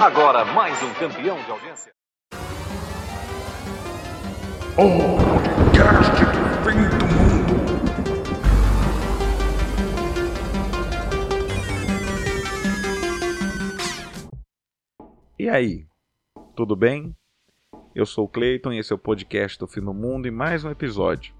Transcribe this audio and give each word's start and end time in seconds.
Agora 0.00 0.44
mais 0.44 0.80
um 0.80 0.94
campeão 0.94 1.42
de 1.42 1.50
audiência. 1.50 1.92
O 4.76 5.18
podcast 5.34 6.12
do 6.22 6.28
fim 6.62 6.88
do 6.88 7.04
mundo. 7.04 7.58
E 15.36 15.48
aí, 15.48 15.84
tudo 16.54 16.76
bem? 16.76 17.12
Eu 17.92 18.06
sou 18.06 18.26
o 18.26 18.28
Cleiton 18.28 18.72
e 18.72 18.78
esse 18.78 18.92
é 18.92 18.94
o 18.94 18.98
podcast 19.00 19.58
do 19.58 19.66
Fim 19.66 19.80
do 19.80 19.92
Mundo 19.92 20.28
e 20.28 20.30
mais 20.30 20.62
um 20.62 20.70
episódio. 20.70 21.34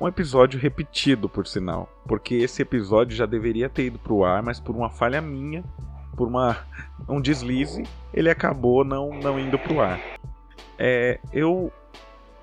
Um 0.00 0.06
episódio 0.06 0.60
repetido, 0.60 1.28
por 1.28 1.48
sinal, 1.48 1.88
porque 2.06 2.36
esse 2.36 2.62
episódio 2.62 3.16
já 3.16 3.26
deveria 3.26 3.68
ter 3.68 3.86
ido 3.86 3.98
pro 3.98 4.22
ar, 4.24 4.40
mas 4.40 4.60
por 4.60 4.76
uma 4.76 4.88
falha 4.88 5.20
minha, 5.20 5.64
por 6.16 6.28
uma, 6.28 6.58
um 7.08 7.20
deslize, 7.20 7.82
ele 8.12 8.30
acabou 8.30 8.84
não, 8.84 9.10
não 9.10 9.38
indo 9.38 9.58
pro 9.58 9.80
ar. 9.80 10.00
É, 10.78 11.18
eu 11.32 11.72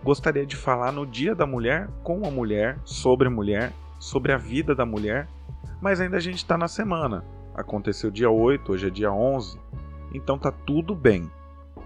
gostaria 0.03 0.45
de 0.45 0.55
falar 0.55 0.91
no 0.91 1.05
Dia 1.05 1.35
da 1.35 1.45
Mulher, 1.45 1.89
com 2.03 2.25
a 2.25 2.31
mulher, 2.31 2.77
sobre 2.83 3.27
a 3.27 3.31
mulher, 3.31 3.73
sobre 3.99 4.31
a 4.31 4.37
vida 4.37 4.73
da 4.73 4.85
mulher, 4.85 5.27
mas 5.81 5.99
ainda 5.99 6.17
a 6.17 6.21
gente 6.21 6.37
está 6.37 6.57
na 6.57 6.67
semana. 6.67 7.23
Aconteceu 7.53 8.09
dia 8.09 8.29
8, 8.29 8.71
hoje 8.71 8.87
é 8.87 8.89
dia 8.89 9.11
11, 9.11 9.59
então 10.13 10.37
tá 10.37 10.51
tudo 10.51 10.95
bem. 10.95 11.29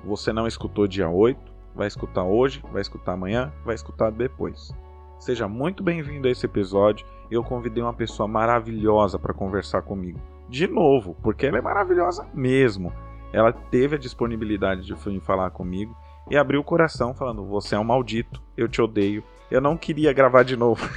Você 0.06 0.31
não 0.31 0.48
escutou 0.48 0.88
dia 0.88 1.09
8, 1.09 1.40
vai 1.76 1.88
escutar 1.88 2.23
hoje, 2.23 2.64
vai 2.72 2.81
escutar 2.81 3.14
amanhã, 3.14 3.52
vai 3.66 3.73
escutar 3.73 4.12
depois. 4.12 4.72
Seja 5.20 5.48
muito 5.48 5.81
bem-vindo 5.81 6.28
a 6.28 6.31
esse 6.31 6.45
episódio. 6.45 7.06
Eu 7.31 7.44
convidei 7.44 7.81
uma 7.81 7.94
pessoa 7.94 8.28
maravilhosa 8.28 9.18
para 9.18 9.34
conversar 9.34 9.81
comigo. 9.81 10.20
De 10.54 10.68
novo, 10.68 11.18
porque 11.24 11.48
ela 11.48 11.58
é 11.58 11.62
maravilhosa 11.62 12.28
mesmo. 12.32 12.94
Ela 13.34 13.52
teve 13.52 13.96
a 13.96 13.98
disponibilidade 13.98 14.86
de 14.86 14.96
falar 15.20 15.50
comigo 15.50 15.98
e 16.30 16.38
abriu 16.38 16.62
o 16.62 16.64
coração 16.64 17.12
falando: 17.12 17.44
"Você 17.48 17.73
é 17.73 17.80
um 17.80 17.84
maldito, 17.84 18.40
eu 18.56 18.68
te 18.68 18.80
odeio. 18.80 19.23
Eu 19.50 19.60
não 19.60 19.76
queria 19.76 20.14
gravar 20.14 20.44
de 20.44 20.56
novo." 20.56 20.88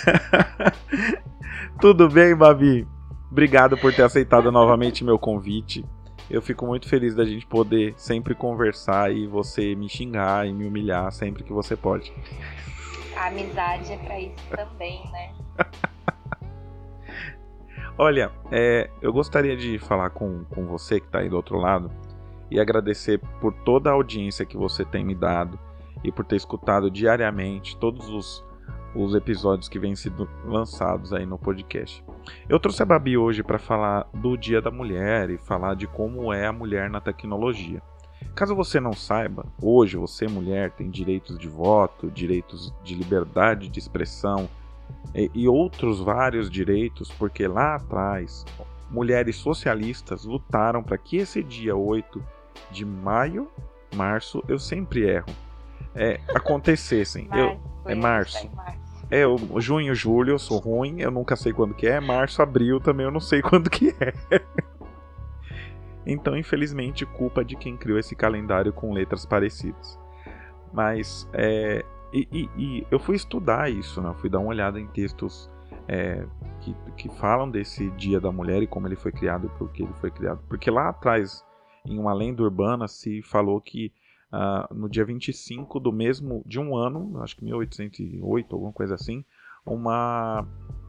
Tudo 1.78 2.08
bem, 2.08 2.34
Babi? 2.34 2.88
Obrigado 3.30 3.76
por 3.76 3.92
ter 3.92 4.04
aceitado 4.04 4.50
novamente 4.50 5.04
meu 5.04 5.18
convite. 5.18 5.84
Eu 6.30 6.40
fico 6.40 6.64
muito 6.64 6.88
feliz 6.88 7.14
da 7.14 7.26
gente 7.26 7.46
poder 7.46 7.92
sempre 7.98 8.34
conversar 8.34 9.12
e 9.12 9.26
você 9.26 9.74
me 9.74 9.90
xingar 9.90 10.48
e 10.48 10.54
me 10.54 10.66
humilhar 10.66 11.12
sempre 11.12 11.44
que 11.44 11.52
você 11.52 11.76
pode. 11.76 12.14
A 13.14 13.26
amizade 13.26 13.92
é 13.92 13.98
pra 13.98 14.18
isso 14.18 14.42
também, 14.56 15.02
né? 15.12 15.34
Olha, 17.98 18.30
é, 18.52 18.90
eu 19.00 19.10
gostaria 19.10 19.56
de 19.56 19.78
falar 19.78 20.10
com, 20.10 20.44
com 20.44 20.66
você 20.66 21.00
que 21.00 21.06
está 21.06 21.20
aí 21.20 21.30
do 21.30 21.36
outro 21.36 21.56
lado 21.56 21.90
e 22.50 22.60
agradecer 22.60 23.18
por 23.40 23.54
toda 23.64 23.88
a 23.88 23.94
audiência 23.94 24.44
que 24.44 24.56
você 24.56 24.84
tem 24.84 25.02
me 25.02 25.14
dado 25.14 25.58
e 26.04 26.12
por 26.12 26.22
ter 26.22 26.36
escutado 26.36 26.90
diariamente 26.90 27.74
todos 27.78 28.06
os, 28.10 28.44
os 28.94 29.14
episódios 29.14 29.66
que 29.66 29.78
vêm 29.78 29.96
sendo 29.96 30.28
lançados 30.44 31.14
aí 31.14 31.24
no 31.24 31.38
podcast. 31.38 32.04
Eu 32.46 32.60
trouxe 32.60 32.82
a 32.82 32.86
Babi 32.86 33.16
hoje 33.16 33.42
para 33.42 33.58
falar 33.58 34.06
do 34.12 34.36
Dia 34.36 34.60
da 34.60 34.70
Mulher 34.70 35.30
e 35.30 35.38
falar 35.38 35.74
de 35.74 35.86
como 35.86 36.30
é 36.34 36.46
a 36.46 36.52
mulher 36.52 36.90
na 36.90 37.00
tecnologia. 37.00 37.80
Caso 38.34 38.54
você 38.54 38.78
não 38.78 38.92
saiba, 38.92 39.46
hoje 39.60 39.96
você, 39.96 40.28
mulher, 40.28 40.70
tem 40.72 40.90
direitos 40.90 41.38
de 41.38 41.48
voto, 41.48 42.10
direitos 42.10 42.74
de 42.84 42.94
liberdade 42.94 43.70
de 43.70 43.78
expressão 43.78 44.50
e, 45.14 45.30
e 45.34 45.48
outros 45.48 46.00
vários 46.00 46.50
direitos, 46.50 47.10
porque 47.12 47.46
lá 47.46 47.76
atrás 47.76 48.44
mulheres 48.90 49.36
socialistas 49.36 50.24
lutaram 50.24 50.82
para 50.82 50.96
que 50.96 51.16
esse 51.16 51.42
dia 51.42 51.74
8 51.74 52.22
de 52.70 52.84
maio, 52.84 53.48
março, 53.94 54.42
eu 54.48 54.58
sempre 54.58 55.08
erro, 55.08 55.26
é, 55.94 56.20
acontecessem. 56.34 57.28
eu, 57.34 57.58
é 57.84 57.94
março. 57.94 58.50
É, 59.10 59.20
eu, 59.20 59.38
junho, 59.58 59.94
julho, 59.94 60.32
eu 60.32 60.38
sou 60.38 60.58
ruim, 60.58 61.00
eu 61.00 61.10
nunca 61.10 61.36
sei 61.36 61.52
quando 61.52 61.74
que 61.74 61.86
é. 61.86 62.00
Março, 62.00 62.42
abril 62.42 62.80
também 62.80 63.06
eu 63.06 63.12
não 63.12 63.20
sei 63.20 63.40
quando 63.42 63.70
que 63.70 63.94
é. 64.00 64.40
Então, 66.04 66.36
infelizmente, 66.36 67.04
culpa 67.04 67.44
de 67.44 67.56
quem 67.56 67.76
criou 67.76 67.98
esse 67.98 68.14
calendário 68.14 68.72
com 68.72 68.92
letras 68.92 69.26
parecidas. 69.26 69.98
Mas, 70.72 71.28
é, 71.32 71.84
e, 72.16 72.28
e, 72.32 72.50
e 72.56 72.86
eu 72.90 72.98
fui 72.98 73.14
estudar 73.14 73.70
isso, 73.70 74.00
né? 74.00 74.14
fui 74.18 74.30
dar 74.30 74.38
uma 74.38 74.48
olhada 74.48 74.80
em 74.80 74.86
textos 74.86 75.50
é, 75.86 76.26
que, 76.60 76.74
que 76.96 77.08
falam 77.18 77.50
desse 77.50 77.90
Dia 77.90 78.18
da 78.18 78.32
Mulher 78.32 78.62
e 78.62 78.66
como 78.66 78.86
ele 78.86 78.96
foi 78.96 79.12
criado 79.12 79.50
por 79.58 79.70
que 79.70 79.82
ele 79.82 79.92
foi 79.94 80.10
criado. 80.10 80.40
Porque 80.48 80.70
lá 80.70 80.88
atrás, 80.88 81.44
em 81.84 81.98
uma 81.98 82.14
lenda 82.14 82.42
urbana, 82.42 82.88
se 82.88 83.20
falou 83.20 83.60
que 83.60 83.92
uh, 84.32 84.74
no 84.74 84.88
dia 84.88 85.04
25 85.04 85.78
do 85.78 85.92
mesmo, 85.92 86.42
de 86.46 86.58
um 86.58 86.74
ano, 86.74 87.22
acho 87.22 87.36
que 87.36 87.44
1808, 87.44 88.54
alguma 88.54 88.72
coisa 88.72 88.94
assim, 88.94 89.24
uma 89.64 90.46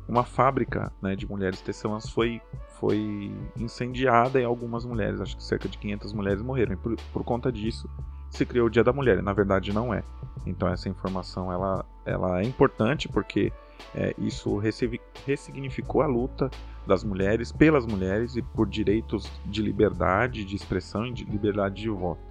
uma 0.08 0.24
fábrica 0.24 0.90
né, 1.02 1.18
de 1.18 1.28
mulheres 1.28 1.60
tecelãs 1.60 2.10
foi, 2.10 2.42
foi 2.80 3.30
incendiada 3.58 4.40
e 4.40 4.46
algumas 4.46 4.86
mulheres, 4.86 5.20
acho 5.20 5.36
que 5.36 5.44
cerca 5.44 5.68
de 5.68 5.78
500 5.78 6.14
mulheres 6.14 6.42
morreram. 6.42 6.74
E 6.74 6.78
por, 6.78 6.96
por 7.12 7.24
conta 7.26 7.52
disso 7.52 7.90
se 8.30 8.46
criou 8.46 8.68
o 8.68 8.70
Dia 8.70 8.84
da 8.84 8.94
Mulher, 8.94 9.20
e 9.20 9.22
na 9.22 9.34
verdade 9.34 9.74
não 9.74 9.94
é. 9.94 10.04
Então 10.46 10.68
essa 10.68 10.88
informação 10.90 11.52
ela, 11.52 11.86
ela 12.06 12.42
é 12.42 12.44
importante 12.44 13.08
porque 13.08 13.52
é, 13.94 14.14
isso 14.18 14.62
ressignificou 15.26 16.02
a 16.02 16.08
luta 16.08 16.50
das 16.86 17.04
mulheres 17.04 17.52
pelas 17.52 17.86
mulheres 17.86 18.36
e 18.36 18.42
por 18.42 18.68
direitos 18.68 19.30
de 19.46 19.62
liberdade 19.62 20.46
de 20.46 20.56
expressão 20.56 21.06
e 21.06 21.14
de 21.14 21.26
liberdade 21.26 21.76
de 21.76 21.90
voto. 21.90 22.22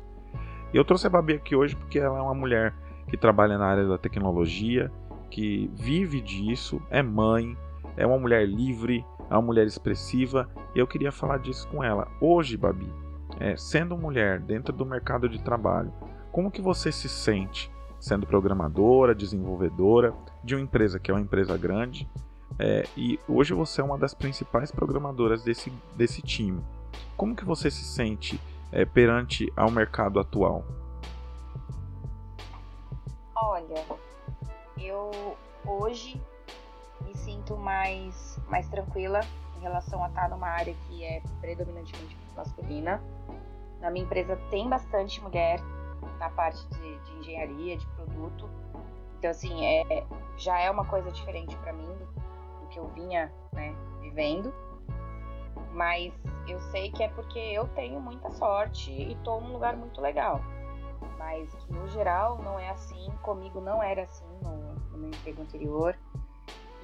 Eu 0.72 0.84
trouxe 0.84 1.06
a 1.06 1.10
Babi 1.10 1.34
aqui 1.34 1.54
hoje 1.54 1.76
porque 1.76 1.98
ela 1.98 2.18
é 2.18 2.22
uma 2.22 2.34
mulher 2.34 2.74
que 3.08 3.16
trabalha 3.16 3.56
na 3.56 3.66
área 3.66 3.86
da 3.86 3.98
tecnologia, 3.98 4.90
que 5.30 5.70
vive 5.74 6.20
disso, 6.20 6.80
é 6.90 7.02
mãe, 7.02 7.56
é 7.96 8.06
uma 8.06 8.18
mulher 8.18 8.46
livre, 8.46 9.04
é 9.30 9.34
uma 9.34 9.42
mulher 9.42 9.66
expressiva, 9.66 10.48
e 10.74 10.78
eu 10.78 10.86
queria 10.86 11.12
falar 11.12 11.38
disso 11.38 11.68
com 11.68 11.82
ela. 11.82 12.08
Hoje, 12.20 12.56
Babi, 12.56 12.92
é, 13.38 13.56
sendo 13.56 13.97
mulher 13.97 14.41
dentro 14.41 14.72
do 14.72 14.84
mercado 14.86 15.28
de 15.28 15.41
trabalho, 15.41 15.92
como 16.32 16.50
que 16.50 16.60
você 16.60 16.91
se 16.92 17.08
sente 17.08 17.70
sendo 17.98 18.26
programadora, 18.26 19.14
desenvolvedora 19.14 20.14
de 20.44 20.54
uma 20.54 20.62
empresa 20.62 20.98
que 20.98 21.10
é 21.10 21.14
uma 21.14 21.20
empresa 21.20 21.56
grande, 21.56 22.08
é, 22.58 22.86
e 22.96 23.19
hoje 23.28 23.52
você 23.52 23.80
é 23.80 23.84
uma 23.84 23.98
das 23.98 24.14
principais 24.14 24.70
programadoras 24.70 25.42
desse, 25.42 25.72
desse 25.94 26.22
time. 26.22 26.62
Como 27.16 27.34
que 27.34 27.44
você 27.44 27.70
se 27.70 27.84
sente 27.84 28.41
é, 28.72 28.84
perante 28.84 29.52
ao 29.56 29.70
mercado 29.70 30.20
atual? 30.20 30.64
Olha, 33.34 33.84
eu 34.78 35.36
hoje 35.64 36.20
me 37.04 37.14
sinto 37.14 37.56
mais, 37.56 38.38
mais 38.48 38.69
tranquila 38.69 39.20
relação 39.66 40.03
a 40.04 40.09
estar 40.09 40.28
numa 40.28 40.49
área 40.49 40.75
que 40.87 41.04
é 41.04 41.21
predominantemente 41.41 42.16
masculina. 42.37 43.03
Na 43.81 43.91
minha 43.91 44.04
empresa 44.04 44.37
tem 44.50 44.69
bastante 44.69 45.21
mulher 45.21 45.60
na 46.19 46.31
parte 46.31 46.66
de, 46.69 46.99
de 47.00 47.12
engenharia, 47.19 47.76
de 47.76 47.87
produto. 47.88 48.49
Então, 49.19 49.31
assim, 49.31 49.65
é, 49.65 50.06
já 50.37 50.59
é 50.59 50.71
uma 50.71 50.84
coisa 50.84 51.10
diferente 51.10 51.56
para 51.56 51.72
mim 51.72 51.87
do, 51.87 52.06
do, 52.60 52.69
que 52.69 52.78
eu 52.78 52.87
vinha 52.88 53.32
né, 53.53 53.75
vivendo. 54.00 54.53
Mas 55.72 56.12
eu 56.47 56.60
sei 56.71 56.91
que 56.91 57.03
é 57.03 57.09
porque 57.09 57.38
eu 57.38 57.66
tenho 57.69 58.00
muita 58.00 58.31
sorte 58.31 58.91
e 58.91 59.12
estou 59.12 59.41
num 59.41 59.53
lugar 59.53 59.76
muito 59.76 60.00
legal. 60.00 60.41
Mas 61.19 61.53
no 61.69 61.88
geral 61.88 62.38
não 62.38 62.59
é 62.59 62.71
assim, 62.71 63.10
comigo 63.22 63.60
não 63.60 63.82
era 63.82 64.05
assim 64.05 64.25
no, 64.43 64.75
no 64.93 64.99
meu 64.99 65.09
emprego 65.09 65.43
anterior. 65.43 65.97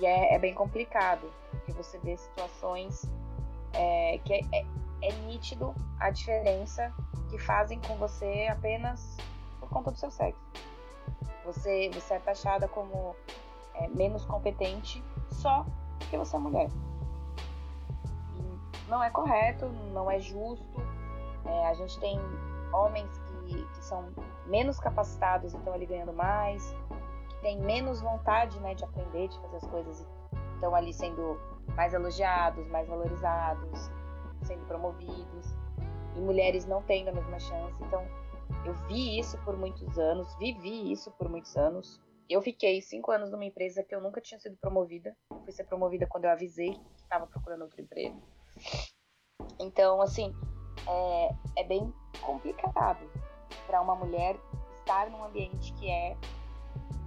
E 0.02 0.06
é, 0.06 0.34
é 0.34 0.38
bem 0.38 0.52
complicado, 0.52 1.30
porque 1.52 1.72
você 1.72 1.96
vê 2.00 2.16
situações 2.16 3.08
é, 3.72 4.18
que 4.24 4.34
é, 4.34 4.40
é, 4.52 4.66
é, 5.00 5.12
nítido 5.26 5.72
a 6.00 6.10
diferença 6.10 6.92
que 7.30 7.38
fazem 7.38 7.78
com 7.86 7.94
você 7.94 8.48
apenas 8.50 9.16
por 9.60 9.68
conta 9.68 9.92
do 9.92 9.96
seu 9.96 10.10
sexo. 10.10 10.42
Você, 11.44 11.88
você 11.94 12.14
é 12.14 12.18
taxada 12.18 12.66
como 12.66 13.14
é, 13.74 13.86
menos 13.86 14.24
competente 14.24 15.04
só 15.30 15.64
porque 16.00 16.18
você 16.18 16.34
é 16.34 16.38
mulher. 16.40 16.68
E 18.34 18.90
não 18.90 19.04
é 19.04 19.08
correto, 19.08 19.68
não 19.92 20.10
é 20.10 20.18
justo. 20.18 20.82
É, 21.44 21.66
a 21.68 21.74
gente 21.74 21.96
tem 22.00 22.18
homens 22.72 23.08
que, 23.46 23.54
que 23.54 23.84
são 23.84 24.12
menos 24.46 24.80
capacitados 24.80 25.54
e 25.54 25.56
estão 25.56 25.72
ali 25.72 25.86
ganhando 25.86 26.12
mais 26.12 26.74
têm 27.42 27.60
menos 27.60 28.00
vontade 28.00 28.58
né, 28.60 28.74
de 28.74 28.84
aprender, 28.84 29.28
de 29.28 29.38
fazer 29.40 29.56
as 29.56 29.66
coisas 29.66 30.00
e 30.00 30.54
estão 30.54 30.74
ali 30.74 30.92
sendo 30.94 31.38
mais 31.76 31.92
elogiados, 31.92 32.66
mais 32.68 32.88
valorizados, 32.88 33.90
sendo 34.44 34.64
promovidos, 34.66 35.46
e 36.16 36.20
mulheres 36.20 36.64
não 36.66 36.82
tendo 36.82 37.08
a 37.08 37.12
mesma 37.12 37.38
chance. 37.38 37.82
Então, 37.82 38.06
eu 38.64 38.74
vi 38.86 39.18
isso 39.18 39.36
por 39.44 39.56
muitos 39.56 39.98
anos, 39.98 40.34
vivi 40.38 40.92
isso 40.92 41.10
por 41.12 41.28
muitos 41.28 41.56
anos. 41.56 42.00
Eu 42.28 42.40
fiquei 42.40 42.80
cinco 42.80 43.10
anos 43.10 43.30
numa 43.30 43.44
empresa 43.44 43.82
que 43.82 43.94
eu 43.94 44.00
nunca 44.00 44.20
tinha 44.20 44.38
sido 44.38 44.56
promovida. 44.56 45.16
Fui 45.42 45.52
ser 45.52 45.64
promovida 45.64 46.06
quando 46.06 46.24
eu 46.24 46.30
avisei 46.30 46.72
que 46.72 47.02
estava 47.02 47.26
procurando 47.26 47.62
outro 47.62 47.80
emprego. 47.80 48.22
Então, 49.58 50.00
assim, 50.00 50.32
é, 50.88 51.60
é 51.60 51.64
bem 51.64 51.92
complicado 52.20 53.04
para 53.66 53.80
uma 53.80 53.96
mulher 53.96 54.36
estar 54.78 55.10
num 55.10 55.24
ambiente 55.24 55.72
que 55.74 55.90
é 55.90 56.16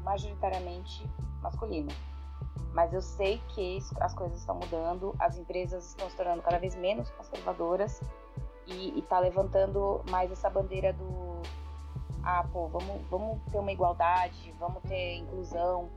majoritariamente 0.05 1.05
masculino. 1.41 1.91
Mas 2.71 2.93
eu 2.93 3.01
sei 3.01 3.41
que 3.49 3.79
as 3.99 4.13
coisas 4.13 4.39
estão 4.39 4.55
mudando, 4.55 5.15
as 5.19 5.37
empresas 5.37 5.89
estão 5.89 6.09
se 6.09 6.15
tornando 6.15 6.41
cada 6.41 6.59
vez 6.59 6.75
menos 6.75 7.09
conservadoras 7.11 8.01
e 8.67 8.99
está 8.99 9.19
levantando 9.19 10.03
mais 10.09 10.31
essa 10.31 10.49
bandeira 10.49 10.93
do 10.93 11.41
ah, 12.23 12.43
pô, 12.51 12.67
vamos, 12.67 13.01
vamos 13.09 13.39
ter 13.51 13.59
uma 13.59 13.71
igualdade, 13.71 14.53
vamos 14.59 14.81
ter 14.83 15.17
inclusão, 15.17 15.89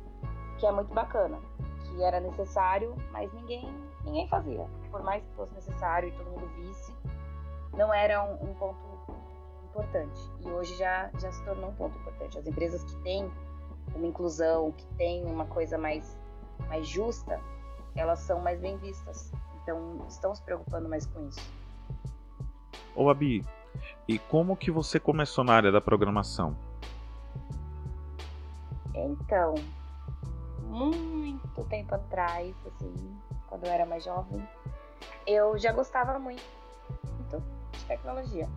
que 0.58 0.66
é 0.66 0.70
muito 0.70 0.92
bacana, 0.92 1.38
que 1.84 2.02
era 2.02 2.20
necessário, 2.20 2.94
mas 3.10 3.32
ninguém, 3.32 3.66
ninguém 4.04 4.28
fazia. 4.28 4.68
Por 4.90 5.02
mais 5.02 5.24
que 5.24 5.34
fosse 5.34 5.54
necessário 5.54 6.10
e 6.10 6.12
todo 6.12 6.30
mundo 6.30 6.46
visse, 6.56 6.94
não 7.72 7.94
era 7.94 8.22
um, 8.22 8.50
um 8.50 8.54
ponto 8.54 8.78
importante. 9.64 10.20
E 10.40 10.50
hoje 10.50 10.76
já, 10.76 11.10
já 11.18 11.32
se 11.32 11.42
tornou 11.44 11.70
um 11.70 11.74
ponto 11.74 11.96
importante. 11.98 12.38
As 12.38 12.46
empresas 12.46 12.84
que 12.84 12.94
têm 13.02 13.30
uma 13.94 14.06
inclusão, 14.06 14.72
que 14.72 14.86
têm 14.96 15.24
uma 15.24 15.46
coisa 15.46 15.78
mais, 15.78 16.18
mais 16.68 16.86
justa, 16.86 17.40
elas 17.94 18.20
são 18.20 18.40
mais 18.40 18.60
bem 18.60 18.76
vistas. 18.78 19.32
Então, 19.62 20.04
estão 20.08 20.34
se 20.34 20.42
preocupando 20.42 20.88
mais 20.88 21.06
com 21.06 21.26
isso. 21.28 21.52
Ô, 22.94 23.10
Abi, 23.10 23.44
e 24.06 24.18
como 24.18 24.56
que 24.56 24.70
você 24.70 24.98
começou 24.98 25.44
na 25.44 25.54
área 25.54 25.70
da 25.70 25.80
programação? 25.80 26.56
Então, 28.94 29.54
muito 30.62 31.64
tempo 31.64 31.94
atrás, 31.94 32.54
assim, 32.66 32.94
quando 33.48 33.64
eu 33.64 33.70
era 33.70 33.86
mais 33.86 34.04
jovem, 34.04 34.42
eu 35.26 35.58
já 35.58 35.72
gostava 35.72 36.18
muito 36.18 36.42
de 37.72 37.84
tecnologia. 37.86 38.48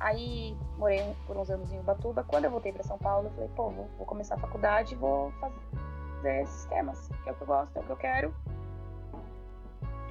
Aí 0.00 0.56
morei 0.76 1.16
por 1.26 1.36
uns 1.36 1.50
anos 1.50 1.72
em 1.72 1.80
Ubatuba. 1.80 2.24
Quando 2.24 2.44
eu 2.44 2.50
voltei 2.50 2.72
para 2.72 2.84
São 2.84 2.98
Paulo, 2.98 3.28
eu 3.28 3.32
falei, 3.32 3.48
pô, 3.56 3.70
vou, 3.70 3.88
vou, 3.96 4.06
começar 4.06 4.36
a 4.36 4.38
faculdade 4.38 4.94
e 4.94 4.96
vou 4.96 5.32
fazer 5.32 6.46
sistemas, 6.46 7.08
que 7.22 7.28
é 7.28 7.32
o 7.32 7.34
que 7.34 7.42
eu 7.42 7.46
gosto, 7.46 7.76
é 7.76 7.80
o 7.80 7.84
que 7.84 7.90
eu 7.90 7.96
quero. 7.96 8.34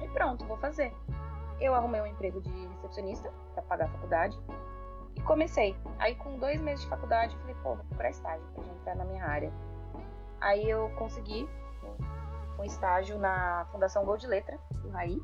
E 0.02 0.08
pronto, 0.08 0.44
vou 0.44 0.58
fazer. 0.58 0.92
Eu 1.60 1.74
arrumei 1.74 2.00
um 2.00 2.06
emprego 2.06 2.40
de 2.40 2.50
recepcionista 2.68 3.32
para 3.54 3.62
pagar 3.62 3.86
a 3.86 3.88
faculdade 3.88 4.38
e 5.16 5.20
comecei. 5.22 5.74
Aí 5.98 6.14
com 6.16 6.38
dois 6.38 6.60
meses 6.60 6.82
de 6.84 6.90
faculdade, 6.90 7.34
eu 7.34 7.40
falei, 7.40 7.56
pô, 7.62 7.74
vou 7.74 7.84
procurar 7.86 8.10
estágio 8.10 8.46
pra 8.54 8.62
gente 8.62 8.76
entrar 8.80 8.94
na 8.94 9.04
minha 9.04 9.24
área. 9.24 9.52
Aí 10.40 10.68
eu 10.68 10.90
consegui 10.96 11.48
um 12.58 12.64
estágio 12.64 13.18
na 13.18 13.66
Fundação 13.72 14.04
Gol 14.04 14.16
de 14.16 14.26
Letra, 14.26 14.58
do 14.82 14.90
Raí, 14.90 15.20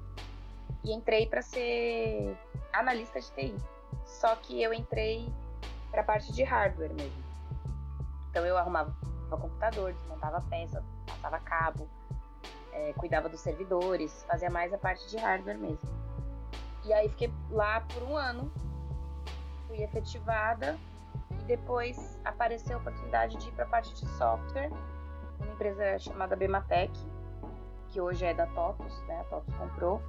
e 0.84 0.92
entrei 0.92 1.26
para 1.26 1.42
ser 1.42 2.36
analista 2.72 3.20
de 3.20 3.30
TI. 3.32 3.54
Só 4.04 4.34
que 4.36 4.62
eu 4.62 4.72
entrei 4.72 5.32
para 5.90 6.00
a 6.00 6.04
parte 6.04 6.32
de 6.32 6.42
hardware 6.42 6.92
mesmo. 6.94 7.24
Então 8.30 8.44
eu 8.44 8.56
arrumava 8.56 8.94
computador, 9.30 9.92
desmontava 9.92 10.40
peça, 10.42 10.82
passava 11.06 11.38
cabo, 11.40 11.88
é, 12.72 12.92
cuidava 12.94 13.28
dos 13.28 13.40
servidores, 13.40 14.24
fazia 14.28 14.50
mais 14.50 14.72
a 14.72 14.78
parte 14.78 15.08
de 15.08 15.16
hardware 15.16 15.58
mesmo. 15.58 15.88
E 16.84 16.92
aí 16.92 17.08
fiquei 17.08 17.32
lá 17.50 17.80
por 17.80 18.02
um 18.02 18.16
ano, 18.16 18.52
fui 19.66 19.82
efetivada 19.82 20.78
e 21.40 21.44
depois 21.44 22.20
apareceu 22.24 22.76
a 22.76 22.80
oportunidade 22.80 23.36
de 23.36 23.48
ir 23.48 23.52
para 23.52 23.64
a 23.64 23.68
parte 23.68 23.94
de 23.94 24.06
software, 24.18 24.70
uma 25.40 25.52
empresa 25.52 25.98
chamada 25.98 26.36
Bematec, 26.36 26.92
que 27.90 28.00
hoje 28.00 28.24
é 28.26 28.34
da 28.34 28.46
TOTUS, 28.48 29.02
né? 29.06 29.20
A 29.20 29.24
TOTUS 29.24 29.54
comprou. 29.54 30.02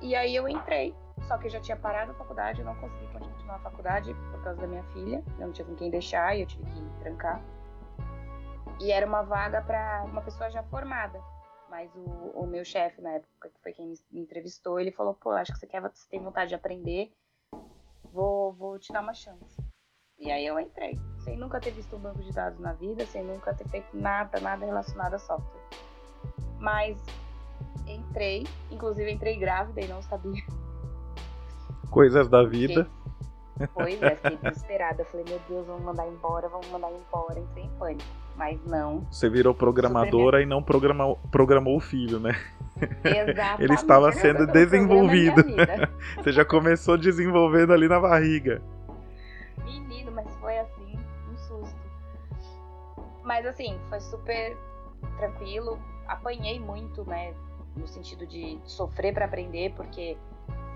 E 0.00 0.14
aí 0.14 0.34
eu 0.34 0.48
entrei 0.48 0.94
só 1.26 1.38
que 1.38 1.46
eu 1.46 1.50
já 1.50 1.60
tinha 1.60 1.76
parado 1.76 2.12
a 2.12 2.14
faculdade, 2.14 2.60
eu 2.60 2.64
não 2.64 2.74
consegui 2.76 3.06
continuar 3.12 3.56
a 3.56 3.60
faculdade 3.60 4.14
por 4.32 4.42
causa 4.42 4.60
da 4.60 4.66
minha 4.66 4.84
filha. 4.92 5.22
Eu 5.38 5.46
não 5.46 5.52
tinha 5.52 5.66
com 5.66 5.74
quem 5.74 5.90
deixar 5.90 6.36
e 6.36 6.42
eu 6.42 6.46
tive 6.46 6.64
que 6.64 7.00
trancar. 7.00 7.42
E 8.80 8.90
era 8.90 9.06
uma 9.06 9.22
vaga 9.22 9.60
para 9.62 10.04
uma 10.04 10.22
pessoa 10.22 10.50
já 10.50 10.62
formada. 10.64 11.20
Mas 11.68 11.94
o, 11.94 12.40
o 12.40 12.46
meu 12.46 12.64
chefe, 12.64 13.00
na 13.00 13.10
época, 13.12 13.48
que 13.48 13.60
foi 13.62 13.72
quem 13.72 13.94
me 14.10 14.20
entrevistou, 14.20 14.80
ele 14.80 14.90
falou: 14.90 15.14
pô, 15.14 15.30
acho 15.30 15.52
que 15.52 15.58
você, 15.58 15.66
quer, 15.66 15.80
você 15.80 16.08
tem 16.08 16.20
vontade 16.20 16.48
de 16.48 16.54
aprender, 16.56 17.12
vou, 18.12 18.52
vou 18.52 18.78
te 18.78 18.92
dar 18.92 19.02
uma 19.02 19.14
chance. 19.14 19.56
E 20.18 20.30
aí 20.30 20.44
eu 20.44 20.58
entrei, 20.58 20.98
sem 21.24 21.36
nunca 21.36 21.60
ter 21.60 21.70
visto 21.70 21.96
um 21.96 22.00
banco 22.00 22.22
de 22.22 22.32
dados 22.32 22.58
na 22.58 22.72
vida, 22.74 23.06
sem 23.06 23.24
nunca 23.24 23.54
ter 23.54 23.66
feito 23.68 23.96
nada, 23.96 24.38
nada 24.40 24.66
relacionado 24.66 25.14
a 25.14 25.18
software. 25.18 25.62
Mas 26.58 27.02
entrei, 27.86 28.44
inclusive 28.70 29.10
entrei 29.10 29.38
grávida 29.38 29.80
e 29.80 29.88
não 29.88 30.02
sabia. 30.02 30.44
Coisas 31.90 32.28
da 32.28 32.42
vida. 32.44 32.88
Pois 33.74 34.00
é, 34.02 34.16
fiquei 34.16 34.36
desesperada. 34.36 35.04
Falei, 35.04 35.26
meu 35.28 35.40
Deus, 35.48 35.66
vamos 35.66 35.82
mandar 35.82 36.06
embora, 36.06 36.48
vamos 36.48 36.68
mandar 36.70 36.90
embora. 36.90 37.38
Entrei 37.38 37.64
em 37.64 37.70
pânico. 37.78 38.04
Mas 38.36 38.58
não. 38.64 39.06
Você 39.10 39.28
virou 39.28 39.54
programadora 39.54 40.40
e 40.40 40.46
não 40.46 40.62
programou, 40.62 41.18
programou 41.30 41.76
o 41.76 41.80
filho, 41.80 42.18
né? 42.18 42.34
Exatamente. 43.04 43.62
Ele 43.62 43.74
estava 43.74 44.10
sendo 44.12 44.46
desenvolvido. 44.46 45.42
Você 46.16 46.32
já 46.32 46.44
começou 46.44 46.96
desenvolvendo 46.96 47.72
ali 47.72 47.86
na 47.86 48.00
barriga. 48.00 48.62
Menino, 49.62 50.10
mas 50.12 50.26
foi 50.36 50.58
assim, 50.58 50.98
um 51.30 51.36
susto. 51.36 51.76
Mas 53.22 53.44
assim, 53.44 53.78
foi 53.90 54.00
super 54.00 54.56
tranquilo. 55.18 55.78
Apanhei 56.08 56.58
muito, 56.58 57.04
né? 57.04 57.34
No 57.76 57.86
sentido 57.86 58.26
de 58.26 58.58
sofrer 58.64 59.12
para 59.12 59.26
aprender, 59.26 59.74
porque 59.76 60.16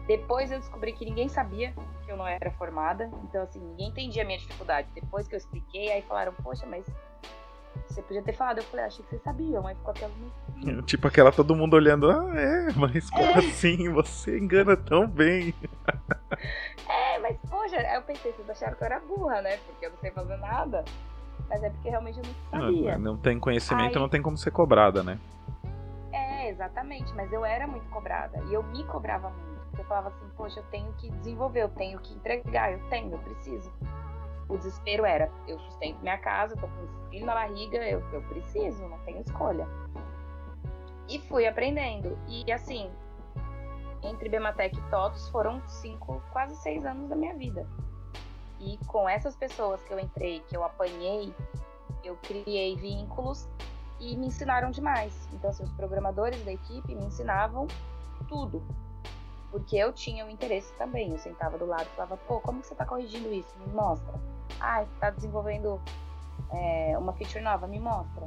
depois 0.06 0.51
eu 0.51 0.59
descobri 0.59 0.93
que 0.93 1.05
ninguém 1.05 1.29
sabia 1.29 1.73
que 2.05 2.12
eu 2.12 2.17
não 2.17 2.27
era 2.27 2.51
formada, 2.53 3.11
então 3.23 3.43
assim, 3.43 3.61
ninguém 3.61 3.89
entendia 3.89 4.23
a 4.23 4.27
minha 4.27 4.39
dificuldade. 4.39 4.89
Depois 4.95 5.27
que 5.27 5.35
eu 5.35 5.39
expliquei, 5.39 5.91
aí 5.91 6.03
falaram, 6.03 6.33
poxa, 6.43 6.67
mas 6.67 6.85
você 7.89 8.03
podia 8.03 8.23
ter 8.23 8.35
falado. 8.35 8.59
Eu 8.59 8.65
falei, 8.65 8.85
ah, 8.85 8.89
achei 8.89 9.05
que 9.05 9.11
vocês 9.11 9.23
sabiam, 9.23 9.67
aí 9.67 9.75
ficou 9.75 9.91
aquela. 9.91 10.12
Tipo 10.83 11.09
aquela 11.09 11.33
todo 11.33 11.55
mundo 11.55 11.75
olhando, 11.75 12.11
ah, 12.11 12.33
é, 12.35 12.73
mas 12.77 13.11
como 13.11 13.25
é. 13.25 13.39
assim? 13.39 13.91
Você 13.93 14.39
engana 14.39 14.77
tão 14.77 15.06
bem. 15.06 15.55
É, 16.87 17.19
mas 17.19 17.39
poxa, 17.49 17.77
aí 17.77 17.95
eu 17.95 18.03
pensei, 18.03 18.33
vocês 18.33 18.50
acharam 18.50 18.77
que 18.77 18.83
eu 18.83 18.87
era 18.87 19.00
burra, 19.00 19.41
né? 19.41 19.57
Porque 19.59 19.87
eu 19.87 19.91
não 19.91 19.99
sei 19.99 20.11
fazer 20.11 20.37
nada. 20.37 20.85
Mas 21.49 21.62
é 21.62 21.71
porque 21.71 21.89
realmente 21.89 22.19
eu 22.19 22.25
não 22.25 22.61
sabia. 22.61 22.99
Não, 22.99 23.12
não 23.12 23.17
tem 23.17 23.39
conhecimento, 23.39 23.97
aí... 23.97 24.03
não 24.03 24.09
tem 24.09 24.21
como 24.21 24.37
ser 24.37 24.50
cobrada, 24.50 25.03
né? 25.03 25.19
É, 26.12 26.50
exatamente, 26.50 27.12
mas 27.15 27.33
eu 27.33 27.45
era 27.45 27.67
muito 27.67 27.89
cobrada. 27.89 28.43
E 28.49 28.55
eu 28.55 28.62
me 28.65 28.85
cobrava 28.85 29.31
muito. 29.31 29.63
Eu 29.79 29.85
falava 29.85 30.09
assim, 30.09 30.29
poxa, 30.37 30.61
eu 30.61 30.65
tenho 30.71 30.93
que 30.94 31.11
desenvolver, 31.11 31.62
eu 31.62 31.69
tenho 31.71 31.99
que 32.00 32.15
entregar, 32.15 32.73
eu 32.73 32.88
tenho, 32.88 33.12
eu 33.12 33.19
preciso. 33.19 33.73
O 34.49 34.57
desespero 34.57 35.04
era, 35.04 35.31
eu 35.49 35.59
sustento 35.59 36.00
minha 36.00 36.19
casa, 36.19 36.54
eu 36.54 36.61
tô 36.61 36.69
com 36.69 36.83
um 36.83 37.11
filho 37.11 37.26
na 37.26 37.35
barriga, 37.35 37.78
eu, 37.78 38.00
eu 38.12 38.23
preciso, 38.23 38.87
não 38.88 38.99
tenho 39.00 39.21
escolha. 39.21 39.66
E 41.09 41.19
fui 41.21 41.47
aprendendo. 41.47 42.19
E 42.28 42.50
assim, 42.52 42.90
entre 44.02 44.28
Bematec 44.28 44.76
e 44.76 44.83
TOTOS 44.90 45.28
foram 45.31 45.66
cinco, 45.66 46.23
quase 46.33 46.57
seis 46.57 46.85
anos 46.85 47.09
da 47.09 47.16
minha 47.16 47.35
vida. 47.35 47.66
E 48.61 48.78
com 48.87 49.09
essas 49.09 49.35
pessoas 49.37 49.83
que 49.83 49.93
eu 49.93 49.99
entrei, 49.99 50.40
que 50.40 50.57
eu 50.57 50.64
apanhei, 50.64 51.35
eu 52.02 52.16
criei 52.16 52.76
vínculos 52.76 53.49
e 53.99 54.16
me 54.16 54.26
ensinaram 54.26 54.71
demais. 54.71 55.28
Então, 55.33 55.50
assim, 55.50 55.64
os 55.64 55.73
programadores 55.73 56.43
da 56.45 56.52
equipe 56.52 56.95
me 56.95 57.07
ensinavam 57.07 57.66
tudo 58.28 58.62
porque 59.54 59.76
eu 59.76 59.92
tinha 59.92 60.25
o 60.25 60.26
um 60.26 60.30
interesse 60.32 60.75
também. 60.75 61.12
Eu 61.12 61.18
sentava 61.18 61.56
do 61.56 61.64
lado 61.64 61.84
e 61.84 61.94
falava, 61.94 62.16
pô, 62.16 62.40
como 62.40 62.61
que 62.61 62.66
você 62.66 62.75
está 62.75 62.84
corrigindo 62.84 63.32
isso? 63.32 63.56
Me 63.64 63.73
mostra. 63.73 64.12
Ah, 64.61 64.82
está 64.82 65.11
desenvolvendo 65.11 65.80
é, 66.52 66.99
uma 66.99 67.12
feature 67.12 67.40
nova, 67.40 67.68
me 67.68 67.78
mostra. 67.78 68.26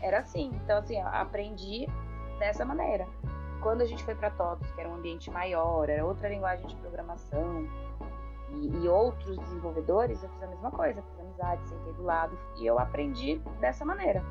Era 0.00 0.20
assim. 0.20 0.52
Então, 0.62 0.78
assim, 0.78 1.00
aprendi 1.00 1.88
dessa 2.38 2.64
maneira. 2.64 3.08
Quando 3.60 3.80
a 3.80 3.86
gente 3.86 4.04
foi 4.04 4.14
para 4.14 4.30
TOTOS, 4.30 4.70
que 4.70 4.80
era 4.80 4.88
um 4.88 4.94
ambiente 4.94 5.32
maior, 5.32 5.88
era 5.88 6.06
outra 6.06 6.28
linguagem 6.28 6.64
de 6.64 6.76
programação, 6.76 7.66
e, 8.50 8.84
e, 8.84 8.88
outros 8.88 9.36
desenvolvedores, 9.36 10.22
eu 10.22 10.28
fiz 10.30 10.42
a 10.44 10.46
mesma 10.46 10.70
coisa, 10.70 11.02
fiz 11.02 11.20
amizade, 11.20 11.68
sentei 11.68 11.92
do 11.94 12.04
lado 12.04 12.38
e 12.56 12.64
eu 12.64 12.78
aprendi 12.78 13.40
dessa 13.60 13.84
maneira. 13.84 14.24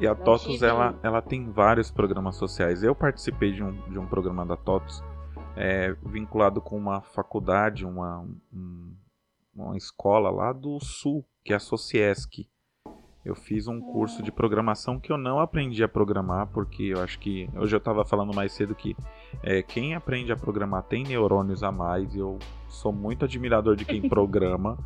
E 0.00 0.06
a 0.06 0.10
Não 0.10 0.16
TOTOS, 0.16 0.42
tive... 0.42 0.66
ela, 0.66 0.98
ela 1.00 1.22
tem 1.22 1.48
vários 1.48 1.92
programas 1.92 2.34
sociais. 2.34 2.82
Eu 2.82 2.92
participei 2.92 3.52
de 3.52 3.62
um, 3.62 3.70
de 3.88 4.00
um 4.00 4.06
programa 4.06 4.44
da 4.44 4.56
TOTOS 4.56 5.00
é, 5.56 5.96
vinculado 6.04 6.60
com 6.60 6.76
uma 6.76 7.00
faculdade, 7.00 7.84
uma, 7.84 8.28
um, 8.52 8.94
uma 9.54 9.76
escola 9.76 10.30
lá 10.30 10.52
do 10.52 10.78
Sul, 10.78 11.24
que 11.42 11.52
é 11.52 11.56
a 11.56 11.60
Sociesc. 11.60 12.46
Eu 13.24 13.34
fiz 13.34 13.66
um 13.66 13.80
curso 13.80 14.22
de 14.22 14.30
programação 14.30 15.00
que 15.00 15.10
eu 15.10 15.18
não 15.18 15.40
aprendi 15.40 15.82
a 15.82 15.88
programar, 15.88 16.46
porque 16.46 16.84
eu 16.84 17.02
acho 17.02 17.18
que. 17.18 17.50
Hoje 17.56 17.74
eu 17.74 17.78
estava 17.78 18.04
falando 18.04 18.32
mais 18.32 18.52
cedo 18.52 18.72
que 18.72 18.96
é, 19.42 19.62
quem 19.62 19.96
aprende 19.96 20.30
a 20.30 20.36
programar 20.36 20.84
tem 20.84 21.02
neurônios 21.02 21.64
a 21.64 21.72
mais, 21.72 22.14
e 22.14 22.18
eu 22.20 22.38
sou 22.68 22.92
muito 22.92 23.24
admirador 23.24 23.74
de 23.74 23.84
quem 23.84 24.00
programa. 24.08 24.78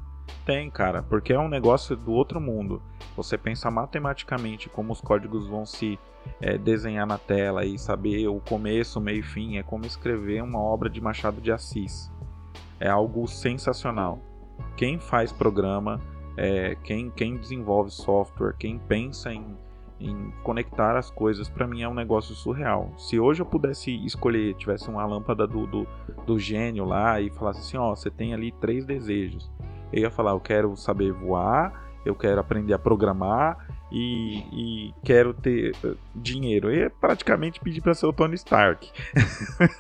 Tem, 0.47 0.71
cara, 0.71 1.03
porque 1.03 1.35
é 1.35 1.39
um 1.39 1.49
negócio 1.49 1.95
do 1.95 2.13
outro 2.13 2.41
mundo. 2.41 2.81
Você 3.15 3.37
pensa 3.37 3.71
matematicamente 3.71 4.71
como 4.71 4.93
os 4.93 5.03
códigos 5.03 5.47
vão 5.47 5.67
se 5.67 5.99
é, 6.41 6.57
desenhar 6.57 7.07
na 7.07 7.19
tela 7.19 7.65
e 7.65 7.79
saber 7.79 8.27
o 8.29 8.41
começo, 8.41 9.01
meio 9.01 9.21
e 9.21 9.23
fim. 9.23 9.59
É 9.59 9.63
como 9.63 9.85
escrever 9.85 10.43
uma 10.43 10.61
obra 10.61 10.89
de 10.89 11.01
Machado 11.01 11.41
de 11.41 11.53
Assis. 11.53 12.11
é 12.79 12.89
algo 12.89 13.27
sensacional. 13.27 14.19
Quem 14.77 14.99
faz 14.99 15.33
programa, 15.33 16.01
é, 16.37 16.75
quem, 16.83 17.11
quem 17.11 17.37
desenvolve 17.37 17.91
software, 17.91 18.55
quem 18.59 18.79
pensa 18.79 19.33
em, 19.33 19.57
em 20.01 20.33
conectar 20.43 20.97
as 20.97 21.11
coisas, 21.11 21.51
para 21.51 21.67
mim 21.67 21.83
é 21.83 21.89
um 21.89 21.95
negócio 21.95 22.35
surreal. 22.35 22.91
Se 22.97 23.21
hoje 23.21 23.43
eu 23.43 23.47
pudesse 23.47 23.95
escolher, 24.07 24.55
tivesse 24.55 24.89
uma 24.89 25.05
lâmpada 25.05 25.47
do, 25.47 25.67
do, 25.67 25.87
do 26.27 26.39
gênio 26.39 26.87
lá 26.87 27.21
e 27.21 27.31
falasse 27.31 27.61
assim: 27.61 27.77
ó, 27.77 27.95
você 27.95 28.11
tem 28.11 28.33
ali 28.33 28.53
três 28.53 28.87
desejos. 28.87 29.51
Eu 29.93 30.03
ia 30.03 30.11
falar: 30.11 30.31
eu 30.31 30.41
quero 30.41 30.75
saber 30.77 31.13
voar, 31.13 31.85
eu 32.07 32.15
quero 32.15 32.41
aprender 32.41 32.73
a 32.73 32.79
programar 32.79 33.80
e, 33.91 34.39
e, 34.53 34.95
quero 35.05 35.35
ter 35.35 35.75
eh, 35.85 35.95
dinheiro. 36.15 36.73
E 36.73 36.83
é 36.83 36.89
praticamente 36.89 37.61
pedir 37.61 37.81
para 37.81 37.95
ser 37.95 38.07
o 38.07 38.13
Tony 38.13 38.35
Stark. 38.35 38.91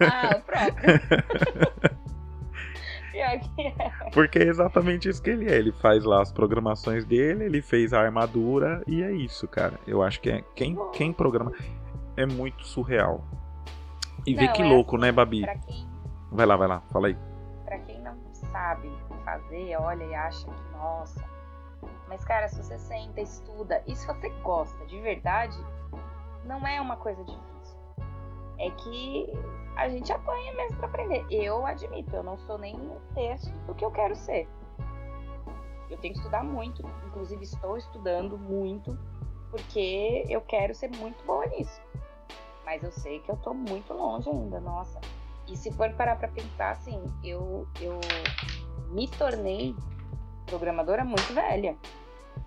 Ah, 0.00 0.36
o 0.36 0.42
próprio. 0.42 2.00
É. 3.20 3.38
Porque 4.14 4.38
é 4.38 4.44
exatamente 4.44 5.08
isso 5.08 5.22
que 5.22 5.28
ele 5.28 5.50
é. 5.50 5.56
Ele 5.56 5.72
faz 5.72 6.04
lá 6.04 6.22
as 6.22 6.32
programações 6.32 7.04
dele, 7.04 7.44
ele 7.44 7.60
fez 7.60 7.92
a 7.92 8.00
armadura 8.00 8.82
e 8.86 9.02
é 9.02 9.12
isso, 9.12 9.46
cara. 9.46 9.78
Eu 9.86 10.02
acho 10.02 10.20
que 10.20 10.30
é 10.30 10.42
quem, 10.54 10.78
quem 10.92 11.12
programa 11.12 11.52
é 12.16 12.24
muito 12.24 12.64
surreal. 12.66 13.22
E 14.26 14.34
vê 14.34 14.48
que 14.48 14.62
é 14.62 14.64
louco, 14.64 14.96
assim, 14.96 15.04
né, 15.04 15.12
Babi? 15.12 15.44
Quem... 15.66 15.86
Vai 16.32 16.46
lá, 16.46 16.56
vai 16.56 16.68
lá, 16.68 16.80
fala 16.92 17.08
aí. 17.08 17.16
Pra 17.64 17.78
quem 17.80 18.00
não 18.00 18.16
sabe 18.32 18.90
fazer, 19.24 19.76
olha 19.76 20.04
e 20.04 20.14
acha 20.14 20.46
que, 20.46 20.72
nossa, 20.72 21.24
mas, 22.10 22.24
cara, 22.24 22.48
se 22.48 22.60
você 22.60 22.76
senta, 22.76 23.20
estuda, 23.20 23.84
e 23.86 23.94
se 23.94 24.04
você 24.04 24.28
gosta 24.42 24.84
de 24.86 25.00
verdade, 25.00 25.56
não 26.44 26.66
é 26.66 26.80
uma 26.80 26.96
coisa 26.96 27.24
difícil. 27.24 27.78
É 28.58 28.68
que 28.72 29.32
a 29.76 29.88
gente 29.88 30.12
apanha 30.12 30.52
mesmo 30.54 30.76
para 30.78 30.88
aprender. 30.88 31.24
Eu 31.30 31.64
admito, 31.64 32.16
eu 32.16 32.24
não 32.24 32.36
sou 32.36 32.58
nem 32.58 32.74
um 32.74 32.98
terço 33.14 33.48
do 33.60 33.76
que 33.76 33.84
eu 33.84 33.92
quero 33.92 34.16
ser. 34.16 34.48
Eu 35.88 35.96
tenho 35.98 36.12
que 36.12 36.18
estudar 36.18 36.42
muito, 36.42 36.82
inclusive 37.06 37.44
estou 37.44 37.76
estudando 37.76 38.36
muito, 38.36 38.98
porque 39.48 40.24
eu 40.28 40.40
quero 40.40 40.74
ser 40.74 40.90
muito 40.96 41.24
boa 41.24 41.46
nisso. 41.46 41.80
Mas 42.64 42.82
eu 42.82 42.90
sei 42.90 43.20
que 43.20 43.30
eu 43.30 43.36
tô 43.36 43.54
muito 43.54 43.94
longe 43.94 44.28
ainda, 44.28 44.58
nossa. 44.58 45.00
E 45.46 45.56
se 45.56 45.70
for 45.72 45.88
parar 45.94 46.16
para 46.16 46.26
pensar 46.26 46.72
assim, 46.72 47.00
eu 47.22 47.68
eu 47.80 48.00
me 48.88 49.06
tornei 49.06 49.76
programadora 50.46 51.04
muito 51.04 51.32
velha. 51.32 51.76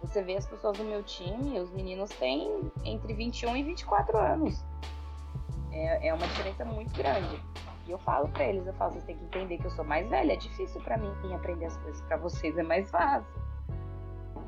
Você 0.03 0.21
vê 0.21 0.35
as 0.35 0.45
pessoas 0.45 0.77
do 0.77 0.83
meu 0.83 1.01
time, 1.01 1.59
os 1.59 1.71
meninos 1.71 2.09
têm 2.11 2.71
entre 2.83 3.13
21 3.13 3.55
e 3.55 3.63
24 3.63 4.17
anos. 4.17 4.63
É, 5.71 6.09
é 6.09 6.13
uma 6.13 6.27
diferença 6.27 6.65
muito 6.65 6.93
grande. 6.95 7.41
E 7.87 7.91
eu 7.91 7.97
falo 7.97 8.27
para 8.29 8.43
eles, 8.43 8.67
eu 8.67 8.73
falo, 8.73 8.91
vocês 8.91 9.05
têm 9.05 9.17
que 9.17 9.23
entender 9.25 9.57
que 9.57 9.65
eu 9.65 9.71
sou 9.71 9.83
mais 9.85 10.07
velha, 10.09 10.33
é 10.33 10.35
difícil 10.35 10.81
para 10.81 10.97
mim 10.97 11.11
aprender 11.33 11.65
as 11.65 11.77
coisas, 11.77 12.01
para 12.01 12.17
vocês 12.17 12.57
é 12.57 12.63
mais 12.63 12.89
fácil. 12.91 13.41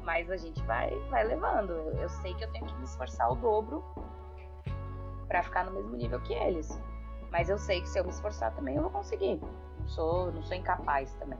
Mas 0.03 0.29
a 0.29 0.37
gente 0.37 0.61
vai, 0.63 0.91
vai 1.09 1.23
levando. 1.23 1.71
Eu, 1.71 1.93
eu 2.01 2.09
sei 2.09 2.33
que 2.35 2.43
eu 2.43 2.51
tenho 2.51 2.65
que 2.65 2.75
me 2.75 2.83
esforçar 2.83 3.31
o 3.31 3.35
dobro 3.35 3.83
para 5.27 5.41
ficar 5.41 5.65
no 5.65 5.71
mesmo 5.71 5.95
nível 5.95 6.19
que 6.21 6.33
eles. 6.33 6.79
Mas 7.31 7.49
eu 7.49 7.57
sei 7.57 7.81
que 7.81 7.89
se 7.89 7.97
eu 7.97 8.03
me 8.03 8.11
esforçar 8.11 8.53
também 8.53 8.75
eu 8.75 8.83
vou 8.83 8.91
conseguir. 8.91 9.41
Não 9.79 9.87
sou, 9.87 10.31
não 10.31 10.43
sou 10.43 10.55
incapaz 10.55 11.13
também. 11.13 11.39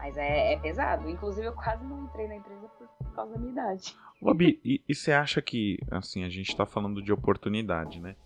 Mas 0.00 0.16
é, 0.16 0.54
é 0.54 0.58
pesado. 0.58 1.08
Inclusive, 1.10 1.46
eu 1.46 1.52
quase 1.52 1.84
não 1.84 2.04
entrei 2.04 2.26
na 2.26 2.36
empresa 2.36 2.66
por, 2.78 3.12
causa 3.14 3.34
da 3.34 3.38
minha 3.38 3.52
idade. 3.52 3.94
Bobi, 4.20 4.58
e, 4.64 4.82
e 4.88 4.94
você 4.94 5.12
acha 5.12 5.42
que, 5.42 5.78
assim, 5.90 6.24
a 6.24 6.30
gente 6.30 6.56
tá 6.56 6.64
falando 6.64 7.02
de 7.02 7.12
oportunidade, 7.12 8.00
né? 8.00 8.16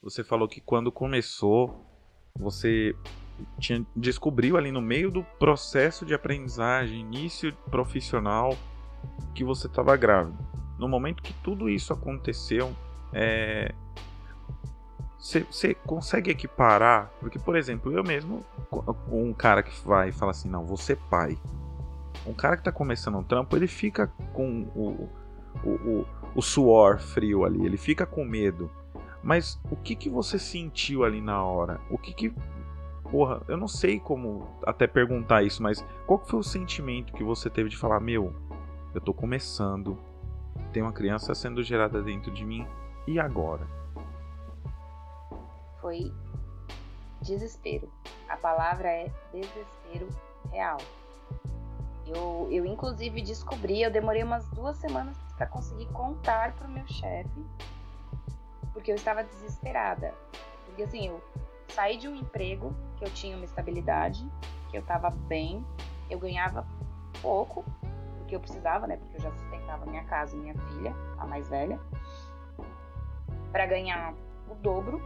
Você 0.00 0.22
falou 0.22 0.48
que 0.48 0.60
quando 0.60 0.92
começou, 0.92 1.84
você 2.38 2.94
tinha, 3.58 3.84
descobriu 3.96 4.56
ali 4.56 4.70
no 4.70 4.80
meio 4.80 5.10
do 5.10 5.24
processo 5.24 6.06
de 6.06 6.14
aprendizagem, 6.14 7.00
início 7.00 7.52
profissional, 7.72 8.56
que 9.34 9.42
você 9.42 9.66
estava 9.66 9.96
grávida. 9.96 10.38
No 10.78 10.88
momento 10.88 11.24
que 11.24 11.34
tudo 11.42 11.68
isso 11.68 11.92
aconteceu, 11.92 12.72
é, 13.12 13.74
você 15.20 15.74
consegue 15.86 16.30
equiparar? 16.30 17.12
Porque, 17.20 17.38
por 17.38 17.54
exemplo, 17.54 17.92
eu 17.92 18.02
mesmo, 18.02 18.44
um 19.12 19.34
cara 19.34 19.62
que 19.62 19.86
vai 19.86 20.08
e 20.08 20.12
fala 20.12 20.30
assim, 20.30 20.48
não, 20.48 20.64
você 20.64 20.96
pai. 20.96 21.38
Um 22.26 22.32
cara 22.32 22.56
que 22.56 22.64
tá 22.64 22.72
começando 22.72 23.18
um 23.18 23.22
trampo, 23.22 23.54
ele 23.54 23.66
fica 23.66 24.06
com 24.32 24.62
o, 24.74 25.08
o, 25.62 25.70
o, 25.70 26.06
o 26.34 26.42
suor 26.42 26.98
frio 26.98 27.44
ali, 27.44 27.64
ele 27.64 27.76
fica 27.76 28.06
com 28.06 28.24
medo. 28.24 28.70
Mas 29.22 29.60
o 29.70 29.76
que 29.76 29.94
que 29.94 30.08
você 30.08 30.38
sentiu 30.38 31.04
ali 31.04 31.20
na 31.20 31.44
hora? 31.44 31.78
O 31.90 31.98
que 31.98 32.14
que 32.14 32.34
porra, 33.10 33.42
eu 33.48 33.56
não 33.56 33.68
sei 33.68 33.98
como 33.98 34.48
até 34.64 34.86
perguntar 34.86 35.42
isso, 35.42 35.62
mas 35.62 35.84
qual 36.06 36.18
foi 36.24 36.38
o 36.38 36.44
sentimento 36.44 37.12
que 37.12 37.24
você 37.24 37.50
teve 37.50 37.68
de 37.68 37.76
falar, 37.76 38.00
meu, 38.00 38.32
eu 38.94 39.00
tô 39.00 39.12
começando, 39.12 39.98
tem 40.72 40.82
uma 40.82 40.92
criança 40.92 41.34
sendo 41.34 41.62
gerada 41.62 42.00
dentro 42.00 42.32
de 42.32 42.44
mim, 42.44 42.64
e 43.06 43.18
agora? 43.18 43.79
Foi 45.80 46.12
desespero. 47.22 47.90
A 48.28 48.36
palavra 48.36 48.88
é 48.88 49.10
desespero 49.32 50.08
real. 50.50 50.78
Eu, 52.06 52.48
eu 52.50 52.66
inclusive 52.66 53.22
descobri, 53.22 53.82
eu 53.82 53.90
demorei 53.90 54.22
umas 54.22 54.48
duas 54.50 54.76
semanas 54.76 55.16
para 55.36 55.46
conseguir 55.46 55.86
contar 55.86 56.52
pro 56.54 56.68
meu 56.68 56.86
chefe, 56.88 57.46
porque 58.72 58.90
eu 58.90 58.96
estava 58.96 59.22
desesperada. 59.22 60.14
Porque 60.66 60.82
assim, 60.82 61.08
eu 61.08 61.22
saí 61.68 61.96
de 61.96 62.08
um 62.08 62.14
emprego 62.14 62.74
que 62.96 63.04
eu 63.04 63.10
tinha 63.10 63.36
uma 63.36 63.44
estabilidade, 63.44 64.28
que 64.70 64.76
eu 64.76 64.80
estava 64.80 65.10
bem, 65.10 65.64
eu 66.08 66.18
ganhava 66.18 66.66
pouco, 67.22 67.64
porque 68.18 68.34
eu 68.34 68.40
precisava, 68.40 68.86
né? 68.86 68.96
Porque 68.96 69.16
eu 69.16 69.20
já 69.20 69.32
sustentava 69.32 69.86
minha 69.86 70.04
casa 70.04 70.36
e 70.36 70.38
minha 70.38 70.54
filha, 70.54 70.94
a 71.18 71.26
mais 71.26 71.48
velha, 71.48 71.78
para 73.52 73.66
ganhar 73.66 74.14
o 74.48 74.54
dobro 74.56 75.00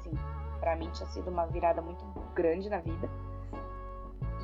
então, 0.00 0.12
assim, 0.12 0.58
para 0.60 0.76
mim 0.76 0.90
tinha 0.90 1.08
sido 1.08 1.30
uma 1.30 1.46
virada 1.46 1.82
muito 1.82 2.04
grande 2.34 2.68
na 2.68 2.78
vida. 2.78 3.08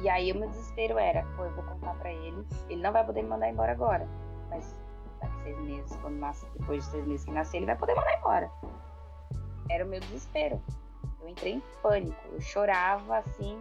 E 0.01 0.09
aí 0.09 0.31
o 0.31 0.37
meu 0.37 0.49
desespero 0.49 0.99
era, 0.99 1.25
pô, 1.37 1.45
eu 1.45 1.51
vou 1.53 1.65
contar 1.65 1.95
para 1.95 2.13
ele, 2.13 2.47
ele 2.69 2.83
não 2.83 2.93
vai 2.93 3.05
poder 3.05 3.23
me 3.23 3.29
mandar 3.29 3.49
embora 3.49 3.73
agora, 3.73 4.09
mas 4.49 4.77
daqui 5.21 5.43
seis 5.43 5.59
meses, 5.59 5.97
quando 5.97 6.17
nasce, 6.17 6.47
depois 6.57 6.85
de 6.85 6.91
seis 6.91 7.07
meses 7.07 7.25
que 7.25 7.33
nascer, 7.33 7.57
ele 7.57 7.67
vai 7.67 7.77
poder 7.77 7.95
mandar 7.95 8.17
embora. 8.17 8.51
Era 9.71 9.85
o 9.85 9.89
meu 9.89 10.01
desespero. 10.01 10.63
Eu 11.21 11.29
entrei 11.29 11.55
em 11.55 11.63
pânico, 11.83 12.17
eu 12.33 12.41
chorava 12.41 13.19
assim 13.19 13.61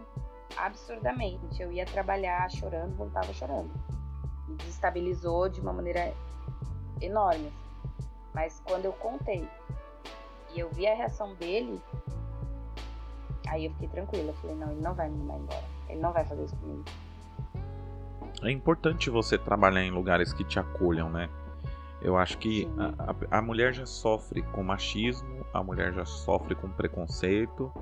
absurdamente. 0.56 1.60
Eu 1.60 1.72
ia 1.72 1.84
trabalhar 1.84 2.48
chorando, 2.50 2.96
voltava 2.96 3.32
chorando. 3.32 3.70
Me 4.46 4.54
desestabilizou 4.56 5.48
de 5.48 5.60
uma 5.60 5.72
maneira 5.72 6.14
enorme. 7.00 7.52
Mas 8.32 8.62
quando 8.64 8.84
eu 8.84 8.92
contei 8.92 9.48
e 10.54 10.60
eu 10.60 10.70
vi 10.70 10.86
a 10.86 10.94
reação 10.94 11.34
dele, 11.34 11.80
aí 13.48 13.66
eu 13.66 13.72
fiquei 13.72 13.88
tranquila. 13.88 14.30
Eu 14.30 14.34
falei, 14.34 14.56
não, 14.56 14.70
ele 14.70 14.80
não 14.80 14.94
vai 14.94 15.08
me 15.08 15.18
mandar 15.18 15.38
embora. 15.38 15.64
Ele 15.88 16.00
não 16.00 16.12
vai 16.12 16.24
fazer 16.24 16.44
isso 16.44 16.56
comigo. 16.56 16.84
É 18.42 18.50
importante 18.50 19.10
você 19.10 19.36
trabalhar 19.36 19.82
em 19.82 19.90
lugares 19.90 20.32
que 20.32 20.44
te 20.44 20.58
acolham, 20.58 21.10
né? 21.10 21.28
Eu 22.00 22.16
acho 22.16 22.38
que 22.38 22.68
a, 22.78 23.36
a, 23.36 23.38
a, 23.38 23.42
mulher 23.42 23.74
já 23.74 23.84
sofre 23.84 24.42
com 24.42 24.62
machismo, 24.62 25.44
a 25.52 25.62
mulher 25.62 25.92
já 25.92 26.04
sofre 26.04 26.54
com 26.54 26.68
preconceito. 26.68 27.72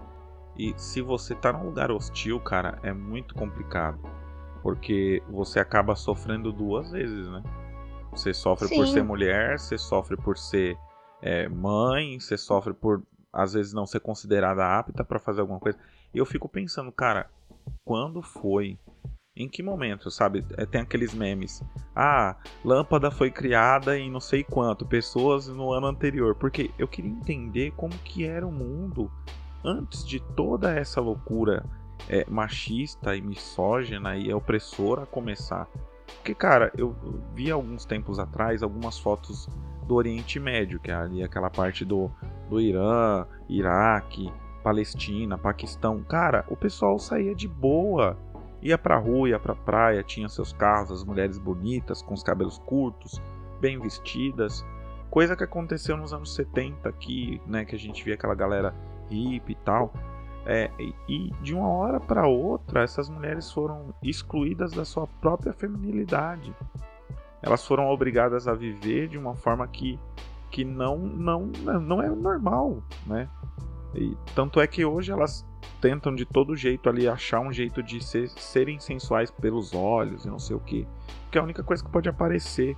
E 0.56 0.72
se 0.78 1.02
você 1.02 1.34
tá 1.34 1.52
num 1.52 1.64
lugar 1.64 1.90
hostil, 1.90 2.40
cara, 2.40 2.78
é 2.82 2.92
muito 2.92 3.34
complicado. 3.34 3.98
Porque 4.62 5.22
você 5.28 5.60
acaba 5.60 5.94
sofrendo 5.94 6.50
duas 6.50 6.90
vezes, 6.90 7.28
né? 7.28 7.42
Você 8.10 8.32
sofre 8.32 8.68
Sim. 8.68 8.76
por 8.76 8.86
ser 8.86 9.04
mulher, 9.04 9.58
você 9.58 9.76
sofre 9.76 10.16
por 10.16 10.38
ser 10.38 10.78
é, 11.26 11.48
mãe, 11.48 12.20
você 12.20 12.38
sofre 12.38 12.72
por 12.72 13.02
às 13.32 13.52
vezes 13.52 13.72
não 13.72 13.84
ser 13.84 13.98
considerada 13.98 14.78
apta 14.78 15.04
para 15.04 15.18
fazer 15.18 15.40
alguma 15.40 15.58
coisa. 15.58 15.76
E 16.14 16.18
eu 16.18 16.24
fico 16.24 16.48
pensando, 16.48 16.92
cara, 16.92 17.28
quando 17.84 18.22
foi? 18.22 18.78
Em 19.36 19.48
que 19.48 19.62
momento, 19.62 20.10
sabe? 20.10 20.46
É, 20.56 20.64
tem 20.64 20.80
aqueles 20.80 21.12
memes. 21.12 21.62
Ah, 21.94 22.36
lâmpada 22.64 23.10
foi 23.10 23.30
criada 23.30 23.98
em 23.98 24.10
não 24.10 24.20
sei 24.20 24.42
quanto, 24.42 24.86
pessoas 24.86 25.48
no 25.48 25.72
ano 25.72 25.88
anterior. 25.88 26.36
Porque 26.36 26.70
eu 26.78 26.88
queria 26.88 27.10
entender 27.10 27.72
como 27.72 27.92
que 27.98 28.24
era 28.24 28.46
o 28.46 28.52
mundo 28.52 29.10
antes 29.64 30.06
de 30.06 30.20
toda 30.34 30.72
essa 30.72 31.00
loucura 31.00 31.66
é, 32.08 32.24
machista 32.30 33.16
e 33.16 33.20
misógina 33.20 34.16
e 34.16 34.32
opressora 34.32 35.04
começar. 35.04 35.68
Porque, 36.16 36.34
cara, 36.34 36.72
eu 36.78 36.96
vi 37.34 37.50
alguns 37.50 37.84
tempos 37.84 38.18
atrás 38.18 38.62
algumas 38.62 38.98
fotos 38.98 39.48
do 39.86 39.94
Oriente 39.94 40.40
Médio, 40.40 40.80
que 40.80 40.90
é 40.90 40.94
ali 40.94 41.22
aquela 41.22 41.50
parte 41.50 41.84
do, 41.84 42.10
do 42.48 42.60
Irã, 42.60 43.26
Iraque, 43.48 44.32
Palestina, 44.62 45.38
Paquistão. 45.38 46.02
Cara, 46.02 46.44
o 46.48 46.56
pessoal 46.56 46.98
saía 46.98 47.34
de 47.34 47.46
boa. 47.46 48.18
Ia 48.60 48.76
pra 48.76 48.98
rua, 48.98 49.28
ia 49.28 49.38
pra 49.38 49.54
praia, 49.54 50.02
tinha 50.02 50.28
seus 50.28 50.52
carros, 50.52 50.90
as 50.90 51.04
mulheres 51.04 51.38
bonitas, 51.38 52.02
com 52.02 52.14
os 52.14 52.22
cabelos 52.22 52.58
curtos, 52.58 53.22
bem 53.60 53.78
vestidas. 53.78 54.66
Coisa 55.08 55.36
que 55.36 55.44
aconteceu 55.44 55.96
nos 55.96 56.12
anos 56.12 56.34
70 56.34 56.88
aqui, 56.88 57.40
né? 57.46 57.64
Que 57.64 57.76
a 57.76 57.78
gente 57.78 58.04
via 58.04 58.14
aquela 58.14 58.34
galera 58.34 58.74
hippie 59.08 59.52
e 59.52 59.64
tal. 59.64 59.92
É, 60.44 60.70
e, 61.08 61.32
de 61.42 61.54
uma 61.54 61.68
hora 61.68 62.00
para 62.00 62.26
outra, 62.26 62.82
essas 62.82 63.08
mulheres 63.08 63.50
foram 63.50 63.94
excluídas 64.02 64.72
da 64.72 64.84
sua 64.84 65.06
própria 65.06 65.52
feminilidade. 65.52 66.54
Elas 67.42 67.64
foram 67.66 67.88
obrigadas 67.88 68.48
a 68.48 68.54
viver 68.54 69.08
de 69.08 69.18
uma 69.18 69.34
forma 69.34 69.66
que, 69.66 69.98
que 70.50 70.64
não, 70.64 70.98
não, 70.98 71.46
não 71.80 72.02
é 72.02 72.08
normal, 72.08 72.82
né? 73.06 73.28
E 73.94 74.16
tanto 74.34 74.60
é 74.60 74.66
que 74.66 74.84
hoje 74.84 75.10
elas 75.12 75.46
tentam 75.80 76.14
de 76.14 76.24
todo 76.24 76.56
jeito 76.56 76.88
ali 76.88 77.08
achar 77.08 77.40
um 77.40 77.52
jeito 77.52 77.82
de 77.82 78.02
ser, 78.02 78.28
serem 78.28 78.78
sensuais 78.78 79.30
pelos 79.30 79.74
olhos 79.74 80.24
e 80.24 80.28
não 80.28 80.38
sei 80.38 80.56
o 80.56 80.60
que. 80.60 80.86
Que 81.30 81.38
é 81.38 81.40
a 81.40 81.44
única 81.44 81.62
coisa 81.62 81.84
que 81.84 81.90
pode 81.90 82.08
aparecer. 82.08 82.76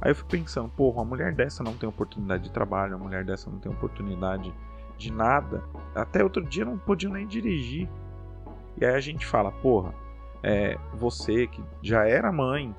Aí 0.00 0.10
eu 0.10 0.14
fico 0.14 0.28
pensando, 0.28 0.68
porra, 0.68 0.96
uma 0.96 1.04
mulher 1.04 1.34
dessa 1.34 1.62
não 1.62 1.74
tem 1.74 1.88
oportunidade 1.88 2.44
de 2.44 2.50
trabalho, 2.50 2.96
uma 2.96 3.04
mulher 3.04 3.24
dessa 3.24 3.50
não 3.50 3.58
tem 3.58 3.70
oportunidade 3.72 4.52
de 4.98 5.12
nada. 5.12 5.62
Até 5.94 6.22
outro 6.22 6.44
dia 6.44 6.64
não 6.64 6.78
podiam 6.78 7.12
nem 7.12 7.26
dirigir. 7.26 7.88
E 8.76 8.84
aí 8.84 8.94
a 8.94 9.00
gente 9.00 9.24
fala, 9.24 9.50
porra, 9.50 9.94
é, 10.42 10.76
você 10.92 11.46
que 11.46 11.62
já 11.80 12.06
era 12.06 12.30
mãe 12.30 12.74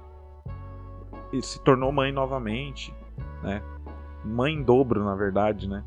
se 1.42 1.60
tornou 1.62 1.92
mãe 1.92 2.12
novamente, 2.12 2.94
né? 3.42 3.62
Mãe 4.24 4.54
em 4.54 4.63
dobro, 4.63 5.04
na 5.04 5.15
verdade, 5.15 5.68
né? 5.68 5.84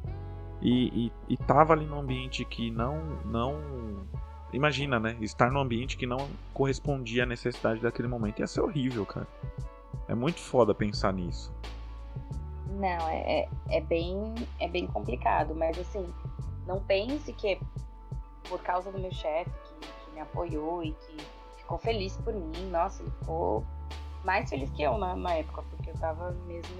E, 0.61 1.07
e, 1.07 1.13
e 1.29 1.37
tava 1.37 1.73
ali 1.73 1.87
num 1.87 2.01
ambiente 2.01 2.45
que 2.45 2.71
não, 2.71 3.01
não. 3.25 4.07
Imagina, 4.53 4.99
né? 4.99 5.17
Estar 5.21 5.51
num 5.51 5.61
ambiente 5.61 5.97
que 5.97 6.07
não 6.07 6.29
correspondia 6.55 7.25
à 7.25 7.27
necessidade 7.27 7.81
daquele 7.81 8.09
momento. 8.09 8.41
Ia 8.41 8.47
ser 8.47 8.61
horrível, 8.61 9.05
cara. 9.05 9.27
É 10.09 10.15
muito 10.15 10.41
foda 10.41 10.75
pensar 10.75 11.13
nisso. 11.13 11.53
Não, 12.71 13.09
é, 13.09 13.41
é, 13.41 13.49
é, 13.71 13.81
bem, 13.81 14.35
é 14.61 14.69
bem 14.69 14.87
complicado, 14.87 15.55
mas 15.55 15.79
assim, 15.79 16.07
não 16.67 16.81
pense 16.81 17.33
que 17.33 17.59
por 18.49 18.61
causa 18.63 18.91
do 18.93 18.99
meu 18.99 19.13
chefe 19.13 19.51
que, 19.51 19.87
que, 19.87 20.11
me 20.13 20.21
apoiou 20.21 20.83
e 20.83 20.93
que 20.93 21.17
ficou 21.57 21.77
feliz 21.77 22.17
por 22.19 22.33
mim, 22.33 22.71
nossa, 22.71 23.03
ele 23.03 23.11
ficou 23.11 23.65
mais 24.25 24.49
feliz 24.49 24.71
que 24.71 24.83
eu 24.83 24.99
na, 24.99 25.15
na 25.17 25.35
época, 25.35 25.63
porque 25.71 25.91
eu 25.91 25.95
tava 25.95 26.33
mesmo 26.47 26.77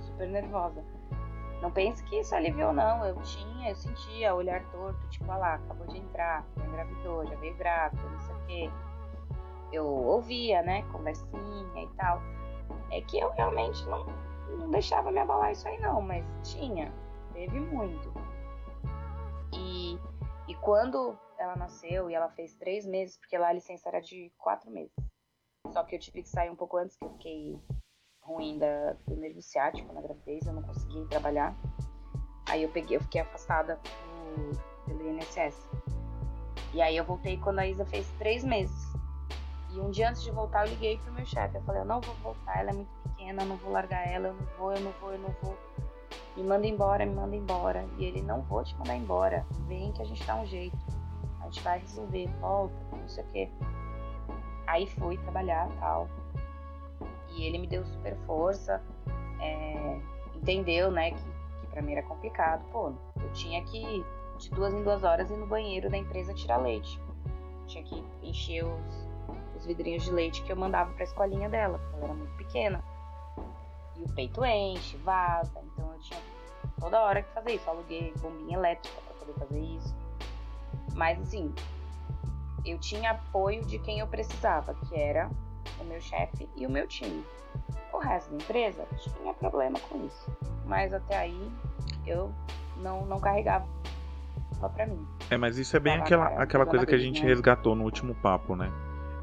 super 0.00 0.28
nervosa. 0.28 0.82
Não 1.60 1.70
pense 1.70 2.02
que 2.04 2.18
isso 2.18 2.34
aliviou, 2.34 2.72
não. 2.72 3.04
Eu 3.04 3.14
tinha, 3.22 3.70
eu 3.70 3.76
sentia 3.76 4.34
olhar 4.34 4.64
torto, 4.72 5.08
tipo, 5.08 5.30
ah 5.30 5.36
lá, 5.36 5.54
acabou 5.54 5.86
de 5.86 5.98
entrar, 5.98 6.44
já 6.56 6.64
engravidou, 6.64 7.24
já 7.26 7.36
veio 7.36 7.56
grávida, 7.56 8.02
não 8.02 8.20
sei 8.20 8.34
o 8.34 8.46
quê. 8.46 8.70
Eu 9.72 9.86
ouvia, 9.86 10.60
né, 10.62 10.82
conversinha 10.90 11.82
e 11.82 11.88
tal. 11.96 12.20
É 12.90 13.00
que 13.00 13.18
eu 13.18 13.30
realmente 13.30 13.86
não, 13.86 14.04
não 14.58 14.70
deixava 14.70 15.10
me 15.12 15.20
abalar 15.20 15.52
isso 15.52 15.66
aí, 15.68 15.80
não, 15.80 16.02
mas 16.02 16.24
tinha, 16.42 16.92
teve 17.32 17.60
muito. 17.60 18.12
E, 19.52 19.98
e 20.48 20.54
quando 20.56 21.16
ela 21.38 21.54
nasceu 21.54 22.10
e 22.10 22.14
ela 22.14 22.28
fez 22.30 22.54
três 22.54 22.84
meses, 22.84 23.16
porque 23.18 23.38
lá 23.38 23.48
a 23.48 23.52
licença 23.52 23.88
era 23.88 24.00
de 24.00 24.32
quatro 24.36 24.68
meses. 24.70 24.92
Só 25.70 25.84
que 25.84 25.96
eu 25.96 26.00
tive 26.00 26.22
que 26.22 26.28
sair 26.28 26.50
um 26.50 26.56
pouco 26.56 26.76
antes, 26.76 26.96
que 26.96 27.04
eu 27.04 27.10
fiquei 27.10 27.58
ruim 28.20 28.58
da, 28.58 28.92
do 29.06 29.16
nervo 29.16 29.40
ciático 29.40 29.92
na 29.92 30.00
gravidez, 30.00 30.46
eu 30.46 30.52
não 30.52 30.62
consegui 30.62 31.04
trabalhar. 31.06 31.54
Aí 32.48 32.62
eu 32.62 32.68
peguei, 32.68 32.96
eu 32.96 33.00
fiquei 33.00 33.20
afastada 33.20 33.80
do, 34.36 34.58
pelo 34.86 35.08
INSS. 35.08 35.68
E 36.74 36.80
aí 36.80 36.96
eu 36.96 37.04
voltei 37.04 37.36
quando 37.38 37.60
a 37.60 37.66
Isa 37.66 37.84
fez 37.86 38.10
três 38.18 38.44
meses. 38.44 38.92
E 39.70 39.80
um 39.80 39.90
dia 39.90 40.10
antes 40.10 40.22
de 40.22 40.30
voltar, 40.30 40.66
eu 40.66 40.70
liguei 40.70 40.98
pro 40.98 41.12
meu 41.12 41.24
chefe. 41.24 41.56
Eu 41.56 41.62
falei, 41.62 41.80
eu 41.80 41.86
não 41.86 42.00
vou 42.00 42.14
voltar, 42.16 42.58
ela 42.58 42.70
é 42.70 42.74
muito 42.74 42.90
pequena, 43.02 43.42
eu 43.42 43.46
não 43.46 43.56
vou 43.56 43.72
largar 43.72 44.06
ela, 44.06 44.28
eu 44.28 44.34
não 44.34 44.46
vou, 44.58 44.72
eu 44.72 44.80
não 44.80 44.92
vou, 44.92 45.12
eu 45.12 45.18
não 45.18 45.34
vou. 45.42 45.56
Me 46.36 46.42
manda 46.42 46.66
embora, 46.66 47.06
me 47.06 47.14
manda 47.14 47.36
embora. 47.36 47.86
E 47.98 48.04
ele, 48.04 48.22
não 48.22 48.42
vou 48.42 48.64
te 48.64 48.76
mandar 48.76 48.96
embora. 48.96 49.46
Vem 49.66 49.92
que 49.92 50.02
a 50.02 50.04
gente 50.04 50.24
dá 50.26 50.36
um 50.36 50.46
jeito. 50.46 50.76
A 51.40 51.44
gente 51.44 51.60
vai 51.62 51.78
resolver, 51.78 52.26
volta, 52.40 52.74
não 52.92 53.08
sei 53.08 53.24
o 53.24 53.26
quê. 53.28 53.50
Aí 54.66 54.86
fui 54.86 55.16
trabalhar 55.18 55.68
tal. 55.80 56.08
E 57.30 57.44
ele 57.44 57.58
me 57.58 57.66
deu 57.66 57.84
super 57.84 58.16
força, 58.26 58.82
é, 59.40 60.00
entendeu, 60.34 60.90
né, 60.90 61.12
que, 61.12 61.22
que 61.60 61.66
para 61.68 61.82
mim 61.82 61.92
era 61.92 62.02
complicado. 62.02 62.64
Pô, 62.70 62.92
eu 63.20 63.32
tinha 63.32 63.62
que, 63.64 64.04
de 64.38 64.50
duas 64.50 64.74
em 64.74 64.82
duas 64.82 65.02
horas, 65.02 65.30
ir 65.30 65.36
no 65.36 65.46
banheiro 65.46 65.90
da 65.90 65.96
empresa 65.96 66.34
tirar 66.34 66.58
leite. 66.58 67.00
Tinha 67.66 67.82
que 67.84 68.04
encher 68.22 68.64
os, 68.64 69.08
os 69.56 69.66
vidrinhos 69.66 70.04
de 70.04 70.12
leite 70.12 70.42
que 70.42 70.52
eu 70.52 70.56
mandava 70.56 70.92
pra 70.92 71.04
escolinha 71.04 71.48
dela, 71.48 71.78
porque 71.78 71.96
ela 71.96 72.04
era 72.04 72.14
muito 72.14 72.36
pequena. 72.36 72.84
E 73.96 74.02
o 74.02 74.14
peito 74.14 74.44
enche, 74.44 74.96
vaza, 74.98 75.58
então 75.64 75.92
eu 75.92 76.00
tinha 76.00 76.20
toda 76.78 77.00
hora 77.00 77.22
que 77.22 77.32
fazer 77.32 77.54
isso. 77.54 77.68
Aluguei 77.70 78.12
bombinha 78.20 78.58
elétrica 78.58 79.00
para 79.00 79.14
poder 79.14 79.32
fazer 79.38 79.60
isso. 79.60 79.94
Mas 80.94 81.20
assim, 81.20 81.54
eu 82.64 82.78
tinha 82.78 83.12
apoio 83.12 83.64
de 83.64 83.78
quem 83.78 83.98
eu 83.98 84.06
precisava, 84.06 84.74
que 84.74 84.98
era 84.98 85.30
o 85.80 85.84
meu 85.84 86.00
chefe 86.00 86.48
e 86.56 86.66
o 86.66 86.70
meu 86.70 86.86
time. 86.86 87.24
O 87.92 87.98
resto 87.98 88.30
da 88.30 88.36
empresa 88.36 88.86
tinha 88.96 89.34
problema 89.34 89.78
com 89.88 90.04
isso, 90.06 90.30
mas 90.64 90.92
até 90.92 91.16
aí 91.16 91.52
eu 92.06 92.32
não, 92.76 93.04
não 93.06 93.20
carregava 93.20 93.66
para 94.68 94.86
mim. 94.86 95.06
É, 95.30 95.36
mas 95.36 95.58
isso 95.58 95.76
é 95.76 95.80
bem 95.80 95.94
aquela, 95.94 96.26
aquela 96.40 96.66
coisa 96.66 96.86
que 96.86 96.94
a 96.94 96.98
gente 96.98 97.22
né? 97.22 97.28
resgatou 97.28 97.74
no 97.74 97.84
último 97.84 98.14
papo, 98.14 98.54
né? 98.54 98.70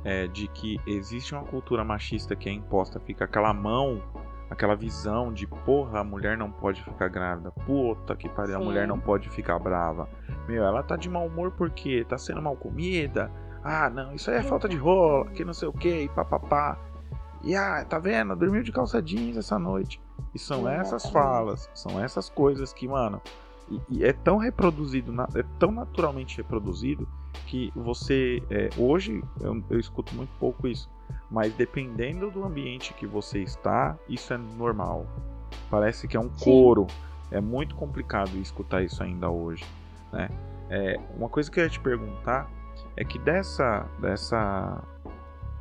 É, 0.04 0.28
de 0.28 0.48
que 0.48 0.80
existe 0.88 1.34
uma 1.34 1.44
cultura 1.44 1.84
machista 1.84 2.36
que 2.36 2.48
é 2.48 2.52
imposta, 2.52 3.00
fica 3.00 3.26
aquela 3.26 3.54
mão, 3.54 4.02
aquela 4.50 4.76
visão 4.76 5.32
de 5.32 5.46
porra, 5.46 6.00
a 6.00 6.04
mulher 6.04 6.38
não 6.38 6.52
pode 6.52 6.84
ficar 6.84 7.08
grávida, 7.08 7.52
puta 7.52 8.16
que 8.16 8.28
pariu, 8.30 8.58
a 8.58 8.60
mulher 8.60 8.88
não 8.88 9.00
pode 9.00 9.30
ficar 9.30 9.60
brava. 9.60 10.10
Meu, 10.48 10.64
ela 10.64 10.82
tá 10.84 10.96
de 10.96 11.10
mau 11.10 11.28
humor 11.28 11.52
porque 11.52 12.04
tá 12.06 12.18
sendo 12.18 12.42
mal 12.42 12.56
comida, 12.56 13.32
ah, 13.64 13.90
não, 13.90 14.14
isso 14.14 14.32
aí 14.32 14.38
é 14.38 14.44
falta 14.44 14.68
de 14.70 14.78
rola, 14.78 15.30
que 15.32 15.44
não 15.44 15.54
sei 15.54 15.68
o 15.68 15.74
que, 15.74 16.04
e 16.04 16.10
papapá. 16.10 16.78
E 17.44 17.56
ah, 17.56 17.86
tá 17.86 18.00
vendo? 18.00 18.36
Dormiu 18.36 18.64
de 18.64 18.72
calça 18.72 19.02
jeans 19.02 19.38
essa 19.38 19.58
noite. 19.60 20.02
E 20.34 20.40
são 20.40 20.68
essas 20.68 21.10
falas, 21.10 21.70
são 21.74 22.00
essas 22.04 22.30
coisas 22.30 22.74
que, 22.74 22.88
mano, 22.88 23.22
e, 23.70 23.82
e 23.90 24.04
é 24.04 24.14
tão 24.14 24.38
reproduzido, 24.38 25.14
é 25.36 25.44
tão 25.58 25.72
naturalmente 25.72 26.38
reproduzido 26.38 27.08
que 27.48 27.72
você. 27.76 28.42
É, 28.50 28.70
hoje 28.78 29.24
eu, 29.42 29.64
eu 29.70 29.80
escuto 29.80 30.14
muito 30.16 30.32
pouco 30.40 30.68
isso, 30.68 30.90
mas 31.30 31.54
dependendo 31.54 32.32
do 32.32 32.44
ambiente 32.44 32.94
que 32.94 33.06
você 33.06 33.40
está, 33.40 33.98
isso 34.08 34.34
é 34.34 34.38
normal. 34.38 35.06
Parece 35.70 36.08
que 36.08 36.18
é 36.18 36.20
um 36.20 36.30
coro. 36.30 36.88
É 37.32 37.40
muito 37.40 37.76
complicado 37.76 38.36
escutar 38.38 38.82
isso 38.82 39.04
ainda 39.04 39.30
hoje, 39.30 39.64
né? 40.12 40.30
É, 40.70 41.00
uma 41.16 41.30
coisa 41.30 41.50
que 41.50 41.60
eu 41.60 41.64
ia 41.64 41.70
te 41.70 41.80
perguntar 41.80 42.50
é 42.96 43.04
que 43.04 43.20
dessa 43.20 43.88
dessa 44.00 44.84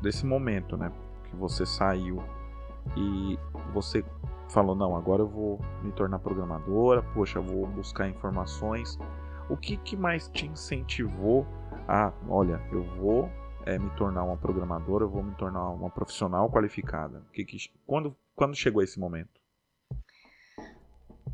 desse 0.01 0.25
momento, 0.25 0.77
né, 0.77 0.93
que 1.25 1.37
você 1.37 1.67
saiu 1.67 2.23
e 2.97 3.39
você 3.73 4.05
falou 4.49 4.75
não, 4.75 4.97
agora 4.97 5.23
eu 5.23 5.29
vou 5.29 5.61
me 5.83 5.93
tornar 5.93 6.19
programadora, 6.19 7.03
poxa, 7.15 7.41
vou 7.41 7.67
buscar 7.67 8.09
informações. 8.09 8.99
O 9.49 9.57
que, 9.57 9.77
que 9.79 9.97
mais 9.97 10.29
te 10.29 10.47
incentivou 10.47 11.47
a, 11.87 12.13
olha, 12.29 12.61
eu 12.71 12.83
vou 12.83 13.31
é, 13.69 13.79
me 13.79 13.91
tornar 13.91 14.25
uma 14.25 14.37
programadora, 14.39 15.05
eu 15.05 15.11
vou 15.11 15.23
me 15.23 15.35
tornar 15.35 15.69
uma 15.69 15.91
profissional 15.91 16.51
qualificada? 16.51 17.23
Que, 17.35 17.45
que, 17.45 17.59
quando, 17.87 18.17
quando 18.35 18.57
chegou 18.57 18.83
esse 18.83 18.99
momento? 18.99 19.39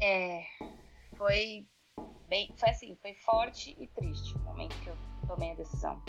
É, 0.02 0.42
foi 1.16 1.64
bem, 2.28 2.52
foi 2.56 2.70
assim, 2.70 2.96
foi 3.00 3.14
forte 3.14 3.76
e 3.78 3.86
triste 3.86 4.36
o 4.36 4.40
momento 4.40 4.74
que 4.80 4.88
eu 4.88 4.96
tomei 5.28 5.52
a 5.52 5.54
decisão. 5.54 6.02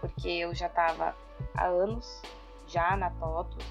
Porque 0.00 0.28
eu 0.28 0.52
já 0.52 0.66
estava 0.66 1.14
há 1.54 1.66
anos 1.66 2.22
já 2.66 2.96
na 2.96 3.10
TOTOS 3.10 3.64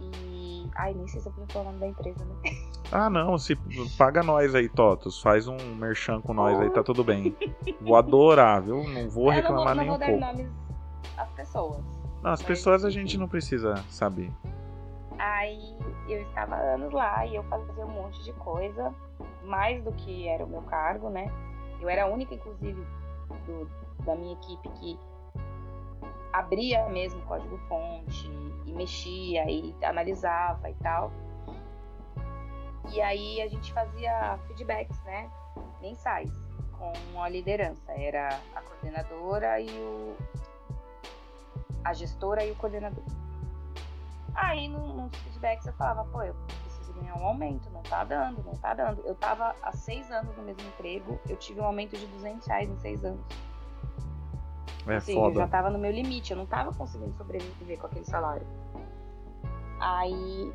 e. 0.00 0.70
Ai, 0.76 0.94
nem 0.94 1.08
sei 1.08 1.20
se 1.20 1.28
eu 1.28 1.32
podia 1.32 1.52
falar 1.52 1.64
o 1.64 1.72
nome 1.72 1.80
da 1.80 1.88
empresa, 1.88 2.24
né? 2.24 2.34
Ah, 2.92 3.10
não, 3.10 3.36
se 3.38 3.56
paga 3.96 4.22
nós 4.22 4.54
aí, 4.54 4.68
Totos. 4.68 5.20
Faz 5.20 5.48
um 5.48 5.56
merchan 5.74 6.20
com 6.20 6.32
nós 6.32 6.60
aí, 6.60 6.70
tá 6.70 6.82
tudo 6.82 7.02
bem. 7.02 7.34
Vou 7.80 7.96
adorar, 7.96 8.62
viu? 8.62 8.84
Não 8.84 9.08
vou 9.08 9.30
reclamar 9.30 9.74
nem 9.74 9.90
um 9.90 9.98
pouco. 9.98 10.04
Não 10.04 10.10
vou 10.10 10.20
dar 10.20 10.32
nomes 10.32 10.63
às 11.16 11.30
pessoas. 11.30 11.84
Não, 12.22 12.30
as 12.30 12.42
pessoas 12.42 12.84
a 12.84 12.90
gente 12.90 13.18
não 13.18 13.28
precisa 13.28 13.76
saber. 13.88 14.30
Aí 15.18 15.76
eu 16.08 16.22
estava 16.22 16.56
anos 16.56 16.92
lá 16.92 17.24
e 17.26 17.36
eu 17.36 17.44
fazia 17.44 17.86
um 17.86 17.90
monte 17.90 18.22
de 18.24 18.32
coisa, 18.34 18.92
mais 19.44 19.82
do 19.84 19.92
que 19.92 20.26
era 20.26 20.44
o 20.44 20.48
meu 20.48 20.62
cargo, 20.62 21.08
né? 21.08 21.30
Eu 21.80 21.88
era 21.88 22.04
a 22.04 22.06
única, 22.06 22.34
inclusive, 22.34 22.84
do, 23.46 23.70
da 24.04 24.14
minha 24.14 24.32
equipe 24.32 24.68
que 24.70 24.98
abria 26.32 26.88
mesmo 26.88 27.20
o 27.20 27.26
código-fonte 27.26 28.28
e 28.66 28.72
mexia 28.72 29.48
e 29.48 29.74
analisava 29.84 30.68
e 30.68 30.74
tal. 30.74 31.12
E 32.92 33.00
aí 33.00 33.40
a 33.40 33.48
gente 33.48 33.72
fazia 33.72 34.38
feedbacks, 34.46 35.00
né, 35.04 35.30
mensais 35.80 36.30
com 36.78 37.22
a 37.22 37.28
liderança. 37.28 37.92
Era 37.92 38.40
a 38.54 38.60
coordenadora 38.60 39.60
e 39.60 39.68
o 39.68 40.16
a 41.84 41.92
gestora 41.92 42.44
e 42.44 42.50
o 42.50 42.54
coordenador. 42.56 43.04
Aí 44.34 44.68
nos 44.68 45.14
feedbacks 45.18 45.66
eu 45.66 45.72
falava, 45.74 46.04
pô, 46.10 46.22
eu 46.22 46.34
preciso 46.62 46.92
ganhar 46.94 47.16
um 47.16 47.24
aumento, 47.24 47.70
não 47.70 47.82
tá 47.82 48.02
dando, 48.02 48.42
não 48.42 48.54
tá 48.54 48.74
dando. 48.74 49.00
Eu 49.04 49.14
tava 49.14 49.54
há 49.62 49.72
seis 49.72 50.10
anos 50.10 50.36
no 50.36 50.42
mesmo 50.42 50.66
emprego, 50.66 51.20
eu 51.28 51.36
tive 51.36 51.60
um 51.60 51.64
aumento 51.64 51.96
de 51.96 52.06
200 52.06 52.46
reais 52.46 52.68
em 52.68 52.76
seis 52.78 53.04
anos. 53.04 53.24
É 54.86 54.96
assim, 54.96 55.14
foda. 55.14 55.28
eu 55.28 55.34
já 55.42 55.48
tava 55.48 55.70
no 55.70 55.78
meu 55.78 55.90
limite, 55.90 56.32
eu 56.32 56.36
não 56.36 56.46
tava 56.46 56.72
conseguindo 56.74 57.14
sobreviver 57.14 57.78
com 57.78 57.86
aquele 57.86 58.04
salário. 58.04 58.46
Aí, 59.80 60.52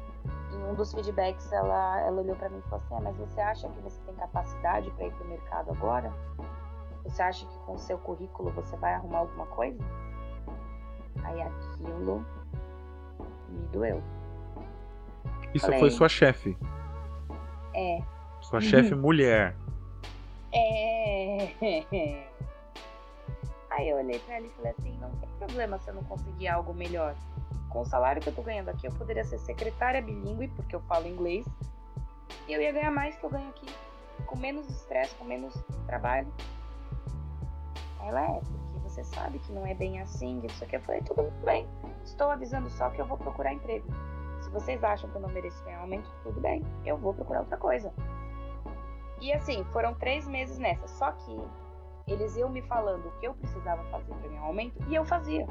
em 0.51 0.63
um 0.63 0.75
dos 0.75 0.93
feedbacks, 0.93 1.51
ela, 1.51 2.01
ela 2.01 2.21
olhou 2.21 2.35
pra 2.35 2.49
mim 2.49 2.59
e 2.59 2.61
falou 2.63 2.77
assim: 2.77 2.95
ah, 2.95 3.01
mas 3.01 3.17
você 3.17 3.41
acha 3.41 3.69
que 3.69 3.79
você 3.81 3.99
tem 4.05 4.15
capacidade 4.15 4.91
pra 4.91 5.05
ir 5.07 5.13
pro 5.13 5.27
mercado 5.27 5.71
agora? 5.71 6.13
Você 7.05 7.21
acha 7.21 7.45
que 7.45 7.57
com 7.59 7.73
o 7.73 7.79
seu 7.79 7.97
currículo 7.97 8.51
você 8.51 8.75
vai 8.77 8.93
arrumar 8.93 9.19
alguma 9.19 9.47
coisa? 9.47 9.79
Aí 11.23 11.41
aquilo 11.41 12.25
me 13.49 13.67
doeu. 13.71 14.01
Isso 15.53 15.65
Falei. 15.65 15.79
foi 15.79 15.91
sua 15.91 16.09
chefe. 16.09 16.57
É. 17.73 18.01
Sua 18.41 18.61
chefe 18.61 18.95
mulher. 18.95 19.55
É. 20.51 21.49
Aí 23.69 23.87
eu 23.87 23.97
olhei 23.97 24.19
pra 24.19 24.35
ela 24.35 24.45
e 24.45 24.49
falei 24.49 24.71
assim: 24.77 24.97
não 24.99 25.09
tem 25.11 25.29
problema 25.37 25.79
se 25.79 25.89
eu 25.89 25.93
não 25.93 26.03
conseguir 26.03 26.47
algo 26.47 26.73
melhor. 26.73 27.15
Com 27.69 27.81
o 27.81 27.85
salário 27.85 28.21
que 28.21 28.27
eu 28.27 28.33
tô 28.33 28.41
ganhando 28.41 28.69
aqui, 28.69 28.87
eu 28.87 28.91
poderia 28.91 29.23
ser 29.23 29.37
secretária 29.37 30.01
bilíngue, 30.01 30.47
porque 30.49 30.75
eu 30.75 30.79
falo 30.81 31.07
inglês, 31.07 31.45
e 32.47 32.53
eu 32.53 32.59
ia 32.59 32.71
ganhar 32.71 32.89
mais 32.89 33.15
que 33.15 33.23
eu 33.23 33.29
ganho 33.29 33.47
aqui, 33.49 33.67
com 34.25 34.35
menos 34.39 34.67
estresse, 34.67 35.13
com 35.15 35.23
menos 35.23 35.53
trabalho. 35.85 36.27
Ela 38.01 38.21
é, 38.21 38.41
você 39.03 39.15
sabe 39.15 39.39
que 39.39 39.51
não 39.51 39.65
é 39.65 39.73
bem 39.73 40.01
assim, 40.01 40.41
isso 40.45 40.63
aqui. 40.63 40.75
Eu 40.75 40.81
falei: 40.81 41.01
tudo 41.01 41.23
bem, 41.43 41.67
estou 42.03 42.29
avisando 42.29 42.69
só 42.69 42.89
que 42.89 43.01
eu 43.01 43.05
vou 43.05 43.17
procurar 43.17 43.53
emprego. 43.53 43.87
Se 44.41 44.49
vocês 44.49 44.83
acham 44.83 45.09
que 45.09 45.15
eu 45.15 45.21
não 45.21 45.29
mereço 45.29 45.63
ganhar 45.63 45.79
aumento, 45.81 46.09
tudo 46.23 46.39
bem, 46.39 46.63
eu 46.85 46.97
vou 46.97 47.13
procurar 47.13 47.41
outra 47.41 47.57
coisa. 47.57 47.93
E 49.21 49.33
assim, 49.33 49.63
foram 49.65 49.93
três 49.93 50.27
meses 50.27 50.57
nessa. 50.57 50.87
Só 50.87 51.11
que 51.11 51.37
eles 52.07 52.35
iam 52.37 52.49
me 52.49 52.61
falando 52.63 53.05
o 53.07 53.11
que 53.19 53.27
eu 53.27 53.33
precisava 53.33 53.83
fazer 53.85 54.13
para 54.13 54.27
ganhar 54.27 54.41
um 54.41 54.45
aumento 54.45 54.81
e 54.87 54.95
eu 54.95 55.03
fazia. 55.05 55.45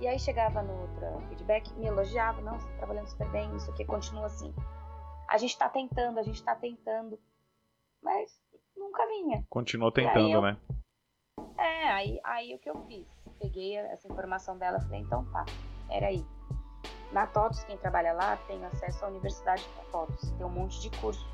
E 0.00 0.06
aí 0.06 0.18
chegava 0.18 0.62
no 0.62 0.72
outro 0.80 1.28
feedback, 1.28 1.72
me 1.74 1.86
elogiava, 1.86 2.40
não, 2.40 2.58
você 2.58 2.66
tá 2.68 2.76
trabalhando 2.78 3.08
super 3.08 3.28
bem, 3.30 3.54
isso 3.56 3.70
aqui 3.70 3.84
continua 3.84 4.26
assim. 4.26 4.54
A 5.28 5.36
gente 5.38 5.56
tá 5.58 5.68
tentando, 5.68 6.18
a 6.18 6.22
gente 6.22 6.42
tá 6.42 6.54
tentando. 6.54 7.18
Mas 8.02 8.30
nunca 8.76 9.06
vinha. 9.06 9.44
Continuou 9.48 9.90
tentando, 9.90 10.30
eu- 10.30 10.42
né? 10.42 10.56
É, 11.58 11.88
aí, 11.90 12.20
aí 12.24 12.54
o 12.54 12.58
que 12.58 12.68
eu 12.68 12.76
fiz? 12.86 13.06
Peguei 13.40 13.76
essa 13.76 14.06
informação 14.08 14.56
dela 14.58 14.80
falei, 14.80 15.00
então 15.00 15.24
tá, 15.26 15.44
peraí. 15.88 16.24
Na 17.12 17.26
TOTUS, 17.26 17.62
quem 17.64 17.76
trabalha 17.76 18.12
lá 18.12 18.36
tem 18.48 18.64
acesso 18.64 19.04
à 19.04 19.08
Universidade 19.08 19.64
da 19.76 19.82
TOTUS. 19.92 20.30
Tem 20.32 20.44
um 20.46 20.50
monte 20.50 20.80
de 20.80 20.90
curso, 20.98 21.24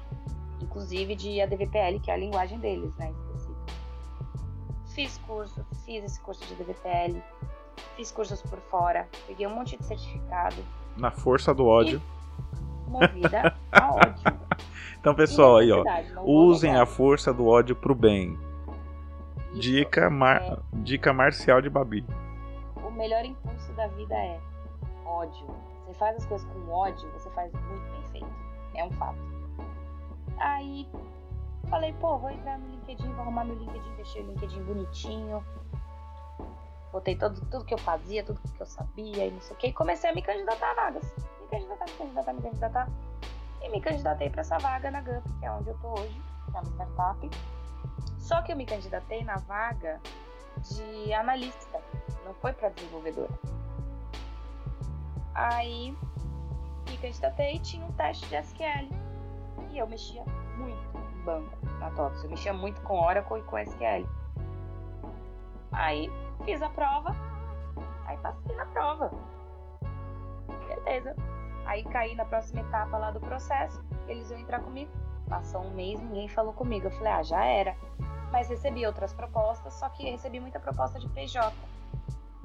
inclusive 0.61 1.15
de 1.15 1.41
ADVPL, 1.41 2.01
que 2.03 2.11
é 2.11 2.15
a 2.15 2.17
linguagem 2.19 2.59
deles, 2.59 2.95
né, 2.97 3.11
específica. 3.11 3.61
Fiz 4.95 5.19
curso, 5.27 5.65
fiz 5.87 6.05
esse 6.05 6.21
curso 6.21 6.45
de 6.47 6.53
ADVPL, 6.55 7.23
fiz 7.97 8.11
cursos 8.11 8.43
por 8.43 8.59
fora, 8.59 9.09
peguei 9.27 9.47
um 9.47 9.55
monte 9.55 9.77
de 9.79 9.85
certificado, 9.87 10.57
Na 10.97 11.11
força 11.11 11.55
do 11.55 11.67
ódio. 11.67 12.03
movida 12.87 13.57
a 13.73 13.95
ódio. 13.95 14.41
Então, 15.01 15.15
pessoal, 15.15 15.57
aí, 15.57 15.73
ó. 15.73 15.83
Usem 16.23 16.77
a 16.77 16.85
força 16.85 17.33
do 17.33 17.47
ódio 17.47 17.75
pro 17.75 17.95
bem. 17.95 18.39
Dica, 19.55 20.09
mar... 20.09 20.43
é. 20.43 20.59
Dica 20.75 21.13
marcial 21.13 21.61
de 21.61 21.69
Babi. 21.69 22.05
o 22.77 22.91
melhor 22.91 23.25
impulso 23.25 23.73
da 23.73 23.87
vida 23.89 24.15
é 24.15 24.41
ódio. 25.05 25.47
Você 25.87 25.95
faz 25.95 26.17
as 26.17 26.27
coisas 26.27 26.49
com 26.49 26.71
ódio, 26.71 27.11
você 27.13 27.31
faz 27.31 27.53
muito 27.53 27.93
bem 27.93 28.09
feito. 28.13 28.33
É 28.75 28.85
um 28.85 28.91
fato. 28.93 29.19
Aí 30.39 30.89
falei, 31.69 31.93
pô, 31.95 32.19
vou 32.19 32.31
entrar 32.31 32.59
no 32.59 32.69
LinkedIn, 32.69 33.13
vou 33.13 33.23
arrumar 33.23 33.45
meu 33.45 33.57
LinkedIn, 33.57 33.95
deixei 33.95 34.23
o 34.23 34.27
LinkedIn 34.27 34.63
bonitinho. 34.63 35.45
Botei 36.93 37.17
todo, 37.17 37.41
tudo 37.47 37.65
que 37.65 37.75
eu 37.75 37.79
fazia, 37.79 38.25
tudo 38.25 38.41
que 38.41 38.61
eu 38.61 38.67
sabia 38.67 39.27
e 39.27 39.31
não 39.31 39.41
sei 39.41 39.57
o 39.57 39.59
que. 39.59 39.67
E 39.69 39.73
comecei 39.73 40.11
a 40.11 40.15
me 40.15 40.23
candidatar 40.23 40.71
a 40.73 40.75
vagas. 40.75 41.15
Me 41.41 41.49
candidatar, 41.49 41.87
me 41.87 41.93
candidatar, 41.99 42.33
me 42.33 42.43
candidatar. 42.43 42.89
E 43.63 43.69
me 43.69 43.81
candidatei 43.81 44.31
para 44.31 44.41
essa 44.41 44.59
vaga 44.59 44.91
na 44.91 45.01
GUP, 45.01 45.23
que 45.39 45.45
é 45.45 45.53
onde 45.53 45.69
eu 45.69 45.79
tô 45.79 45.93
hoje, 45.93 46.21
uma 46.49 46.63
startup. 46.63 47.31
Só 48.21 48.43
que 48.43 48.53
eu 48.53 48.57
me 48.57 48.65
candidatei 48.65 49.25
na 49.25 49.37
vaga 49.37 50.01
de 50.59 51.13
analista, 51.13 51.81
não 52.25 52.35
foi 52.35 52.53
para 52.53 52.69
desenvolvedora. 52.69 53.33
Aí 55.35 55.97
me 56.89 56.99
candidatei 56.99 57.57
e 57.57 57.59
tinha 57.59 57.85
um 57.85 57.93
teste 57.93 58.27
de 58.29 58.37
SQL. 58.37 58.89
E 59.71 59.79
eu 59.79 59.87
mexia 59.87 60.25
muito 60.57 60.99
em 60.99 61.25
banco 61.25 61.57
na 61.79 61.91
TOTS. 61.91 62.25
Eu 62.25 62.31
mexia 62.31 62.53
muito 62.53 62.81
com 62.83 63.01
Oracle 63.01 63.39
e 63.39 63.43
com 63.43 63.59
SQL. 63.59 64.07
Aí 65.73 66.11
fiz 66.45 66.61
a 66.63 66.69
prova. 66.69 67.15
Aí 68.07 68.17
passei 68.19 68.55
na 68.55 68.67
prova. 68.67 69.11
Beleza. 70.69 71.17
Aí 71.65 71.85
caí 71.85 72.15
na 72.15 72.25
próxima 72.25 72.61
etapa 72.61 72.99
lá 72.99 73.11
do 73.11 73.21
processo. 73.21 73.83
Eles 74.09 74.31
iam 74.31 74.41
entrar 74.41 74.61
comigo. 74.61 74.91
Passou 75.29 75.63
um 75.63 75.71
mês, 75.71 76.01
ninguém 76.01 76.29
falou 76.29 76.53
comigo. 76.53 76.87
Eu 76.87 76.91
falei, 76.91 77.13
ah, 77.13 77.23
já 77.23 77.45
era. 77.45 77.77
Mas 78.31 78.49
recebi 78.49 78.87
outras 78.87 79.13
propostas, 79.13 79.75
só 79.75 79.89
que 79.89 80.09
recebi 80.11 80.41
muita 80.41 80.61
proposta 80.61 80.99
de 80.99 81.09
PJ. 81.09 81.53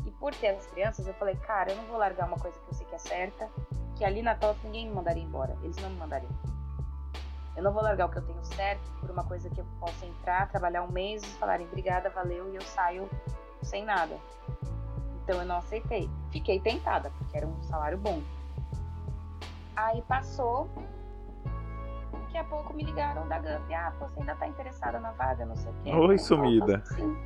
E 0.06 0.12
por 0.12 0.34
ter 0.36 0.50
as 0.50 0.66
crianças, 0.68 1.08
eu 1.08 1.14
falei, 1.16 1.36
cara, 1.36 1.72
eu 1.72 1.78
não 1.78 1.86
vou 1.86 1.98
largar 1.98 2.28
uma 2.28 2.38
coisa 2.38 2.58
que 2.60 2.68
eu 2.68 2.74
sei 2.74 2.86
que 2.88 2.96
é 2.96 3.00
certa, 3.00 3.50
que 3.96 4.04
ali 4.04 4.22
na 4.22 4.36
TOTS 4.36 4.64
ninguém 4.64 4.88
me 4.88 4.96
mandaria 4.96 5.24
embora. 5.24 5.56
Eles 5.62 5.78
não 5.78 5.90
me 5.90 5.98
mandariam. 5.98 6.32
Eu 7.56 7.64
não 7.64 7.72
vou 7.72 7.82
largar 7.82 8.08
o 8.08 8.10
que 8.10 8.18
eu 8.18 8.26
tenho 8.26 8.44
certo 8.44 8.92
por 9.00 9.10
uma 9.10 9.24
coisa 9.24 9.50
que 9.50 9.62
eu 9.62 9.66
possa 9.80 10.06
entrar, 10.06 10.50
trabalhar 10.50 10.84
um 10.84 10.92
mês 10.92 11.24
e 11.24 11.38
falarem 11.38 11.66
obrigada, 11.68 12.10
valeu, 12.10 12.52
e 12.52 12.56
eu 12.56 12.62
saio 12.62 13.10
sem 13.64 13.86
nada. 13.86 14.18
Então 15.24 15.40
eu 15.40 15.46
não 15.46 15.58
aceitei. 15.58 16.10
Fiquei 16.32 16.60
tentada, 16.60 17.10
porque 17.18 17.38
era 17.38 17.48
um 17.48 17.64
salário 17.64 17.98
bom. 17.98 18.22
Aí 19.76 20.02
passou. 20.04 20.70
Daqui 22.36 22.48
a 22.48 22.50
pouco 22.50 22.74
me 22.74 22.84
ligaram 22.84 23.26
da 23.30 23.40
GUP. 23.40 23.74
Ah, 23.74 23.94
você 23.98 24.20
ainda 24.20 24.36
tá 24.36 24.46
interessada 24.46 25.00
na 25.00 25.12
vaga, 25.14 25.46
não 25.46 25.56
sei 25.56 25.72
o 25.72 25.76
quê. 25.76 25.96
Oi, 25.96 26.18
sumida. 26.18 26.78
"Não, 26.78 26.84
tô 26.84 26.94
sim." 26.94 27.18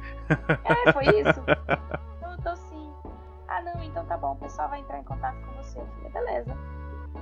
É, 0.66 0.94
foi 0.94 1.06
isso. 1.20 1.42
Eu 2.22 2.38
tô 2.44 2.56
sim. 2.56 2.94
Ah, 3.48 3.60
não, 3.64 3.84
então 3.84 4.06
tá 4.06 4.16
bom, 4.16 4.34
o 4.34 4.36
pessoal 4.36 4.70
vai 4.70 4.82
entrar 4.82 5.00
em 5.00 5.04
contato 5.04 5.36
com 5.42 5.52
você. 5.54 5.80
Eu 5.80 5.88
falei, 5.88 6.12
beleza. 6.12 6.56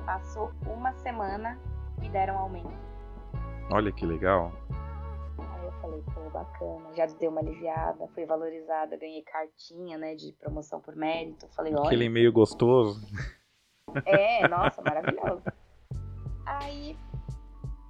Passou 0.05 0.51
uma 0.65 0.91
semana 0.95 1.57
e 2.01 2.09
deram 2.09 2.37
aumento. 2.37 2.77
Olha 3.71 3.89
que 3.89 4.05
legal. 4.05 4.51
Aí 5.39 5.65
eu 5.65 5.71
falei, 5.79 6.03
pô, 6.13 6.29
bacana. 6.29 6.93
Já 6.93 7.05
deu 7.05 7.31
uma 7.31 7.39
aliviada, 7.39 8.05
fui 8.09 8.25
valorizada, 8.25 8.97
ganhei 8.97 9.21
cartinha, 9.23 9.97
né, 9.97 10.13
de 10.13 10.33
promoção 10.33 10.81
por 10.81 10.93
mérito. 10.93 11.47
Falei, 11.55 11.73
olha. 11.73 11.85
Aquele 11.85 12.03
e-mail 12.03 12.33
gostoso. 12.33 12.99
É, 14.03 14.45
nossa, 14.49 14.81
maravilhoso. 14.81 15.41
Aí, 16.45 16.97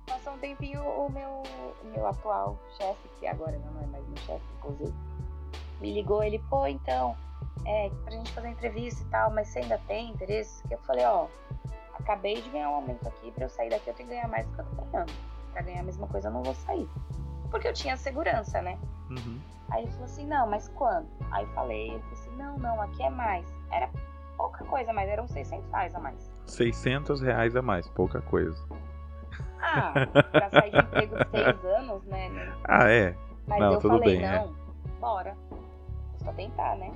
passou 0.08 0.34
um 0.34 0.38
tempinho, 0.40 0.82
o 0.82 1.12
meu, 1.12 1.44
o 1.84 1.88
meu 1.94 2.08
atual 2.08 2.58
chefe, 2.78 3.08
que 3.20 3.28
agora 3.28 3.58
não 3.60 3.82
é 3.82 3.86
mais 3.88 4.08
meu 4.08 4.18
chefe, 4.18 4.46
inclusive, 4.58 4.94
me 5.80 5.94
ligou, 5.94 6.24
ele, 6.24 6.40
pô, 6.50 6.66
então, 6.66 7.16
é, 7.66 7.90
pra 8.04 8.12
gente 8.12 8.32
fazer 8.32 8.50
entrevista 8.50 9.04
e 9.04 9.08
tal, 9.08 9.32
mas 9.32 9.50
você 9.50 9.60
ainda 9.60 9.78
tem 9.88 10.10
interesse? 10.10 10.68
Que 10.68 10.74
eu 10.74 10.80
falei, 10.80 11.06
ó, 11.06 11.28
acabei 11.94 12.42
de 12.42 12.50
ganhar 12.50 12.70
um 12.70 12.76
aumento 12.76 13.08
aqui, 13.08 13.32
pra 13.32 13.46
eu 13.46 13.50
sair 13.50 13.70
daqui 13.70 13.90
eu 13.90 13.94
tenho 13.94 14.10
que 14.10 14.16
ganhar 14.16 14.28
mais 14.28 14.48
do 14.48 14.54
que 14.54 14.62
eu 14.62 14.66
tô 14.66 14.82
ganhando. 14.86 15.14
Pra 15.54 15.62
ganhar 15.62 15.82
a 15.82 15.84
mesma 15.84 16.08
coisa 16.08 16.30
eu 16.30 16.32
não 16.32 16.44
vou 16.44 16.54
sair. 16.54 16.88
Porque 17.52 17.68
eu 17.68 17.74
tinha 17.74 17.98
segurança, 17.98 18.62
né? 18.62 18.78
Uhum. 19.10 19.40
Aí 19.72 19.84
ele 19.84 19.92
falou 19.92 20.06
assim, 20.06 20.26
não, 20.26 20.48
mas 20.48 20.68
quando? 20.70 21.08
Aí 21.32 21.46
falei, 21.48 21.90
ele 21.90 22.00
falou 22.00 22.14
assim, 22.14 22.36
não, 22.38 22.58
não, 22.58 22.82
aqui 22.82 23.04
é 23.04 23.10
mais. 23.10 23.46
Era 23.72 23.90
pouca 24.38 24.64
coisa, 24.66 24.94
mas 24.94 25.10
eram 25.10 25.28
600 25.28 25.70
reais 25.70 25.96
a 25.96 26.00
mais. 26.00 26.32
600 26.46 27.22
reais 27.22 27.56
a 27.56 27.62
mais, 27.62 27.88
pouca 27.90 28.22
coisa. 28.22 28.66
Ah, 29.78 29.94
pra 30.32 30.50
sair 30.50 30.72
de 30.72 30.78
emprego 30.80 31.16
de 31.18 31.30
seis 31.30 31.66
anos, 31.66 32.04
né? 32.06 32.30
né? 32.30 32.58
Ah, 32.66 32.90
é. 32.90 33.16
Mas 33.48 33.60
Não, 33.60 33.74
eu 33.74 33.80
tudo 33.80 33.98
falei, 34.00 34.18
bem, 34.18 34.26
é. 34.26 34.40
não, 34.40 34.54
bora. 35.00 35.38
Vou 35.50 36.20
só 36.26 36.34
tentar, 36.34 36.76
né? 36.76 36.92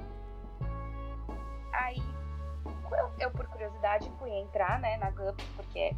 Aí, 1.73 2.01
eu, 2.91 3.11
eu, 3.19 3.31
por 3.31 3.47
curiosidade, 3.47 4.11
fui 4.19 4.29
entrar, 4.31 4.79
né, 4.79 4.97
na 4.97 5.09
GUP, 5.11 5.41
porque 5.55 5.95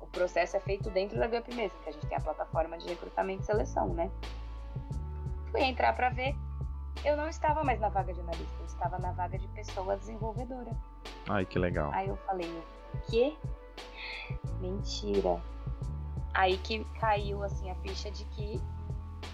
o 0.00 0.06
processo 0.06 0.56
é 0.56 0.60
feito 0.60 0.88
dentro 0.90 1.18
da 1.18 1.26
GUP 1.26 1.52
mesmo, 1.54 1.76
que 1.82 1.88
a 1.88 1.92
gente 1.92 2.06
tem 2.06 2.16
a 2.16 2.20
plataforma 2.20 2.78
de 2.78 2.86
recrutamento 2.88 3.42
e 3.42 3.46
seleção, 3.46 3.88
né? 3.88 4.10
Fui 5.50 5.62
entrar 5.62 5.92
pra 5.94 6.10
ver. 6.10 6.36
Eu 7.04 7.16
não 7.16 7.28
estava 7.28 7.64
mais 7.64 7.80
na 7.80 7.88
vaga 7.88 8.12
de 8.12 8.20
analista, 8.20 8.56
eu 8.60 8.66
estava 8.66 8.98
na 8.98 9.10
vaga 9.12 9.38
de 9.38 9.48
pessoa 9.48 9.96
desenvolvedora. 9.96 10.70
Ai, 11.28 11.44
que 11.46 11.58
legal. 11.58 11.90
Aí 11.92 12.08
eu 12.08 12.16
falei, 12.18 12.46
o 12.94 13.10
quê? 13.10 13.34
Mentira. 14.60 15.40
Aí 16.34 16.58
que 16.58 16.84
caiu 16.98 17.42
assim 17.42 17.70
a 17.70 17.74
ficha 17.76 18.10
de 18.10 18.24
que 18.26 18.60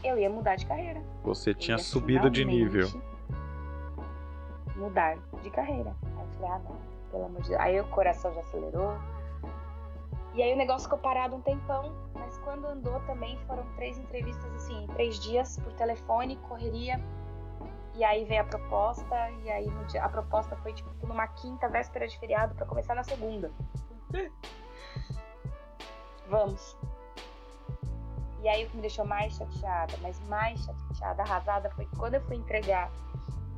eu 0.03 0.19
ia 0.19 0.31
mudar 0.31 0.57
de 0.57 0.67
carreira. 0.67 1.03
Você 1.23 1.51
Eu 1.51 1.55
tinha 1.55 1.79
subido 1.79 2.31
de 2.31 2.45
nível. 2.45 2.89
Mudar 4.77 5.17
de 5.43 5.51
carreira. 5.51 5.95
Aí 6.05 6.25
eu 6.25 6.29
falei, 6.35 6.51
ah 6.51 6.59
não, 6.59 6.77
pelo 7.11 7.25
amor 7.27 7.43
de 7.43 7.49
Deus. 7.49 7.61
Aí 7.61 7.81
o 7.81 7.85
coração 7.89 8.33
já 8.35 8.41
acelerou. 8.41 8.99
E 10.35 10.43
aí 10.43 10.53
o 10.53 10.57
negócio 10.57 10.83
ficou 10.83 10.99
parado 10.99 11.35
um 11.35 11.41
tempão, 11.41 11.95
mas 12.15 12.37
quando 12.39 12.67
andou 12.67 13.01
também 13.07 13.39
foram 13.47 13.65
três 13.77 13.99
entrevistas 13.99 14.53
assim, 14.55 14.85
em 14.85 14.87
três 14.89 15.19
dias 15.19 15.59
por 15.59 15.73
telefone, 15.73 16.37
correria. 16.49 17.03
E 17.95 18.05
aí 18.05 18.27
veio 18.27 18.43
a 18.43 18.45
proposta, 18.45 19.31
e 19.43 19.51
aí 19.51 19.67
dia, 19.89 20.05
a 20.05 20.09
proposta 20.11 20.55
foi 20.57 20.75
tipo 20.75 20.91
numa 21.07 21.27
quinta, 21.29 21.67
véspera 21.71 22.07
de 22.07 22.19
feriado, 22.19 22.55
para 22.55 22.67
começar 22.67 22.95
na 22.95 23.03
segunda. 23.03 23.51
Vamos. 26.29 26.77
E 28.43 28.49
aí 28.49 28.65
o 28.65 28.71
que 28.71 28.77
me 28.77 28.83
deixou 28.83 29.05
mais 29.05 29.35
chateada, 29.35 29.95
mas 30.03 30.21
mais 30.29 30.65
chateada, 30.65 31.23
arrasada, 31.23 31.71
foi 31.71 31.87
que 31.87 31.97
quando 31.97 32.15
eu 32.15 32.21
fui 32.23 32.37
entregar 32.37 32.91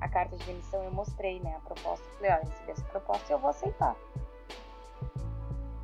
a 0.01 0.09
carta 0.09 0.37
de 0.37 0.45
demissão, 0.45 0.83
eu 0.83 0.91
mostrei 0.91 1.41
né, 1.41 1.57
a 1.57 1.61
proposta. 1.61 2.05
Falei, 2.17 2.33
olha, 2.33 2.45
recebi 2.45 2.71
essa 2.71 2.85
proposta 2.85 3.31
e 3.31 3.35
eu 3.35 3.39
vou 3.39 3.51
aceitar. 3.51 3.97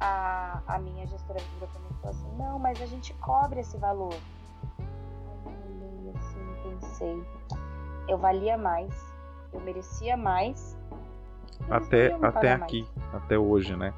A, 0.00 0.60
a 0.66 0.78
minha 0.78 1.06
gestora 1.06 1.40
virou 1.54 1.68
pra 1.68 1.80
mim 1.80 1.88
e 1.90 1.94
falou 1.94 2.10
assim, 2.10 2.36
não, 2.36 2.58
mas 2.58 2.80
a 2.80 2.86
gente 2.86 3.12
cobre 3.14 3.60
esse 3.60 3.76
valor. 3.76 4.14
Eu 5.46 5.52
olhei 5.98 6.14
assim, 6.16 6.78
pensei, 6.80 7.26
eu 8.08 8.18
valia 8.18 8.56
mais, 8.56 8.94
eu 9.52 9.60
merecia 9.60 10.16
mais. 10.16 10.76
Até, 11.70 12.12
até 12.22 12.52
aqui, 12.52 12.88
mais. 12.96 13.14
até 13.14 13.38
hoje, 13.38 13.76
né? 13.76 13.92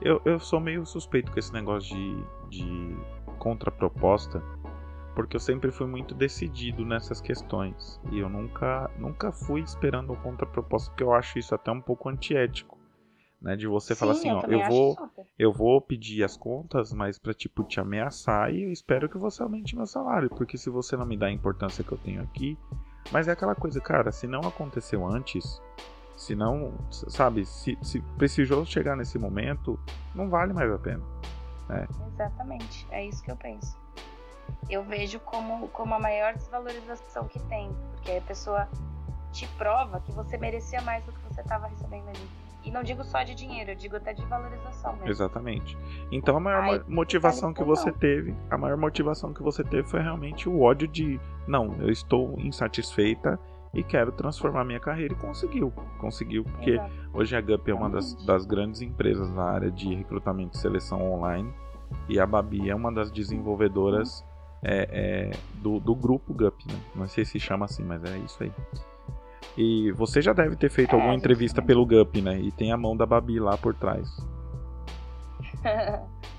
Eu, 0.00 0.20
eu 0.24 0.38
sou 0.38 0.60
meio 0.60 0.86
suspeito 0.86 1.32
com 1.32 1.38
esse 1.38 1.52
negócio 1.52 1.94
de, 1.94 2.24
de 2.48 2.96
contraproposta, 3.38 4.42
porque 5.14 5.36
eu 5.36 5.40
sempre 5.40 5.72
fui 5.72 5.86
muito 5.86 6.14
decidido 6.14 6.84
nessas 6.84 7.20
questões. 7.20 8.00
E 8.12 8.18
eu 8.18 8.28
nunca, 8.28 8.90
nunca 8.96 9.32
fui 9.32 9.60
esperando 9.60 10.12
uma 10.12 10.22
contraproposta, 10.22 10.90
porque 10.90 11.02
eu 11.02 11.12
acho 11.12 11.38
isso 11.38 11.54
até 11.54 11.70
um 11.70 11.80
pouco 11.80 12.08
antiético. 12.08 12.78
Né, 13.40 13.54
de 13.54 13.68
você 13.68 13.94
Sim, 13.94 14.00
falar 14.00 14.12
assim, 14.12 14.30
ó, 14.32 14.42
eu 14.48 14.60
vou, 14.64 14.96
eu 15.38 15.52
vou 15.52 15.80
pedir 15.80 16.24
as 16.24 16.36
contas, 16.36 16.92
mas 16.92 17.20
para 17.20 17.32
tipo 17.32 17.62
te 17.62 17.78
ameaçar 17.78 18.52
e 18.52 18.64
eu 18.64 18.72
espero 18.72 19.08
que 19.08 19.16
você 19.16 19.44
aumente 19.44 19.76
meu 19.76 19.86
salário, 19.86 20.28
porque 20.28 20.58
se 20.58 20.68
você 20.68 20.96
não 20.96 21.06
me 21.06 21.16
dá 21.16 21.26
a 21.26 21.30
importância 21.30 21.84
que 21.84 21.92
eu 21.92 21.98
tenho 21.98 22.20
aqui, 22.20 22.58
mas 23.12 23.28
é 23.28 23.32
aquela 23.32 23.54
coisa, 23.54 23.80
cara, 23.80 24.10
se 24.10 24.26
não 24.26 24.40
aconteceu 24.40 25.06
antes, 25.06 25.62
se 26.18 26.34
não, 26.34 26.72
sabe, 26.90 27.46
se, 27.46 27.78
se 27.80 28.00
precisou 28.18 28.66
chegar 28.66 28.96
nesse 28.96 29.16
momento, 29.16 29.78
não 30.12 30.28
vale 30.28 30.52
mais 30.52 30.68
a 30.68 30.76
pena. 30.76 31.02
Né? 31.68 31.86
Exatamente, 32.12 32.84
é 32.90 33.06
isso 33.06 33.22
que 33.22 33.30
eu 33.30 33.36
penso. 33.36 33.78
Eu 34.68 34.82
vejo 34.82 35.20
como, 35.20 35.68
como 35.68 35.94
a 35.94 35.98
maior 36.00 36.34
desvalorização 36.34 37.28
que 37.28 37.38
tem, 37.44 37.70
porque 37.92 38.10
a 38.10 38.20
pessoa 38.22 38.68
te 39.30 39.46
prova 39.56 40.00
que 40.00 40.10
você 40.10 40.36
merecia 40.36 40.82
mais 40.82 41.04
do 41.04 41.12
que 41.12 41.20
você 41.20 41.40
estava 41.40 41.68
recebendo 41.68 42.08
ali. 42.08 42.28
E 42.64 42.70
não 42.72 42.82
digo 42.82 43.04
só 43.04 43.22
de 43.22 43.36
dinheiro, 43.36 43.70
eu 43.70 43.76
digo 43.76 43.94
até 43.94 44.12
de 44.12 44.24
valorização 44.24 44.94
mesmo. 44.94 45.08
Exatamente. 45.08 45.78
Então 46.10 46.36
a 46.36 46.40
maior 46.40 46.62
Ai, 46.64 46.84
motivação 46.88 47.54
que 47.54 47.62
você 47.62 47.92
não. 47.92 47.98
teve, 47.98 48.34
a 48.50 48.58
maior 48.58 48.76
motivação 48.76 49.32
que 49.32 49.40
você 49.40 49.62
teve 49.62 49.88
foi 49.88 50.02
realmente 50.02 50.48
o 50.48 50.62
ódio 50.62 50.88
de 50.88 51.20
não, 51.46 51.76
eu 51.80 51.90
estou 51.90 52.34
insatisfeita 52.40 53.38
e 53.74 53.82
quero 53.82 54.12
transformar 54.12 54.64
minha 54.64 54.80
carreira 54.80 55.14
e 55.14 55.16
conseguiu. 55.16 55.72
Conseguiu, 55.98 56.44
porque 56.44 56.72
Exato. 56.72 56.92
hoje 57.12 57.36
a 57.36 57.40
GUP 57.40 57.70
é 57.70 57.74
uma 57.74 57.90
das, 57.90 58.14
das 58.24 58.46
grandes 58.46 58.80
empresas 58.80 59.30
na 59.30 59.44
área 59.44 59.70
de 59.70 59.94
recrutamento 59.94 60.56
e 60.56 60.60
seleção 60.60 61.12
online 61.12 61.52
e 62.08 62.18
a 62.18 62.26
Babi 62.26 62.70
é 62.70 62.74
uma 62.74 62.92
das 62.92 63.10
desenvolvedoras 63.10 64.24
é, 64.62 64.88
é, 64.90 65.30
do, 65.54 65.78
do 65.78 65.94
grupo 65.94 66.34
GUP, 66.34 66.66
né? 66.66 66.78
Não 66.94 67.06
sei 67.06 67.24
se 67.24 67.38
chama 67.38 67.66
assim, 67.66 67.84
mas 67.84 68.02
é 68.04 68.18
isso 68.18 68.42
aí. 68.42 68.52
E 69.56 69.92
você 69.92 70.22
já 70.22 70.32
deve 70.32 70.56
ter 70.56 70.70
feito 70.70 70.94
é, 70.94 70.94
alguma 70.94 71.14
entrevista 71.14 71.60
pelo 71.60 71.84
GUP, 71.86 72.20
né? 72.22 72.40
E 72.40 72.50
tem 72.52 72.72
a 72.72 72.76
mão 72.76 72.96
da 72.96 73.06
Babi 73.06 73.38
lá 73.38 73.56
por 73.56 73.74
trás. 73.74 74.08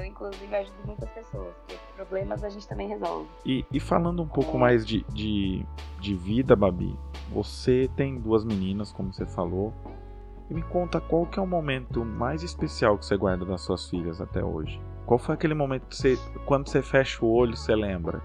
Eu, 0.00 0.06
inclusive, 0.06 0.56
ajudo 0.56 0.78
muitas 0.86 1.10
pessoas, 1.10 1.54
porque 1.58 1.78
problemas 1.94 2.42
a 2.42 2.48
gente 2.48 2.66
também 2.66 2.88
resolve. 2.88 3.28
E, 3.44 3.66
e 3.70 3.78
falando 3.78 4.22
um 4.22 4.28
pouco 4.28 4.56
é. 4.56 4.60
mais 4.60 4.86
de, 4.86 5.04
de, 5.12 5.66
de 6.00 6.14
vida, 6.14 6.56
Babi, 6.56 6.98
você 7.30 7.90
tem 7.96 8.18
duas 8.18 8.42
meninas, 8.42 8.90
como 8.90 9.12
você 9.12 9.26
falou. 9.26 9.74
E 10.48 10.54
me 10.54 10.62
conta 10.62 11.02
qual 11.02 11.26
que 11.26 11.38
é 11.38 11.42
o 11.42 11.46
momento 11.46 12.02
mais 12.02 12.42
especial 12.42 12.96
que 12.96 13.04
você 13.04 13.14
guarda 13.14 13.44
das 13.44 13.60
suas 13.60 13.90
filhas 13.90 14.22
até 14.22 14.42
hoje. 14.42 14.80
Qual 15.04 15.18
foi 15.18 15.34
aquele 15.34 15.52
momento 15.52 15.86
que 15.86 15.96
você, 15.96 16.16
quando 16.46 16.68
você 16.68 16.80
fecha 16.80 17.22
o 17.22 17.30
olho, 17.30 17.54
você 17.54 17.76
lembra? 17.76 18.22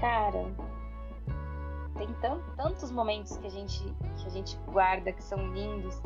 Cara, 0.00 0.54
tem 1.98 2.08
tantos 2.56 2.92
momentos 2.92 3.36
que 3.38 3.46
a 3.46 3.50
gente 3.50 3.82
que 4.18 4.26
a 4.26 4.30
gente 4.30 4.56
guarda 4.66 5.12
que 5.12 5.22
são 5.22 5.52
lindos, 5.52 6.00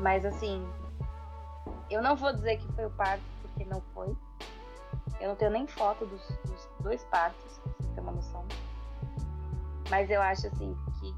mas 0.00 0.24
assim, 0.24 0.66
eu 1.90 2.02
não 2.02 2.16
vou 2.16 2.32
dizer 2.32 2.58
que 2.58 2.72
foi 2.72 2.86
o 2.86 2.90
parto, 2.90 3.22
porque 3.42 3.64
não 3.64 3.80
foi. 3.94 4.16
Eu 5.20 5.28
não 5.28 5.36
tenho 5.36 5.50
nem 5.50 5.66
foto 5.66 6.04
dos, 6.06 6.26
dos 6.44 6.68
dois 6.80 7.04
partos, 7.04 7.58
pra 7.58 7.72
você 7.72 7.94
ter 7.94 8.00
uma 8.00 8.12
noção. 8.12 8.44
Mas 9.90 10.10
eu 10.10 10.20
acho 10.20 10.48
assim 10.48 10.76
que 11.00 11.14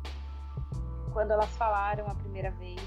quando 1.13 1.33
elas 1.33 1.57
falaram 1.57 2.07
a 2.07 2.15
primeira 2.15 2.51
vez, 2.53 2.81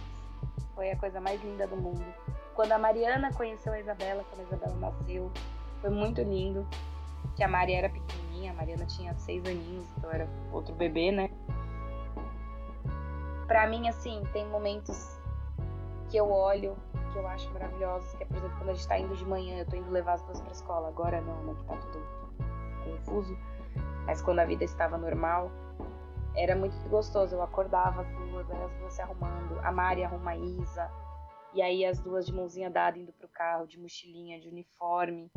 foi 0.76 0.91
a 0.91 0.97
coisa 0.97 1.19
mais 1.19 1.41
linda 1.43 1.67
do 1.67 1.76
mundo. 1.76 2.06
Quando 2.54 2.71
a 2.71 2.78
Mariana 2.78 3.34
conheceu 3.34 3.74
a 3.74 3.80
Isabela, 3.80 4.24
quando 4.30 4.41
a 4.41 4.43
Isabela 4.43 4.76
nasceu, 4.78 5.32
foi 5.82 5.89
muito 5.89 6.21
lindo. 6.21 6.67
Que 7.36 7.43
a 7.43 7.47
Maria 7.47 7.80
era 7.80 7.89
pequenininha, 7.89 8.52
a 8.52 8.54
Mariana 8.54 8.86
tinha 8.86 9.13
seis 9.15 9.43
aninhos, 9.45 9.88
então 9.97 10.12
era 10.12 10.28
outro 10.52 10.74
bebê, 10.76 11.12
né? 11.12 11.30
Pra 13.47 13.67
mim, 13.67 13.88
assim, 13.88 14.21
tem 14.34 14.47
momentos 14.47 15.17
que 16.10 16.17
eu 16.17 16.30
olho 16.30 16.78
que 17.12 17.17
eu 17.17 17.28
acho 17.28 17.52
maravilhosos, 17.52 18.13
que 18.13 18.24
é, 18.24 18.26
por 18.26 18.38
exemplo, 18.38 18.58
quando 18.58 18.69
a 18.69 18.74
gente 18.74 18.88
tá 18.88 18.97
indo 18.97 19.15
de 19.15 19.26
manhã, 19.26 19.60
eu 19.60 19.65
tô 19.65 19.76
indo 19.76 19.91
levar 19.91 20.13
as 20.13 20.21
duas 20.24 20.41
pra 20.41 20.52
escola, 20.52 20.88
agora 20.88 21.21
não, 21.21 21.43
né, 21.43 21.56
que 21.56 21.65
tá 21.65 21.78
tudo 21.78 22.21
confuso, 22.84 23.38
mas 24.06 24.21
quando 24.21 24.39
a 24.39 24.45
vida 24.45 24.63
estava 24.63 24.97
normal, 24.97 25.52
era 26.36 26.56
muito 26.56 26.78
gostoso, 26.89 27.36
eu 27.36 27.41
acordava 27.41 28.02
as 28.02 28.12
duas, 28.12 28.50
aí 28.50 28.63
as 28.63 28.74
duas 28.74 28.93
se 28.93 29.02
arrumando, 29.02 29.60
a 29.60 29.71
Mari 29.71 30.04
arruma 30.04 30.32
a 30.32 30.38
Isa, 30.38 30.89
e 31.54 31.62
aí 31.62 31.86
as 31.86 32.00
duas 32.00 32.26
de 32.26 32.34
mãozinha 32.34 32.69
dada 32.69 32.97
indo 32.97 33.12
pro 33.13 33.28
carro, 33.28 33.67
de 33.67 33.78
mochilinha, 33.78 34.39
de 34.39 34.47
uniforme. 34.47 35.30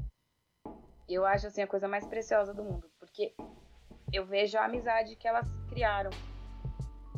Eu 1.09 1.27
acho 1.27 1.49
assim 1.49 1.63
a 1.63 1.67
coisa 1.67 1.89
mais 1.89 2.07
preciosa 2.07 2.55
do 2.55 2.63
mundo, 2.63 2.89
porque 2.99 3.35
eu 4.13 4.25
vejo 4.25 4.57
a 4.57 4.65
amizade 4.65 5.17
que 5.17 5.27
elas 5.27 5.47
criaram. 5.69 6.11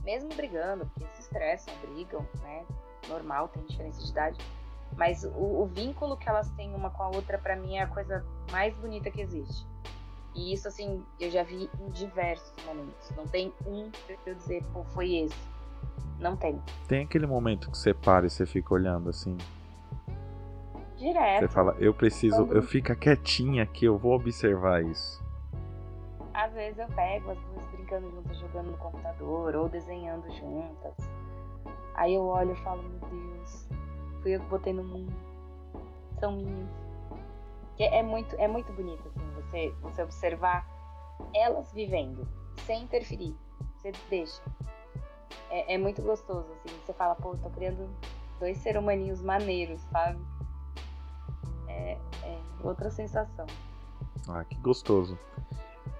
Mesmo 0.02 0.30
brigando, 0.34 0.86
porque 0.86 1.06
se 1.10 1.20
estressam, 1.22 1.74
brigam, 1.80 2.26
né? 2.40 2.64
Normal, 3.08 3.48
tem 3.48 3.62
diferença 3.64 4.02
de 4.02 4.10
idade. 4.10 4.38
Mas 4.96 5.24
o, 5.24 5.62
o 5.62 5.66
vínculo 5.66 6.16
que 6.16 6.28
elas 6.28 6.48
têm 6.50 6.74
uma 6.74 6.90
com 6.90 7.02
a 7.02 7.08
outra, 7.08 7.38
para 7.38 7.56
mim, 7.56 7.76
é 7.76 7.82
a 7.82 7.86
coisa 7.86 8.24
mais 8.50 8.74
bonita 8.76 9.10
que 9.10 9.20
existe. 9.20 9.66
E 10.34 10.52
isso, 10.52 10.68
assim, 10.68 11.02
eu 11.18 11.30
já 11.30 11.42
vi 11.42 11.70
em 11.80 11.90
diversos 11.90 12.52
momentos. 12.64 13.10
Não 13.16 13.26
tem 13.26 13.52
um 13.66 13.90
pra 13.90 14.16
eu 14.26 14.34
dizer, 14.34 14.62
pô, 14.72 14.84
foi 14.84 15.16
esse. 15.16 15.56
Não 16.18 16.36
tem. 16.36 16.60
Tem 16.86 17.04
aquele 17.04 17.26
momento 17.26 17.70
que 17.70 17.76
você 17.76 17.94
para 17.94 18.26
e 18.26 18.30
você 18.30 18.46
fica 18.46 18.74
olhando 18.74 19.08
assim. 19.08 19.36
Direto. 20.96 21.40
Você 21.40 21.48
fala, 21.48 21.76
eu 21.78 21.92
preciso, 21.92 22.36
Quando... 22.36 22.56
eu 22.56 22.62
fico 22.62 22.94
quietinha 22.96 23.62
aqui, 23.62 23.84
eu 23.84 23.98
vou 23.98 24.14
observar 24.14 24.82
isso. 24.82 25.24
Às 26.32 26.52
vezes 26.52 26.78
eu 26.78 26.88
pego 26.88 27.30
as 27.30 27.38
duas 27.38 27.66
brincando 27.66 28.10
juntas, 28.10 28.38
jogando 28.38 28.70
no 28.70 28.78
computador 28.78 29.56
ou 29.56 29.68
desenhando 29.68 30.30
juntas. 30.32 30.94
Aí 31.96 32.14
eu 32.14 32.24
olho 32.26 32.52
e 32.52 32.56
falo, 32.56 32.82
meu 32.82 33.08
Deus, 33.08 33.68
fui 34.22 34.36
eu 34.36 34.40
que 34.40 34.46
botei 34.46 34.72
no 34.72 34.84
mundo. 34.84 35.12
São 36.20 36.36
minhas. 36.36 36.68
É, 37.78 37.98
é 37.98 38.02
muito, 38.02 38.36
é 38.36 38.46
muito 38.46 38.70
bonito, 38.72 39.02
assim, 39.08 39.30
você, 39.34 39.74
você 39.82 40.02
observar 40.02 40.66
elas 41.34 41.72
vivendo, 41.72 42.26
sem 42.66 42.82
interferir. 42.82 43.34
Você 43.76 43.92
deixa. 44.10 44.42
É, 45.50 45.74
é 45.74 45.78
muito 45.78 46.02
gostoso, 46.02 46.46
assim. 46.52 46.76
Você 46.84 46.92
fala, 46.92 47.14
pô, 47.14 47.34
tô 47.36 47.48
criando 47.50 47.88
dois 48.38 48.58
ser 48.58 48.76
humaninhos 48.76 49.22
maneiros, 49.22 49.80
sabe? 49.90 50.18
É, 51.68 51.98
é 52.22 52.38
outra 52.62 52.90
sensação. 52.90 53.46
Ah, 54.28 54.44
que 54.44 54.56
gostoso. 54.56 55.18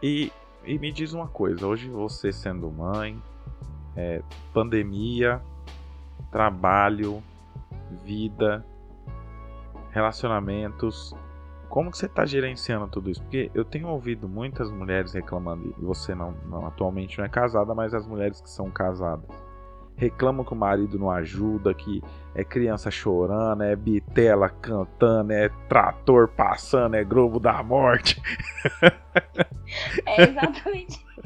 E, 0.03 0.31
e 0.65 0.79
me 0.79 0.93
diz 0.93 1.15
uma 1.15 1.29
coisa, 1.29 1.67
hoje 1.67 1.89
você 1.89 2.33
sendo 2.33 2.71
mãe, 2.71 3.23
é, 3.97 4.23
pandemia, 4.53 5.43
trabalho, 6.31 7.23
vida, 8.05 8.65
relacionamentos. 9.91 11.15
Como 11.69 11.91
que 11.91 11.99
você 11.99 12.07
está 12.07 12.25
gerenciando 12.25 12.89
tudo 12.89 13.11
isso? 13.11 13.23
Porque 13.23 13.51
eu 13.55 13.65
tenho 13.65 13.89
ouvido 13.89 14.29
muitas 14.29 14.71
mulheres 14.71 15.13
reclamando, 15.13 15.75
e 15.79 15.85
você 15.85 16.15
não, 16.15 16.33
não 16.47 16.67
atualmente 16.67 17.19
não 17.19 17.25
é 17.25 17.29
casada, 17.29 17.75
mas 17.75 17.93
as 17.93 18.07
mulheres 18.07 18.41
que 18.41 18.51
são 18.51 18.71
casadas 18.71 19.29
reclamam 19.97 20.45
que 20.45 20.53
o 20.53 20.57
marido 20.57 20.99
não 20.99 21.11
ajuda, 21.11 21.75
que 21.75 22.03
é 22.35 22.45
criança 22.45 22.91
chorando, 22.91 23.63
é 23.63 23.75
bitela 23.75 24.49
cantando, 24.49 25.33
é 25.33 25.49
trator 25.69 26.29
passando, 26.29 26.95
é 26.95 27.03
globo 27.03 27.41
da 27.41 27.63
morte. 27.63 28.21
É 30.05 30.23
exatamente. 30.23 31.05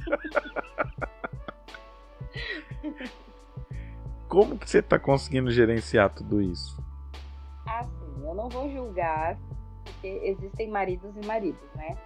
como 4.31 4.57
que 4.57 4.71
você 4.71 4.81
tá 4.81 4.97
conseguindo 4.97 5.51
gerenciar 5.51 6.09
tudo 6.09 6.41
isso? 6.41 6.81
Assim, 7.67 8.25
eu 8.25 8.33
não 8.33 8.49
vou 8.49 8.71
julgar, 8.71 9.37
porque 9.85 10.07
existem 10.23 10.71
maridos 10.71 11.17
e 11.17 11.27
maridos, 11.27 11.69
né? 11.75 11.99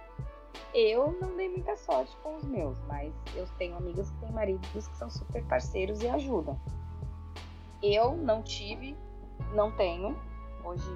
Eu 0.73 1.15
não 1.21 1.37
dei 1.37 1.47
muita 1.47 1.75
sorte 1.77 2.17
com 2.23 2.35
os 2.35 2.43
meus, 2.43 2.81
mas 2.87 3.13
eu 3.35 3.47
tenho 3.59 3.77
amigas 3.77 4.09
que 4.09 4.17
têm 4.17 4.31
maridos 4.31 4.87
que 4.87 4.97
são 4.97 5.07
super 5.09 5.43
parceiros 5.45 6.01
e 6.01 6.07
ajudam. 6.09 6.59
Eu 7.81 8.17
não 8.17 8.41
tive, 8.41 8.97
não 9.53 9.71
tenho. 9.77 10.17
Hoje 10.63 10.89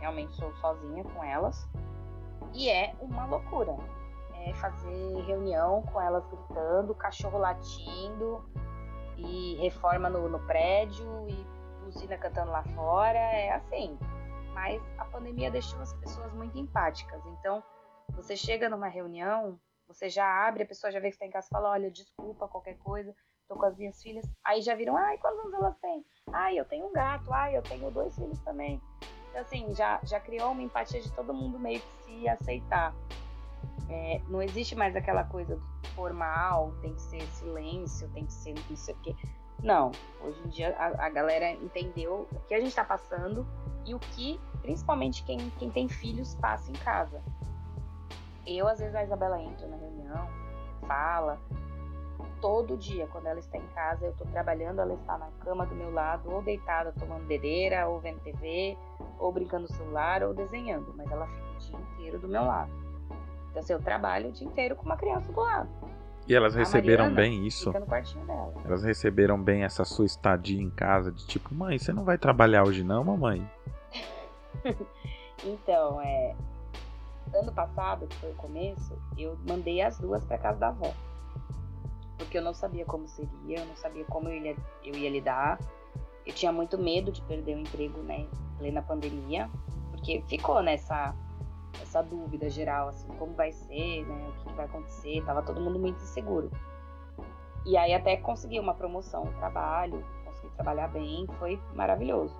realmente 0.00 0.34
sou 0.34 0.52
sozinha 0.56 1.04
com 1.04 1.22
elas. 1.22 1.68
E 2.52 2.68
é 2.68 2.92
uma 3.00 3.24
loucura. 3.24 3.76
É 4.34 4.52
fazer 4.54 5.14
reunião 5.26 5.82
com 5.92 6.00
elas 6.00 6.24
gritando, 6.26 6.94
cachorro 6.94 7.38
latindo, 7.38 8.44
e 9.20 9.56
reforma 9.56 10.08
no, 10.08 10.28
no 10.28 10.38
prédio, 10.46 11.28
e 11.28 11.46
buzina 11.84 12.16
cantando 12.18 12.50
lá 12.50 12.62
fora. 12.74 13.18
É 13.18 13.52
assim. 13.52 13.98
Mas 14.54 14.82
a 14.98 15.04
pandemia 15.04 15.50
deixou 15.50 15.80
as 15.80 15.92
pessoas 15.94 16.32
muito 16.32 16.58
empáticas. 16.58 17.24
Então, 17.26 17.62
você 18.14 18.36
chega 18.36 18.68
numa 18.68 18.88
reunião, 18.88 19.58
você 19.86 20.08
já 20.08 20.26
abre, 20.46 20.62
a 20.62 20.66
pessoa 20.66 20.90
já 20.90 21.00
vê 21.00 21.08
que 21.08 21.14
está 21.14 21.26
em 21.26 21.30
casa 21.30 21.46
e 21.46 21.50
fala: 21.50 21.70
Olha, 21.70 21.90
desculpa 21.90 22.48
qualquer 22.48 22.78
coisa, 22.78 23.14
tô 23.48 23.56
com 23.56 23.66
as 23.66 23.76
minhas 23.76 24.02
filhas. 24.02 24.24
Aí 24.44 24.60
já 24.62 24.74
viram: 24.74 24.96
Ai, 24.96 25.18
quantos 25.18 25.40
anos 25.40 25.54
elas 25.54 25.78
têm? 25.78 26.04
Ai, 26.32 26.58
eu 26.58 26.64
tenho 26.64 26.86
um 26.86 26.92
gato. 26.92 27.32
Ai, 27.32 27.56
eu 27.56 27.62
tenho 27.62 27.90
dois 27.90 28.14
filhos 28.14 28.38
também. 28.40 28.80
Então, 29.28 29.40
assim, 29.40 29.72
já, 29.74 30.00
já 30.04 30.18
criou 30.20 30.52
uma 30.52 30.62
empatia 30.62 31.00
de 31.00 31.12
todo 31.12 31.32
mundo 31.32 31.58
meio 31.58 31.80
que 31.80 32.04
se 32.04 32.28
aceitar. 32.28 32.94
É, 33.88 34.20
não 34.28 34.40
existe 34.40 34.76
mais 34.76 34.94
aquela 34.94 35.24
coisa 35.24 35.58
formal, 35.94 36.72
tem 36.80 36.94
que 36.94 37.02
ser 37.02 37.22
silêncio, 37.22 38.08
tem 38.10 38.24
que 38.24 38.32
ser 38.32 38.54
não 38.68 38.76
sei 38.76 38.94
o 38.94 38.98
quê. 38.98 39.16
Não, 39.62 39.90
hoje 40.22 40.40
em 40.44 40.48
dia 40.48 40.76
a, 40.78 41.06
a 41.06 41.08
galera 41.10 41.50
entendeu 41.50 42.26
o 42.32 42.40
que 42.46 42.54
a 42.54 42.58
gente 42.58 42.68
está 42.68 42.84
passando 42.84 43.46
e 43.84 43.94
o 43.94 43.98
que, 43.98 44.40
principalmente 44.62 45.24
quem, 45.24 45.38
quem 45.58 45.70
tem 45.70 45.88
filhos, 45.88 46.34
passa 46.36 46.70
em 46.70 46.74
casa. 46.74 47.22
Eu, 48.46 48.66
às 48.66 48.78
vezes, 48.78 48.94
a 48.94 49.04
Isabela 49.04 49.40
entra 49.40 49.66
na 49.66 49.76
reunião, 49.76 50.28
fala. 50.86 51.38
Todo 52.40 52.76
dia, 52.76 53.06
quando 53.08 53.26
ela 53.26 53.38
está 53.38 53.58
em 53.58 53.66
casa, 53.68 54.06
eu 54.06 54.12
estou 54.12 54.26
trabalhando, 54.28 54.80
ela 54.80 54.94
está 54.94 55.18
na 55.18 55.30
cama 55.44 55.66
do 55.66 55.74
meu 55.74 55.92
lado, 55.92 56.30
ou 56.32 56.42
deitada 56.42 56.90
tomando 56.98 57.26
dedeira, 57.26 57.86
ou 57.86 58.00
vendo 58.00 58.18
TV, 58.20 58.78
ou 59.18 59.30
brincando 59.30 59.62
no 59.62 59.74
celular, 59.74 60.22
ou 60.22 60.32
desenhando. 60.32 60.94
Mas 60.96 61.10
ela 61.10 61.26
fica 61.26 61.52
o 61.52 61.58
dia 61.58 61.76
inteiro 61.76 62.18
do 62.18 62.28
meu 62.28 62.42
lado. 62.42 62.72
Então, 63.50 63.60
assim, 63.60 63.72
eu 63.72 63.80
trabalho 63.80 64.28
o 64.28 64.32
dia 64.32 64.46
inteiro 64.46 64.76
com 64.76 64.84
uma 64.84 64.96
criança 64.96 65.30
do 65.32 65.40
lado. 65.40 65.68
E 66.26 66.34
elas 66.34 66.54
A 66.54 66.60
receberam 66.60 67.04
Mariana 67.04 67.16
bem 67.16 67.46
isso? 67.46 67.66
Fica 67.66 67.80
no 67.80 67.86
quartinho 67.86 68.24
dela. 68.24 68.54
Elas 68.64 68.84
receberam 68.84 69.42
bem 69.42 69.64
essa 69.64 69.84
sua 69.84 70.06
estadia 70.06 70.62
em 70.62 70.70
casa 70.70 71.10
de 71.10 71.26
tipo, 71.26 71.52
mãe, 71.54 71.78
você 71.78 71.92
não 71.92 72.04
vai 72.04 72.16
trabalhar 72.18 72.62
hoje 72.64 72.84
não, 72.84 73.02
mamãe? 73.04 73.48
Então, 75.44 76.00
é. 76.02 76.34
Ano 77.34 77.52
passado, 77.52 78.06
que 78.06 78.16
foi 78.16 78.30
o 78.30 78.34
começo, 78.34 78.92
eu 79.16 79.38
mandei 79.48 79.80
as 79.80 79.98
duas 79.98 80.24
para 80.24 80.36
casa 80.36 80.58
da 80.58 80.68
avó. 80.68 80.92
Porque 82.18 82.36
eu 82.36 82.42
não 82.42 82.52
sabia 82.52 82.84
como 82.84 83.06
seria, 83.08 83.60
eu 83.60 83.66
não 83.66 83.76
sabia 83.76 84.04
como 84.04 84.28
eu 84.28 84.34
ia, 84.34 84.56
eu 84.84 84.94
ia 84.94 85.08
lidar. 85.08 85.58
Eu 86.26 86.34
tinha 86.34 86.52
muito 86.52 86.76
medo 86.76 87.10
de 87.10 87.22
perder 87.22 87.56
o 87.56 87.60
emprego, 87.60 88.02
né, 88.02 88.26
plena 88.58 88.82
pandemia, 88.82 89.48
porque 89.90 90.22
ficou 90.28 90.62
nessa 90.62 91.14
essa 91.82 92.02
dúvida 92.02 92.48
geral, 92.48 92.88
assim, 92.88 93.08
como 93.18 93.32
vai 93.34 93.52
ser, 93.52 94.06
né, 94.06 94.28
o 94.28 94.32
que, 94.32 94.44
que 94.46 94.54
vai 94.54 94.66
acontecer, 94.66 95.24
tava 95.24 95.42
todo 95.42 95.60
mundo 95.60 95.78
muito 95.78 96.02
inseguro. 96.02 96.50
E 97.66 97.76
aí 97.76 97.92
até 97.92 98.16
consegui 98.16 98.58
uma 98.58 98.74
promoção 98.74 99.24
no 99.24 99.32
trabalho, 99.34 100.04
consegui 100.24 100.50
trabalhar 100.54 100.88
bem, 100.88 101.26
foi 101.38 101.60
maravilhoso. 101.74 102.34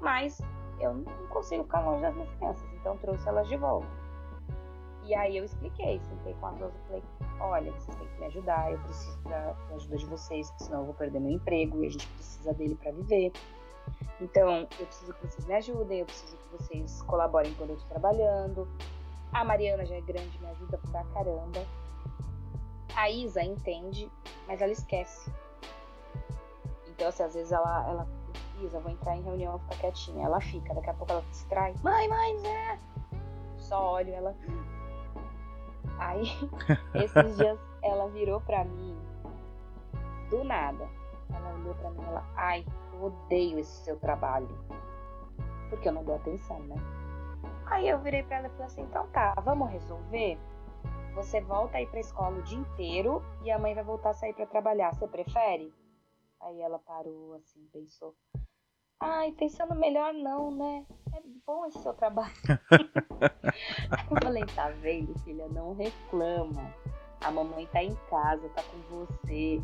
Mas 0.00 0.40
eu 0.80 0.94
não 0.94 1.26
consigo 1.28 1.64
ficar 1.64 1.80
longe 1.80 2.02
das 2.02 2.14
minhas 2.14 2.30
crianças, 2.34 2.68
então 2.74 2.96
trouxe 2.98 3.28
elas 3.28 3.48
de 3.48 3.56
volta. 3.56 3.86
E 5.04 5.14
aí 5.14 5.36
eu 5.36 5.44
expliquei, 5.44 6.00
sentei 6.00 6.34
com 6.34 6.46
as 6.46 6.58
duas 6.58 6.74
e 6.74 6.78
falei, 6.88 7.02
olha, 7.38 7.72
vocês 7.72 7.96
têm 7.96 8.08
que 8.08 8.18
me 8.18 8.26
ajudar, 8.26 8.72
eu 8.72 8.78
preciso 8.80 9.18
da, 9.22 9.52
da 9.52 9.74
ajuda 9.76 9.96
de 9.96 10.06
vocês, 10.06 10.52
senão 10.58 10.80
eu 10.80 10.86
vou 10.86 10.94
perder 10.94 11.20
meu 11.20 11.30
emprego 11.30 11.84
e 11.84 11.86
a 11.86 11.90
gente 11.90 12.06
precisa 12.08 12.52
dele 12.52 12.74
para 12.74 12.90
viver. 12.90 13.32
Então, 14.20 14.66
eu 14.78 14.86
preciso 14.86 15.12
que 15.14 15.26
vocês 15.26 15.46
me 15.46 15.54
ajudem, 15.54 16.00
eu 16.00 16.06
preciso 16.06 16.36
que 16.36 16.56
vocês 16.56 17.02
colaborem 17.02 17.52
quando 17.54 17.70
eu 17.70 17.76
tô 17.76 17.86
trabalhando. 17.86 18.68
A 19.32 19.44
Mariana 19.44 19.84
já 19.84 19.96
é 19.96 20.00
grande, 20.00 20.38
me 20.40 20.46
ajuda 20.48 20.78
pra 20.90 21.04
caramba. 21.04 21.66
A 22.94 23.10
Isa 23.10 23.42
entende, 23.42 24.10
mas 24.46 24.62
ela 24.62 24.72
esquece. 24.72 25.30
Então, 26.88 27.08
assim, 27.08 27.22
às 27.24 27.34
vezes 27.34 27.52
ela, 27.52 27.86
ela 27.88 28.08
Isa, 28.62 28.80
vou 28.80 28.90
entrar 28.90 29.16
em 29.16 29.22
reunião, 29.22 29.58
ficar 29.58 29.76
quietinha. 29.76 30.24
Ela 30.24 30.40
fica, 30.40 30.72
daqui 30.74 30.90
a 30.90 30.94
pouco 30.94 31.12
ela 31.12 31.22
se 31.22 31.30
distrai. 31.30 31.74
Mãe, 31.82 32.08
mãe, 32.08 32.38
Zé! 32.38 32.78
Só 33.58 33.94
olho 33.94 34.14
ela. 34.14 34.34
Aí, 35.98 36.24
esses 36.94 37.36
dias, 37.36 37.58
ela 37.82 38.08
virou 38.08 38.40
pra 38.40 38.64
mim, 38.64 38.96
do 40.30 40.42
nada. 40.44 40.88
Ela 41.34 41.54
olhou 41.54 41.74
pra 41.74 41.90
mim 41.90 42.00
e 42.00 42.04
ela, 42.04 42.24
ai, 42.36 42.66
eu 42.96 43.04
odeio 43.04 43.58
esse 43.58 43.84
seu 43.84 43.98
trabalho. 43.98 44.48
Porque 45.68 45.88
eu 45.88 45.92
não 45.92 46.04
dou 46.04 46.16
atenção, 46.16 46.58
né? 46.60 46.76
Aí 47.66 47.88
eu 47.88 47.98
virei 48.00 48.22
pra 48.22 48.38
ela 48.38 48.46
e 48.46 48.50
falei 48.50 48.66
assim, 48.66 48.82
então 48.82 49.06
tá, 49.08 49.34
vamos 49.44 49.70
resolver? 49.70 50.38
Você 51.14 51.40
volta 51.40 51.78
aí 51.78 51.86
pra 51.86 52.00
escola 52.00 52.38
o 52.38 52.42
dia 52.42 52.58
inteiro 52.58 53.22
e 53.42 53.50
a 53.50 53.58
mãe 53.58 53.74
vai 53.74 53.82
voltar 53.82 54.10
a 54.10 54.14
sair 54.14 54.34
pra 54.34 54.46
trabalhar. 54.46 54.94
Você 54.94 55.08
prefere? 55.08 55.72
Aí 56.40 56.60
ela 56.60 56.78
parou 56.78 57.34
assim, 57.34 57.66
pensou. 57.72 58.14
Ai, 59.00 59.32
pensando 59.32 59.74
melhor 59.74 60.12
não, 60.14 60.50
né? 60.50 60.86
É 61.14 61.20
bom 61.46 61.66
esse 61.66 61.78
seu 61.82 61.92
trabalho. 61.94 62.32
eu 64.10 64.20
falei, 64.22 64.44
tá 64.54 64.70
vendo, 64.70 65.18
filha? 65.20 65.48
Não 65.48 65.74
reclama. 65.74 66.74
A 67.22 67.30
mamãe 67.30 67.66
tá 67.66 67.82
em 67.82 67.94
casa, 68.08 68.48
tá 68.50 68.62
com 68.62 68.78
você. 69.06 69.62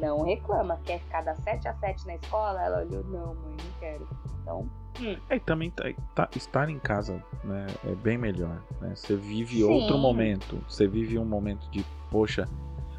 Não 0.00 0.22
reclama. 0.24 0.78
Quer 0.84 0.98
ficar 1.00 1.22
das 1.22 1.38
7 1.38 1.68
às 1.68 1.78
7 1.78 2.06
na 2.06 2.14
escola? 2.16 2.62
Ela 2.62 2.80
olhou, 2.84 3.04
não, 3.04 3.34
mãe, 3.34 3.56
não 3.56 3.80
quero. 3.80 4.08
Então, 4.42 4.68
hum, 5.00 5.16
É, 5.30 5.36
e 5.36 5.40
também 5.40 5.70
tá- 5.70 5.84
tá- 6.14 6.28
estar 6.34 6.68
em 6.68 6.78
casa 6.78 7.22
né, 7.44 7.66
é 7.84 7.94
bem 7.94 8.18
melhor. 8.18 8.62
Né? 8.80 8.94
Você 8.94 9.14
vive 9.16 9.56
Sim. 9.58 9.62
outro 9.64 9.98
momento. 9.98 10.56
Você 10.68 10.86
vive 10.88 11.18
um 11.18 11.24
momento 11.24 11.68
de, 11.70 11.84
poxa. 12.10 12.48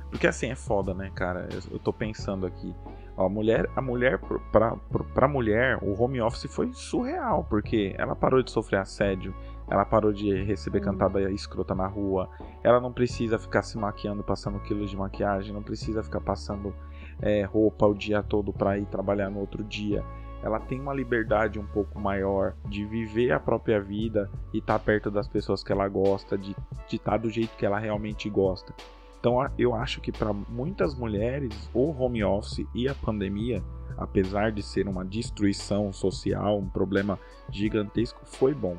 Porque 0.09 0.27
assim 0.27 0.51
é 0.51 0.55
foda, 0.55 0.93
né, 0.93 1.11
cara? 1.15 1.49
Eu, 1.51 1.59
eu 1.73 1.79
tô 1.79 1.91
pensando 1.91 2.45
aqui. 2.45 2.73
Ó, 3.17 3.25
a 3.25 3.29
mulher, 3.29 3.69
a 3.75 3.81
mulher 3.81 4.19
pra, 4.51 4.75
pro- 4.75 5.03
pra 5.05 5.27
mulher, 5.27 5.77
o 5.83 5.99
home 6.01 6.21
office 6.21 6.45
foi 6.51 6.71
surreal, 6.73 7.43
porque 7.49 7.93
ela 7.97 8.15
parou 8.15 8.41
de 8.41 8.49
sofrer 8.51 8.79
assédio, 8.79 9.35
ela 9.69 9.85
parou 9.85 10.11
de 10.11 10.43
receber 10.43 10.79
Hum. 10.79 10.83
cantada 10.83 11.31
escrota 11.31 11.73
na 11.73 11.87
rua, 11.87 12.29
ela 12.63 12.79
não 12.79 12.91
precisa 12.91 13.39
ficar 13.39 13.61
se 13.61 13.77
maquiando, 13.77 14.23
passando 14.23 14.59
quilos 14.59 14.89
de 14.89 14.97
maquiagem, 14.97 15.53
não 15.53 15.63
precisa 15.63 16.03
ficar 16.03 16.21
passando 16.21 16.73
é, 17.21 17.43
roupa 17.43 17.85
o 17.85 17.93
dia 17.93 18.21
todo 18.23 18.51
pra 18.51 18.77
ir 18.77 18.85
trabalhar 18.85 19.29
no 19.29 19.39
outro 19.39 19.63
dia 19.63 20.03
ela 20.43 20.59
tem 20.59 20.79
uma 20.79 20.93
liberdade 20.93 21.57
um 21.57 21.65
pouco 21.65 21.97
maior 21.97 22.53
de 22.67 22.85
viver 22.85 23.31
a 23.31 23.39
própria 23.39 23.79
vida 23.81 24.29
e 24.53 24.57
estar 24.57 24.77
perto 24.77 25.09
das 25.09 25.25
pessoas 25.25 25.63
que 25.63 25.71
ela 25.71 25.87
gosta, 25.87 26.37
de 26.37 26.53
estar 26.91 27.17
do 27.17 27.29
jeito 27.29 27.55
que 27.55 27.65
ela 27.65 27.79
realmente 27.79 28.29
gosta. 28.29 28.73
Então 29.17 29.37
eu 29.57 29.73
acho 29.73 30.01
que 30.01 30.11
para 30.11 30.33
muitas 30.33 30.93
mulheres 30.93 31.69
o 31.73 31.91
home 31.91 32.25
office 32.25 32.67
e 32.75 32.89
a 32.89 32.93
pandemia, 32.93 33.63
apesar 33.97 34.51
de 34.51 34.61
ser 34.61 34.85
uma 34.85 35.05
destruição 35.05 35.93
social, 35.93 36.59
um 36.59 36.67
problema 36.67 37.17
gigantesco, 37.49 38.19
foi 38.25 38.53
bom, 38.53 38.77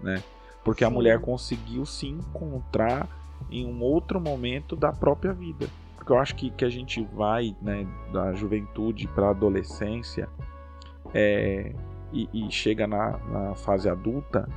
né? 0.00 0.22
Porque 0.64 0.84
a 0.84 0.88
Sim. 0.88 0.94
mulher 0.94 1.20
conseguiu 1.20 1.86
se 1.86 2.06
encontrar 2.06 3.08
em 3.50 3.66
um 3.66 3.82
outro 3.82 4.20
momento 4.20 4.76
da 4.76 4.92
própria 4.92 5.32
vida. 5.32 5.68
Porque 5.96 6.12
eu 6.12 6.18
acho 6.18 6.34
que, 6.34 6.50
que 6.50 6.64
a 6.64 6.70
gente 6.70 7.02
vai 7.12 7.56
né, 7.60 7.86
da 8.12 8.32
juventude 8.32 9.06
para 9.08 9.28
a 9.28 9.30
adolescência 9.30 10.28
é, 11.14 11.72
e, 12.12 12.28
e 12.32 12.50
chega 12.50 12.86
na, 12.86 13.18
na 13.18 13.54
fase 13.54 13.88
adulta 13.88 14.48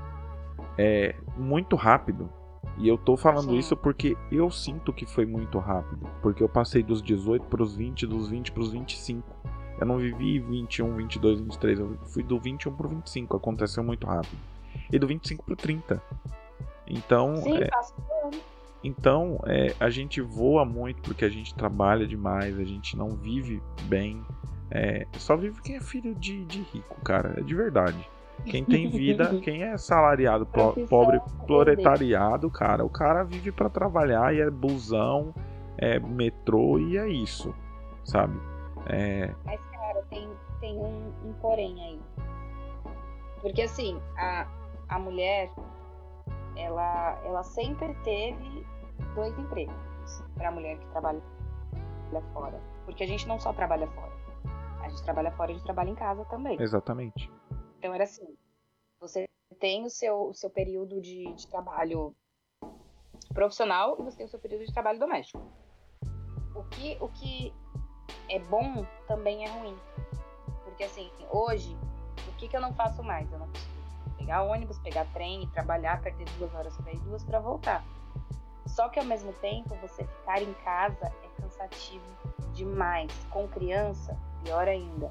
é 0.77 1.15
muito 1.37 1.75
rápido. 1.75 2.29
E 2.77 2.87
eu 2.87 2.97
tô 2.97 3.15
falando 3.15 3.51
Sim. 3.51 3.57
isso 3.57 3.77
porque 3.77 4.17
eu 4.31 4.49
sinto 4.49 4.91
que 4.91 5.05
foi 5.05 5.25
muito 5.25 5.59
rápido. 5.59 6.07
Porque 6.21 6.41
eu 6.41 6.49
passei 6.49 6.81
dos 6.81 7.01
18 7.01 7.45
pros 7.45 7.75
20, 7.75 8.07
dos 8.07 8.29
20 8.29 8.51
pros 8.51 8.71
25. 8.71 9.23
Eu 9.79 9.85
não 9.85 9.97
vivi 9.97 10.39
21, 10.39 10.95
22, 10.95 11.39
23. 11.41 11.79
Eu 11.79 11.97
fui 12.05 12.23
do 12.23 12.39
21 12.39 12.73
pro 12.75 12.89
25. 12.89 13.37
Aconteceu 13.37 13.83
muito 13.83 14.07
rápido. 14.07 14.37
E 14.91 14.99
do 14.99 15.07
25 15.07 15.43
pro 15.43 15.55
30. 15.55 16.01
Então, 16.87 17.37
sim, 17.37 17.57
é, 17.57 17.69
então, 18.83 19.39
é, 19.45 19.73
a 19.79 19.89
gente 19.89 20.19
voa 20.21 20.65
muito 20.65 21.01
porque 21.01 21.23
a 21.23 21.29
gente 21.29 21.55
trabalha 21.55 22.05
demais, 22.05 22.59
a 22.59 22.63
gente 22.63 22.97
não 22.97 23.09
vive 23.11 23.61
bem. 23.83 24.23
É, 24.69 25.07
só 25.13 25.37
vive 25.37 25.61
quem 25.61 25.77
é 25.77 25.81
filho 25.81 26.13
de, 26.15 26.43
de 26.45 26.61
rico, 26.63 26.99
cara, 27.01 27.35
é 27.37 27.41
de 27.41 27.55
verdade. 27.55 28.09
Quem 28.45 28.65
tem 28.65 28.89
vida, 28.89 29.39
quem 29.41 29.63
é 29.63 29.77
salariado, 29.77 30.45
Profissão 30.45 30.87
pobre, 30.87 31.21
proletariado, 31.45 32.49
cara, 32.49 32.83
o 32.83 32.89
cara 32.89 33.23
vive 33.23 33.51
pra 33.51 33.69
trabalhar 33.69 34.35
e 34.35 34.41
é 34.41 34.49
busão, 34.49 35.33
é 35.77 35.99
metrô 35.99 36.77
e 36.79 36.97
é 36.97 37.07
isso, 37.07 37.55
sabe? 38.03 38.37
É, 38.87 39.31
Mas, 39.45 39.61
cara, 39.71 39.83
cara, 39.93 40.05
tem, 40.09 40.29
tem 40.59 40.77
um, 40.77 41.13
um 41.23 41.33
porém 41.41 41.81
aí. 41.83 41.99
Porque 43.41 43.61
assim, 43.61 43.99
a, 44.17 44.47
a 44.93 44.99
mulher, 44.99 45.51
ela, 46.55 47.19
ela 47.25 47.43
sempre 47.43 47.95
teve 48.03 48.65
dois 49.15 49.37
empregos 49.39 49.75
para 50.35 50.49
a 50.49 50.51
mulher 50.51 50.77
que 50.77 50.85
trabalha 50.87 51.21
fora. 52.31 52.61
Porque 52.85 53.03
a 53.03 53.07
gente 53.07 53.27
não 53.27 53.39
só 53.39 53.51
trabalha 53.53 53.87
fora. 53.87 54.13
A 54.81 54.89
gente 54.89 55.03
trabalha 55.03 55.31
fora 55.31 55.51
e 55.51 55.53
a 55.53 55.57
gente 55.57 55.65
trabalha 55.65 55.89
em 55.89 55.95
casa 55.95 56.23
também. 56.25 56.61
Exatamente. 56.61 57.31
Então 57.79 57.93
era 57.93 58.03
assim, 58.03 58.37
você 58.99 59.27
tem 59.59 59.83
o 59.83 59.89
seu, 59.89 60.29
o 60.29 60.33
seu 60.33 60.49
período 60.49 61.01
de, 61.01 61.33
de 61.33 61.47
trabalho 61.47 62.15
profissional 63.33 63.97
e 63.99 64.03
você 64.03 64.17
tem 64.17 64.25
o 64.27 64.29
seu 64.29 64.39
período 64.39 64.65
de 64.65 64.73
trabalho 64.73 64.99
doméstico. 64.99 65.41
O 66.53 66.63
que, 66.65 66.97
o 67.01 67.09
que 67.09 67.51
é 68.29 68.37
bom 68.37 68.85
também 69.07 69.43
é 69.43 69.49
ruim. 69.49 69.75
Porque 70.65 70.83
assim, 70.83 71.09
hoje, 71.31 71.75
o 72.27 72.35
que, 72.37 72.47
que 72.47 72.55
eu 72.55 72.61
não 72.61 72.73
faço 72.73 73.01
mais? 73.01 73.31
Eu 73.31 73.39
não 73.39 73.47
consigo 73.47 73.72
pegar 74.23 74.43
ônibus, 74.43 74.79
pegar 74.79 75.05
trem 75.13 75.43
e 75.43 75.47
trabalhar, 75.47 76.01
perder 76.01 76.25
duas 76.37 76.53
horas 76.55 76.75
para 76.77 76.93
ir, 76.93 76.99
duas 76.99 77.23
para 77.23 77.39
voltar. 77.39 77.83
Só 78.65 78.87
que 78.87 78.97
ao 78.97 79.05
mesmo 79.05 79.33
tempo, 79.33 79.75
você 79.81 80.05
ficar 80.05 80.41
em 80.41 80.53
casa 80.65 81.11
é 81.23 81.41
cansativo 81.41 82.05
demais. 82.53 83.11
Com 83.29 83.47
criança, 83.49 84.17
pior 84.43 84.67
ainda. 84.67 85.09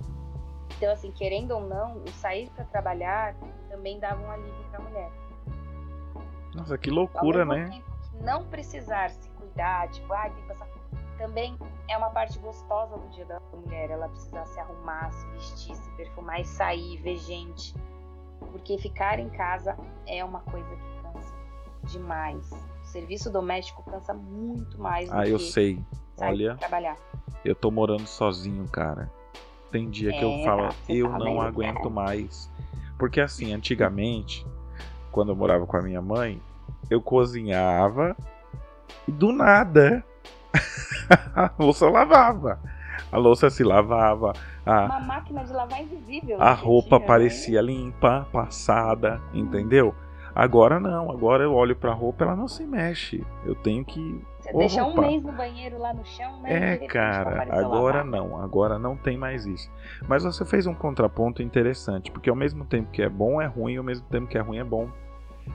Então, 0.76 0.90
assim, 0.90 1.12
querendo 1.12 1.52
ou 1.52 1.60
não, 1.60 1.98
o 1.98 2.08
sair 2.08 2.50
para 2.50 2.64
trabalhar 2.64 3.36
também 3.68 4.00
dava 4.00 4.20
um 4.22 4.30
alívio 4.30 4.64
para 4.70 4.80
a 4.80 4.82
mulher. 4.82 5.10
Nossa, 6.54 6.78
que 6.78 6.90
loucura, 6.90 7.44
né? 7.44 7.82
não 8.22 8.44
precisar 8.46 9.10
se 9.10 9.28
cuidar, 9.30 9.88
tipo, 9.90 10.12
ah, 10.12 10.30
tem 10.30 10.42
que 10.42 10.48
passar. 10.48 10.68
Também 11.18 11.56
é 11.88 11.96
uma 11.96 12.10
parte 12.10 12.38
gostosa 12.38 12.96
do 12.96 13.08
dia 13.10 13.24
da 13.26 13.40
mulher, 13.52 13.90
ela 13.90 14.08
precisar 14.08 14.46
se 14.46 14.58
arrumar, 14.58 15.12
se 15.12 15.26
vestir, 15.28 15.76
se 15.76 15.90
perfumar 15.96 16.40
e 16.40 16.44
sair, 16.44 16.96
ver 16.98 17.16
gente. 17.18 17.74
Porque 18.50 18.78
ficar 18.78 19.18
em 19.18 19.28
casa 19.30 19.76
é 20.06 20.24
uma 20.24 20.40
coisa 20.40 20.68
que 20.76 21.02
cansa 21.02 21.34
demais. 21.84 22.50
O 22.82 22.86
serviço 22.86 23.30
doméstico 23.30 23.82
cansa 23.90 24.12
muito 24.12 24.80
mais 24.80 25.08
do 25.08 25.16
Ah, 25.16 25.26
eu 25.26 25.38
sei. 25.38 25.80
Olha, 26.20 26.56
trabalhar. 26.56 26.96
eu 27.44 27.54
tô 27.54 27.70
morando 27.70 28.06
sozinho, 28.06 28.68
cara. 28.68 29.10
Tem 29.70 29.88
dia 29.88 30.12
que 30.12 30.22
eu 30.22 30.30
É, 30.30 30.44
falo, 30.44 30.68
tá, 30.68 30.74
eu 30.88 31.10
tá 31.10 31.18
não 31.18 31.24
bem, 31.24 31.40
aguento 31.40 31.84
né? 31.88 31.94
mais. 31.94 32.50
Porque 32.98 33.20
assim, 33.20 33.52
antigamente, 33.54 34.46
quando 35.10 35.30
eu 35.30 35.36
morava 35.36 35.66
com 35.66 35.76
a 35.76 35.82
minha 35.82 36.02
mãe, 36.02 36.40
eu 36.90 37.00
cozinhava 37.00 38.14
e 39.08 39.10
do 39.12 39.32
nada 39.32 40.04
a 41.34 41.50
louça 41.58 41.88
lavava. 41.88 42.60
A 43.12 43.18
louça 43.18 43.50
se 43.50 43.62
lavava, 43.62 44.32
a, 44.64 44.86
Uma 44.86 45.00
máquina 45.00 45.44
de 45.44 45.52
lavar 45.52 45.82
invisível. 45.82 46.40
a 46.42 46.56
que 46.56 46.64
roupa 46.64 46.88
tinha, 46.88 47.00
né? 47.00 47.06
parecia 47.06 47.60
limpa, 47.60 48.26
passada, 48.32 49.20
entendeu? 49.34 49.94
Agora 50.34 50.80
não, 50.80 51.10
agora 51.10 51.44
eu 51.44 51.52
olho 51.52 51.76
pra 51.76 51.92
roupa, 51.92 52.24
ela 52.24 52.34
não 52.34 52.48
se 52.48 52.64
mexe. 52.64 53.22
Eu 53.44 53.54
tenho 53.54 53.84
que 53.84 54.18
Você 54.40 54.50
deixa 54.54 54.80
um 54.82 54.86
roupa. 54.86 55.02
mês 55.02 55.22
no 55.22 55.30
banheiro 55.32 55.78
lá 55.78 55.92
no 55.92 56.02
chão, 56.06 56.40
né? 56.40 56.72
É, 56.72 56.76
cara, 56.86 57.42
agora 57.50 57.98
lavar. 57.98 58.04
não, 58.06 58.42
agora 58.42 58.78
não 58.78 58.96
tem 58.96 59.18
mais 59.18 59.44
isso. 59.44 59.70
Mas 60.08 60.24
você 60.24 60.42
fez 60.46 60.66
um 60.66 60.72
contraponto 60.74 61.42
interessante, 61.42 62.10
porque 62.10 62.30
ao 62.30 62.36
mesmo 62.36 62.64
tempo 62.64 62.90
que 62.90 63.02
é 63.02 63.10
bom 63.10 63.42
é 63.42 63.46
ruim, 63.46 63.76
ao 63.76 63.84
mesmo 63.84 64.06
tempo 64.06 64.26
que 64.26 64.38
é 64.38 64.40
ruim 64.40 64.56
é 64.56 64.64
bom. 64.64 64.88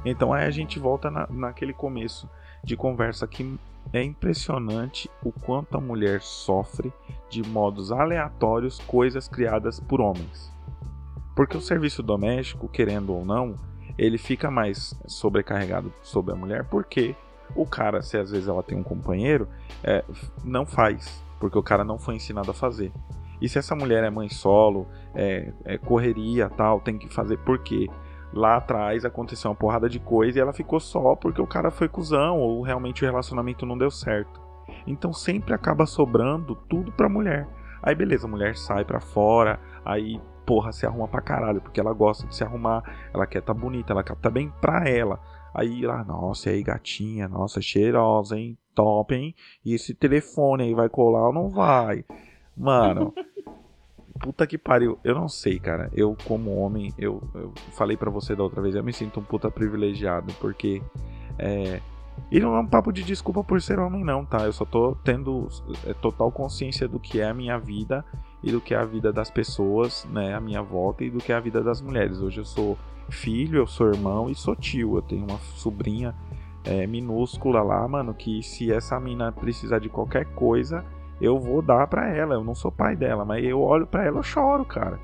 Então 0.05 0.31
aí 0.31 0.45
a 0.45 0.51
gente 0.51 0.77
volta 0.77 1.09
na, 1.09 1.25
naquele 1.27 1.73
começo 1.73 2.29
de 2.63 2.75
conversa 2.77 3.25
que 3.27 3.57
é 3.93 4.03
impressionante 4.03 5.09
o 5.23 5.31
quanto 5.31 5.77
a 5.77 5.81
mulher 5.81 6.21
sofre 6.21 6.91
de 7.29 7.43
modos 7.43 7.91
aleatórios 7.91 8.79
coisas 8.79 9.27
criadas 9.27 9.79
por 9.79 10.01
homens. 10.01 10.51
Porque 11.35 11.55
o 11.55 11.61
serviço 11.61 12.01
doméstico, 12.01 12.67
querendo 12.67 13.13
ou 13.13 13.23
não, 13.23 13.55
ele 13.97 14.17
fica 14.17 14.51
mais 14.51 14.93
sobrecarregado 15.07 15.93
sobre 16.01 16.33
a 16.33 16.35
mulher, 16.35 16.65
porque 16.65 17.15
o 17.55 17.65
cara, 17.65 18.01
se 18.01 18.17
às 18.17 18.31
vezes 18.31 18.47
ela 18.47 18.63
tem 18.63 18.77
um 18.77 18.83
companheiro, 18.83 19.47
é, 19.83 20.03
não 20.43 20.65
faz, 20.65 21.23
porque 21.39 21.57
o 21.57 21.63
cara 21.63 21.83
não 21.83 21.97
foi 21.97 22.15
ensinado 22.15 22.51
a 22.51 22.53
fazer. 22.53 22.91
E 23.41 23.47
se 23.47 23.57
essa 23.59 23.75
mulher 23.75 24.03
é 24.03 24.09
mãe 24.09 24.29
solo, 24.29 24.87
é, 25.13 25.53
é 25.63 25.77
correria 25.77 26.49
tal, 26.49 26.79
tem 26.79 26.97
que 26.97 27.07
fazer 27.13 27.37
porque 27.39 27.87
lá 28.33 28.57
atrás 28.57 29.05
aconteceu 29.05 29.49
uma 29.49 29.57
porrada 29.57 29.89
de 29.89 29.99
coisa 29.99 30.37
e 30.37 30.41
ela 30.41 30.53
ficou 30.53 30.79
só 30.79 31.15
porque 31.15 31.41
o 31.41 31.47
cara 31.47 31.71
foi 31.71 31.87
cuzão 31.87 32.39
ou 32.39 32.61
realmente 32.61 33.03
o 33.03 33.07
relacionamento 33.07 33.65
não 33.65 33.77
deu 33.77 33.91
certo. 33.91 34.41
Então 34.85 35.13
sempre 35.13 35.53
acaba 35.53 35.85
sobrando 35.85 36.55
tudo 36.69 36.91
pra 36.91 37.09
mulher. 37.09 37.47
Aí 37.81 37.95
beleza, 37.95 38.27
a 38.27 38.29
mulher 38.29 38.55
sai 38.57 38.83
pra 38.83 38.99
fora, 38.99 39.59
aí 39.85 40.19
porra 40.45 40.71
se 40.71 40.85
arruma 40.85 41.07
pra 41.07 41.21
caralho, 41.21 41.61
porque 41.61 41.79
ela 41.79 41.93
gosta 41.93 42.25
de 42.25 42.35
se 42.35 42.43
arrumar, 42.43 42.81
ela 43.13 43.27
quer 43.27 43.41
tá 43.41 43.53
bonita, 43.53 43.91
ela 43.91 44.03
quer 44.03 44.15
tá 44.15 44.29
bem 44.29 44.51
pra 44.61 44.87
ela. 44.87 45.19
Aí 45.53 45.81
lá, 45.81 46.03
nossa, 46.03 46.49
e 46.49 46.53
aí 46.53 46.63
gatinha, 46.63 47.27
nossa, 47.27 47.61
cheirosa, 47.61 48.37
hein? 48.37 48.57
Top, 48.73 49.13
hein? 49.13 49.35
E 49.65 49.73
esse 49.73 49.93
telefone 49.93 50.63
aí 50.63 50.73
vai 50.73 50.87
colar 50.87 51.27
ou 51.27 51.33
não 51.33 51.49
vai? 51.49 52.05
Mano, 52.55 53.13
puta 54.17 54.45
que 54.47 54.57
pariu. 54.57 54.99
Eu 55.03 55.15
não 55.15 55.27
sei, 55.27 55.59
cara. 55.59 55.89
Eu, 55.93 56.15
como 56.25 56.55
homem, 56.57 56.93
eu, 56.97 57.21
eu 57.33 57.53
falei 57.73 57.95
pra 57.95 58.09
você 58.09 58.35
da 58.35 58.43
outra 58.43 58.61
vez, 58.61 58.75
eu 58.75 58.83
me 58.83 58.93
sinto 58.93 59.19
um 59.19 59.23
puta 59.23 59.49
privilegiado, 59.49 60.33
porque 60.39 60.81
é. 61.37 61.81
E 62.31 62.39
não 62.39 62.55
é 62.55 62.59
um 62.59 62.65
papo 62.65 62.91
de 62.91 63.03
desculpa 63.03 63.43
por 63.43 63.61
ser 63.61 63.77
homem, 63.77 64.03
não, 64.03 64.25
tá? 64.25 64.43
Eu 64.43 64.51
só 64.51 64.65
tô 64.65 64.95
tendo 65.03 65.47
é, 65.85 65.93
total 65.93 66.31
consciência 66.31 66.87
do 66.87 66.99
que 66.99 67.21
é 67.21 67.29
a 67.29 67.33
minha 67.33 67.59
vida 67.59 68.03
e 68.43 68.51
do 68.51 68.59
que 68.59 68.73
é 68.73 68.77
a 68.77 68.85
vida 68.85 69.13
das 69.13 69.29
pessoas, 69.29 70.03
né, 70.11 70.33
à 70.33 70.39
minha 70.39 70.61
volta 70.61 71.03
e 71.03 71.11
do 71.11 71.19
que 71.19 71.31
é 71.31 71.35
a 71.35 71.39
vida 71.39 71.61
das 71.61 71.79
mulheres. 71.79 72.19
Hoje 72.19 72.39
eu 72.39 72.45
sou 72.45 72.75
filho, 73.09 73.59
eu 73.59 73.67
sou 73.67 73.87
irmão 73.87 74.29
e 74.29 74.35
sou 74.35 74.55
tio. 74.55 74.97
Eu 74.97 75.01
tenho 75.03 75.25
uma 75.25 75.37
sobrinha 75.37 76.15
é, 76.65 76.85
minúscula 76.85 77.61
lá, 77.61 77.87
mano, 77.87 78.13
que 78.13 78.43
se 78.43 78.71
essa 78.71 78.99
mina 78.99 79.31
precisar 79.31 79.79
de 79.79 79.87
qualquer 79.87 80.25
coisa, 80.33 80.83
eu 81.19 81.39
vou 81.39 81.61
dar 81.61 81.87
pra 81.87 82.07
ela. 82.09 82.35
Eu 82.35 82.43
não 82.43 82.55
sou 82.55 82.71
pai 82.71 82.95
dela, 82.95 83.25
mas 83.25 83.43
eu 83.43 83.61
olho 83.61 83.87
pra 83.87 84.05
ela, 84.05 84.19
eu 84.19 84.23
choro, 84.23 84.65
cara. 84.65 84.99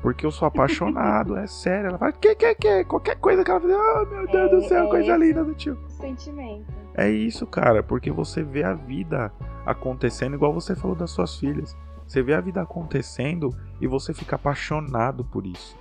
Porque 0.00 0.24
eu 0.24 0.30
sou 0.30 0.46
apaixonado, 0.46 1.36
é 1.38 1.46
sério. 1.46 1.88
Ela 1.88 1.98
fala, 1.98 2.12
que, 2.12 2.34
que, 2.34 2.54
que? 2.54 2.84
Qualquer 2.84 3.16
coisa 3.16 3.44
que 3.44 3.50
ela 3.50 3.60
fala, 3.60 4.02
oh 4.02 4.06
meu 4.06 4.26
Deus 4.26 4.50
do 4.50 4.56
É, 4.58 4.68
céu, 4.68 4.84
é 4.84 4.88
coisa 4.88 5.16
linda 5.16 5.44
do 5.44 5.54
tio. 5.54 5.78
Sentimento. 5.88 6.66
É 6.94 7.08
isso, 7.08 7.46
cara, 7.46 7.82
porque 7.82 8.10
você 8.10 8.42
vê 8.42 8.62
a 8.62 8.74
vida 8.74 9.32
acontecendo, 9.64 10.34
igual 10.34 10.52
você 10.52 10.74
falou 10.74 10.96
das 10.96 11.10
suas 11.10 11.36
filhas. 11.36 11.76
Você 12.06 12.22
vê 12.22 12.34
a 12.34 12.40
vida 12.40 12.60
acontecendo 12.60 13.50
e 13.80 13.86
você 13.86 14.12
fica 14.12 14.36
apaixonado 14.36 15.24
por 15.24 15.46
isso. 15.46 15.76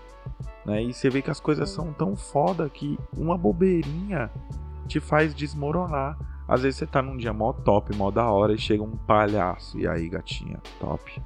Né? 0.65 0.83
E 0.83 0.93
você 0.93 1.09
vê 1.09 1.21
que 1.21 1.31
as 1.31 1.39
coisas 1.39 1.69
são 1.69 1.91
tão 1.91 2.15
foda 2.15 2.69
que 2.69 2.97
uma 3.17 3.37
bobeirinha 3.37 4.31
te 4.87 4.99
faz 4.99 5.35
desmoronar. 5.35 6.17
Às 6.51 6.63
vezes 6.63 6.79
você 6.79 6.85
tá 6.85 7.01
num 7.01 7.15
dia 7.15 7.31
mó 7.31 7.53
top, 7.53 7.95
mó 7.95 8.11
da 8.11 8.29
hora, 8.29 8.51
e 8.51 8.57
chega 8.57 8.83
um 8.83 8.97
palhaço. 8.97 9.79
E 9.79 9.87
aí, 9.87 10.09
gatinha, 10.09 10.59
top. 10.81 11.21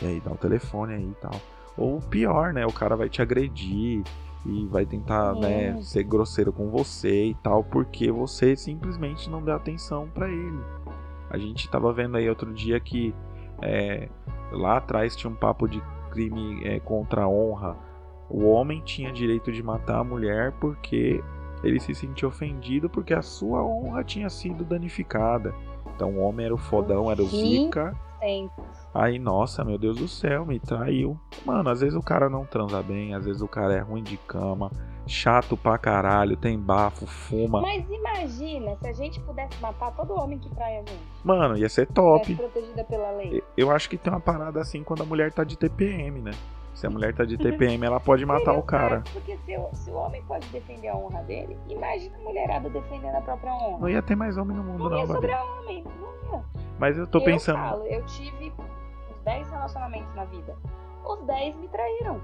E 0.00 0.06
aí, 0.06 0.20
dá 0.24 0.30
o 0.30 0.36
telefone 0.36 0.94
aí 0.94 1.10
e 1.10 1.14
tal. 1.20 1.34
Ou 1.76 1.98
pior, 2.00 2.52
né? 2.52 2.64
O 2.64 2.72
cara 2.72 2.94
vai 2.94 3.08
te 3.08 3.20
agredir 3.20 4.04
e 4.46 4.66
vai 4.66 4.86
tentar, 4.86 5.34
É. 5.38 5.40
né, 5.72 5.82
ser 5.82 6.04
grosseiro 6.04 6.52
com 6.52 6.70
você 6.70 7.24
e 7.26 7.34
tal, 7.42 7.64
porque 7.64 8.12
você 8.12 8.54
simplesmente 8.54 9.28
não 9.28 9.42
deu 9.42 9.56
atenção 9.56 10.08
pra 10.14 10.28
ele. 10.28 10.60
A 11.28 11.36
gente 11.36 11.68
tava 11.68 11.92
vendo 11.92 12.16
aí 12.16 12.28
outro 12.28 12.54
dia 12.54 12.78
que 12.78 13.12
é, 13.60 14.08
lá 14.52 14.76
atrás 14.76 15.16
tinha 15.16 15.28
um 15.28 15.34
papo 15.34 15.66
de 15.66 15.82
crime 16.12 16.64
é, 16.64 16.78
contra 16.78 17.24
a 17.24 17.28
honra. 17.28 17.76
O 18.30 18.44
homem 18.48 18.80
tinha 18.84 19.12
direito 19.12 19.50
de 19.50 19.60
matar 19.62 19.98
a 19.98 20.04
mulher 20.04 20.52
porque 20.60 21.20
ele 21.62 21.80
se 21.80 21.94
sentia 21.94 22.28
ofendido 22.28 22.88
porque 22.88 23.14
a 23.14 23.22
sua 23.22 23.64
honra 23.64 24.04
tinha 24.04 24.30
sido 24.30 24.64
danificada. 24.64 25.54
Então 25.94 26.10
o 26.10 26.20
homem 26.20 26.46
era 26.46 26.54
o 26.54 26.58
fodão, 26.58 27.10
era 27.10 27.22
o 27.22 27.28
Sim. 27.28 27.66
zica. 27.66 27.96
Aí, 28.92 29.18
nossa, 29.18 29.64
meu 29.64 29.78
Deus 29.78 29.98
do 29.98 30.08
céu, 30.08 30.44
me 30.44 30.58
traiu. 30.58 31.18
Mano, 31.44 31.68
às 31.70 31.80
vezes 31.80 31.94
o 31.94 32.02
cara 32.02 32.28
não 32.28 32.44
transa 32.44 32.82
bem, 32.82 33.14
às 33.14 33.24
vezes 33.24 33.42
o 33.42 33.46
cara 33.46 33.74
é 33.74 33.80
ruim 33.80 34.02
de 34.02 34.16
cama, 34.16 34.70
chato 35.06 35.56
pra 35.56 35.78
caralho, 35.78 36.36
tem 36.36 36.58
bafo, 36.58 37.06
fuma. 37.06 37.60
Mas 37.60 37.84
imagina 37.88 38.74
se 38.76 38.88
a 38.88 38.92
gente 38.92 39.20
pudesse 39.20 39.60
matar 39.60 39.92
todo 39.92 40.14
homem 40.14 40.38
que 40.38 40.48
trai 40.54 40.78
a 40.78 40.80
gente. 40.80 40.98
Mano, 41.22 41.56
ia 41.56 41.68
ser 41.68 41.86
top. 41.86 42.34
protegida 42.34 42.82
pela 42.84 43.10
lei. 43.12 43.42
Eu 43.56 43.70
acho 43.70 43.88
que 43.88 43.96
tem 43.96 44.12
uma 44.12 44.20
parada 44.20 44.60
assim 44.60 44.82
quando 44.82 45.02
a 45.02 45.06
mulher 45.06 45.32
tá 45.32 45.44
de 45.44 45.56
TPM, 45.56 46.22
né? 46.22 46.32
Se 46.76 46.86
a 46.86 46.90
mulher 46.90 47.14
tá 47.14 47.24
de 47.24 47.38
TPM, 47.38 47.86
ela 47.86 47.98
pode 47.98 48.26
matar 48.26 48.52
o 48.52 48.62
cara. 48.62 49.02
Porque 49.10 49.38
se 49.38 49.56
o, 49.56 49.70
se 49.72 49.90
o 49.90 49.94
homem 49.94 50.22
pode 50.24 50.46
defender 50.48 50.88
a 50.88 50.94
honra 50.94 51.22
dele, 51.22 51.56
imagina 51.70 52.14
a 52.18 52.20
mulherada 52.20 52.68
defendendo 52.68 53.14
a 53.14 53.22
própria 53.22 53.50
honra. 53.54 53.78
Não 53.78 53.88
ia 53.88 54.02
ter 54.02 54.14
mais 54.14 54.36
homem 54.36 54.54
no 54.54 54.62
mundo, 54.62 54.84
Não 54.84 54.90
não, 54.90 54.98
ia 54.98 55.06
sobrar 55.06 55.42
homem, 55.42 55.82
não 55.84 56.34
ia. 56.34 56.44
Mas 56.78 56.98
eu 56.98 57.06
tô 57.06 57.20
eu 57.20 57.24
pensando. 57.24 57.56
Falo, 57.56 57.86
eu 57.86 58.04
tive 58.04 58.52
uns 59.10 59.18
10 59.24 59.48
relacionamentos 59.48 60.14
na 60.14 60.26
vida. 60.26 60.54
Os 61.02 61.22
10 61.22 61.56
me 61.56 61.68
traíram. 61.68 62.20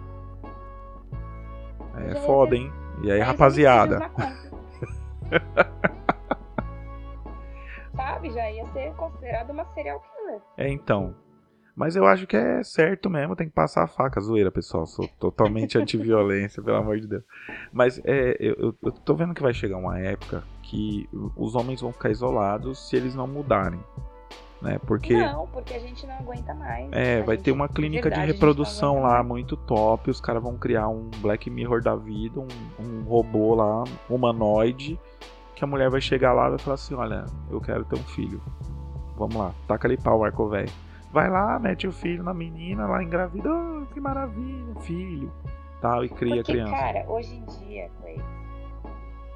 É 2.10 2.14
foda, 2.16 2.54
hein? 2.54 2.70
E 3.02 3.10
aí, 3.10 3.20
10 3.20 3.26
rapaziada? 3.28 4.10
Sabe? 7.96 8.30
Já 8.32 8.50
ia 8.50 8.66
ser 8.66 8.92
considerado 8.96 9.48
uma 9.48 9.64
serial 9.72 9.98
killer. 10.00 10.42
É 10.58 10.68
então. 10.68 11.21
Mas 11.74 11.96
eu 11.96 12.06
acho 12.06 12.26
que 12.26 12.36
é 12.36 12.62
certo 12.62 13.08
mesmo, 13.08 13.34
tem 13.34 13.48
que 13.48 13.54
passar 13.54 13.84
a 13.84 13.86
faca, 13.86 14.20
zoeira, 14.20 14.50
pessoal. 14.50 14.86
Sou 14.86 15.08
totalmente 15.18 15.76
anti-violência, 15.80 16.62
pelo 16.62 16.76
amor 16.76 17.00
de 17.00 17.06
Deus. 17.06 17.22
Mas 17.72 18.00
é, 18.04 18.36
eu, 18.38 18.74
eu 18.82 18.92
tô 18.92 19.14
vendo 19.14 19.32
que 19.34 19.42
vai 19.42 19.54
chegar 19.54 19.78
uma 19.78 19.98
época 19.98 20.44
que 20.62 21.08
os 21.36 21.54
homens 21.54 21.80
vão 21.80 21.92
ficar 21.92 22.10
isolados 22.10 22.88
se 22.88 22.96
eles 22.96 23.14
não 23.14 23.26
mudarem. 23.26 23.80
Né? 24.60 24.78
Porque. 24.86 25.16
Não, 25.16 25.46
porque 25.48 25.74
a 25.74 25.80
gente 25.80 26.06
não 26.06 26.14
aguenta 26.14 26.54
mais. 26.54 26.88
É, 26.92 27.20
vai 27.22 27.36
gente- 27.36 27.46
ter 27.46 27.52
uma 27.52 27.68
clínica 27.68 28.02
verdade, 28.08 28.26
de 28.26 28.32
gente 28.32 28.40
não 28.40 28.48
reprodução 28.48 29.02
lá 29.02 29.14
mais. 29.14 29.26
muito 29.26 29.56
top. 29.56 30.10
Os 30.10 30.20
caras 30.20 30.42
vão 30.42 30.56
criar 30.56 30.88
um 30.88 31.10
Black 31.20 31.50
Mirror 31.50 31.82
da 31.82 31.96
vida, 31.96 32.38
um, 32.38 32.46
um 32.78 33.02
robô 33.02 33.54
lá, 33.56 33.82
humanoide, 34.08 35.00
que 35.56 35.64
a 35.64 35.66
mulher 35.66 35.90
vai 35.90 36.00
chegar 36.00 36.32
lá 36.32 36.46
e 36.46 36.50
vai 36.50 36.58
falar 36.58 36.74
assim: 36.74 36.94
Olha, 36.94 37.24
eu 37.50 37.60
quero 37.60 37.84
ter 37.86 37.96
um 37.98 38.04
filho. 38.04 38.40
Vamos 39.16 39.34
lá, 39.36 39.52
taca 39.66 39.88
ali 39.88 39.96
pau, 39.96 40.22
arco 40.22 40.48
velho. 40.48 40.70
Vai 41.12 41.28
lá, 41.28 41.58
mete 41.58 41.86
o 41.86 41.92
filho 41.92 42.22
na 42.22 42.32
menina, 42.32 42.86
lá 42.86 43.02
engravida, 43.02 43.48
oh, 43.50 43.86
que 43.92 44.00
maravilha, 44.00 44.74
filho. 44.80 45.30
Tal, 45.80 46.04
e 46.04 46.08
cria 46.08 46.36
Porque, 46.36 46.52
criança. 46.52 46.72
cara, 46.72 47.04
hoje 47.08 47.34
em 47.34 47.44
dia, 47.44 47.90
Clay, 48.00 48.22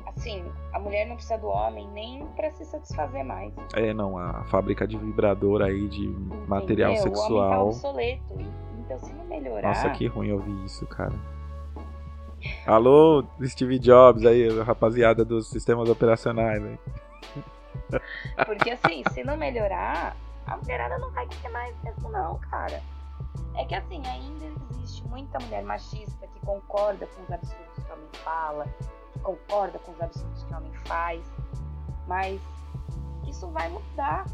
assim, 0.06 0.44
a 0.72 0.78
mulher 0.78 1.06
não 1.06 1.16
precisa 1.16 1.36
do 1.36 1.48
homem 1.48 1.86
nem 1.92 2.26
pra 2.36 2.50
se 2.52 2.64
satisfazer 2.64 3.24
mais. 3.24 3.52
É, 3.74 3.92
não, 3.92 4.16
a 4.16 4.44
fábrica 4.44 4.86
de 4.86 4.96
vibrador 4.96 5.60
aí, 5.60 5.88
de 5.88 6.08
material 6.48 6.92
entendeu? 6.92 7.12
O 7.12 7.16
homem 7.16 7.16
tá 7.16 7.26
sexual. 7.28 7.66
obsoleto. 7.66 8.38
Então, 8.78 8.98
se 9.00 9.12
não 9.12 9.24
melhorar. 9.24 9.68
Nossa, 9.68 9.90
que 9.90 10.06
ruim 10.06 10.32
ouvir 10.32 10.64
isso, 10.64 10.86
cara. 10.86 11.12
Alô, 12.66 13.24
Steve 13.44 13.78
Jobs 13.78 14.24
aí, 14.24 14.48
rapaziada 14.60 15.24
dos 15.24 15.48
sistemas 15.50 15.88
operacionais. 15.88 16.62
Né? 16.62 16.78
Porque 18.46 18.70
assim, 18.70 19.02
se 19.10 19.24
não 19.24 19.36
melhorar, 19.36 20.16
a 20.46 20.56
mulherada 20.56 20.98
não 20.98 21.10
vai 21.10 21.26
querer 21.26 21.52
mais 21.52 21.76
mesmo 21.82 22.08
não, 22.10 22.38
cara. 22.38 22.82
É 23.54 23.64
que 23.64 23.74
assim, 23.74 24.02
ainda 24.06 24.44
existe 24.70 25.02
muita 25.08 25.38
mulher 25.40 25.64
machista 25.64 26.26
que 26.26 26.40
concorda 26.40 27.06
com 27.06 27.22
os 27.22 27.30
absurdos 27.30 27.74
que 27.74 27.90
o 27.90 27.94
homem 27.94 28.08
fala, 28.12 28.66
que 29.12 29.18
concorda 29.20 29.78
com 29.78 29.92
os 29.92 30.00
absurdos 30.00 30.44
que 30.44 30.52
o 30.52 30.56
homem 30.56 30.72
faz, 30.86 31.32
mas 32.06 32.40
isso 33.26 33.48
vai 33.48 33.68
mudar. 33.68 34.26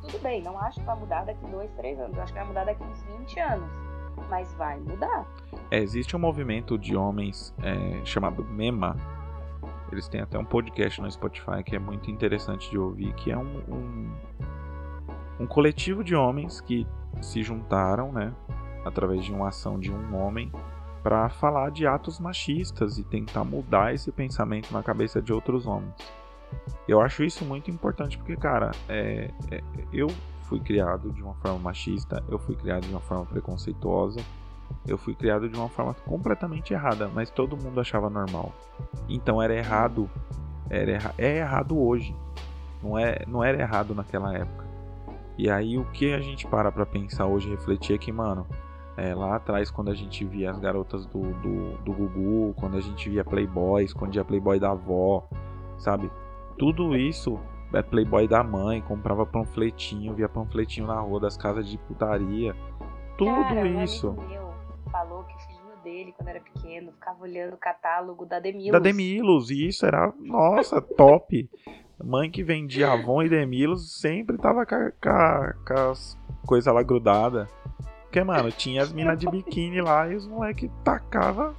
Tudo 0.00 0.18
bem, 0.20 0.42
não 0.42 0.58
acho 0.58 0.80
que 0.80 0.86
vai 0.86 0.98
mudar 0.98 1.24
daqui 1.24 1.44
dois, 1.46 1.70
três 1.72 1.98
anos, 2.00 2.16
eu 2.16 2.22
acho 2.22 2.32
que 2.32 2.38
vai 2.38 2.48
mudar 2.48 2.64
daqui 2.64 2.82
uns 2.82 3.02
20 3.02 3.40
anos. 3.40 3.70
Mas 4.28 4.52
vai 4.54 4.78
mudar. 4.78 5.26
É, 5.70 5.78
existe 5.78 6.14
um 6.14 6.18
movimento 6.18 6.78
de 6.78 6.96
homens 6.96 7.54
é, 7.62 8.04
chamado 8.04 8.44
MEMA. 8.44 8.96
Eles 9.90 10.08
têm 10.08 10.20
até 10.20 10.38
um 10.38 10.44
podcast 10.44 11.00
no 11.00 11.10
Spotify 11.10 11.62
que 11.64 11.74
é 11.74 11.78
muito 11.78 12.10
interessante 12.10 12.70
de 12.70 12.78
ouvir, 12.78 13.12
que 13.14 13.30
é 13.30 13.36
um, 13.36 13.58
um, 13.68 14.12
um 15.40 15.46
coletivo 15.46 16.04
de 16.04 16.14
homens 16.14 16.60
que 16.60 16.86
se 17.22 17.42
juntaram, 17.42 18.12
né, 18.12 18.32
através 18.84 19.24
de 19.24 19.32
uma 19.32 19.48
ação 19.48 19.80
de 19.80 19.90
um 19.90 20.14
homem, 20.14 20.52
para 21.02 21.30
falar 21.30 21.70
de 21.70 21.86
atos 21.86 22.20
machistas 22.20 22.98
e 22.98 23.02
tentar 23.02 23.42
mudar 23.42 23.94
esse 23.94 24.12
pensamento 24.12 24.70
na 24.70 24.82
cabeça 24.82 25.20
de 25.20 25.32
outros 25.32 25.66
homens. 25.66 25.94
Eu 26.86 27.00
acho 27.00 27.24
isso 27.24 27.42
muito 27.44 27.70
importante 27.70 28.18
porque, 28.18 28.36
cara, 28.36 28.70
é, 28.86 29.30
é, 29.50 29.62
eu 29.92 30.08
fui 30.42 30.60
criado 30.60 31.10
de 31.10 31.22
uma 31.22 31.34
forma 31.36 31.58
machista, 31.58 32.22
eu 32.28 32.38
fui 32.38 32.54
criado 32.54 32.82
de 32.82 32.90
uma 32.90 33.00
forma 33.00 33.24
preconceituosa, 33.24 34.20
eu 34.86 34.98
fui 34.98 35.14
criado 35.14 35.48
de 35.48 35.56
uma 35.58 35.68
forma 35.68 35.94
completamente 35.94 36.74
errada, 36.74 37.08
mas 37.14 37.30
todo 37.30 37.56
mundo 37.56 37.80
achava 37.80 38.10
normal. 38.10 38.52
Então 39.08 39.40
era 39.40 39.54
errado, 39.54 40.10
era 40.68 40.90
erra- 40.90 41.14
é 41.16 41.38
errado 41.38 41.80
hoje, 41.80 42.14
não 42.82 42.98
é, 42.98 43.24
não 43.26 43.42
era 43.42 43.58
errado 43.58 43.94
naquela 43.94 44.36
época. 44.36 44.69
E 45.40 45.48
aí 45.48 45.78
o 45.78 45.86
que 45.86 46.12
a 46.12 46.20
gente 46.20 46.46
para 46.46 46.70
pra 46.70 46.84
pensar 46.84 47.24
hoje, 47.24 47.48
refletir 47.48 47.94
é 47.94 47.98
que, 47.98 48.12
mano, 48.12 48.46
é, 48.94 49.14
lá 49.14 49.36
atrás 49.36 49.70
quando 49.70 49.90
a 49.90 49.94
gente 49.94 50.22
via 50.22 50.50
as 50.50 50.58
garotas 50.58 51.06
do, 51.06 51.32
do, 51.40 51.78
do 51.78 51.92
Gugu, 51.94 52.54
quando 52.60 52.76
a 52.76 52.80
gente 52.82 53.08
via 53.08 53.24
Playboys, 53.24 53.94
quando 53.94 54.12
via 54.12 54.22
Playboy 54.22 54.60
da 54.60 54.72
avó, 54.72 55.26
sabe? 55.78 56.10
Tudo 56.58 56.94
isso 56.94 57.40
é 57.72 57.80
Playboy 57.80 58.28
da 58.28 58.44
mãe, 58.44 58.82
comprava 58.82 59.24
panfletinho, 59.24 60.12
via 60.12 60.28
panfletinho 60.28 60.86
na 60.86 61.00
rua 61.00 61.18
das 61.18 61.38
casas 61.38 61.66
de 61.66 61.78
putaria. 61.78 62.54
Tudo 63.16 63.30
Cara, 63.30 63.62
um 63.62 63.82
isso. 63.82 64.12
meu 64.12 64.52
falou 64.92 65.24
que 65.24 65.34
o 65.34 65.38
filhinho 65.38 65.76
dele, 65.82 66.14
quando 66.14 66.28
era 66.28 66.40
pequeno, 66.40 66.92
ficava 66.92 67.22
olhando 67.22 67.54
o 67.54 67.56
catálogo 67.56 68.26
da 68.26 68.38
Demilos. 68.38 68.72
Da 68.72 68.78
Demilos, 68.78 69.50
e 69.50 69.68
isso 69.68 69.86
era, 69.86 70.12
nossa, 70.18 70.82
top. 70.82 71.48
Mãe 72.04 72.30
que 72.30 72.42
vendia 72.42 72.92
Avon 72.92 73.22
e 73.22 73.28
Demilos 73.28 73.92
sempre 74.00 74.38
tava 74.38 74.64
com, 74.66 74.74
as 75.74 76.18
coisas 76.46 76.72
lá 76.72 76.82
grudadas. 76.82 77.48
Porque, 78.02 78.24
mano, 78.24 78.50
tinha 78.50 78.82
as 78.82 78.92
minas 78.92 79.18
de 79.18 79.30
biquíni 79.30 79.80
lá 79.80 80.08
e 80.08 80.16
os 80.16 80.26
moleque 80.26 80.70
tacava. 80.82 81.54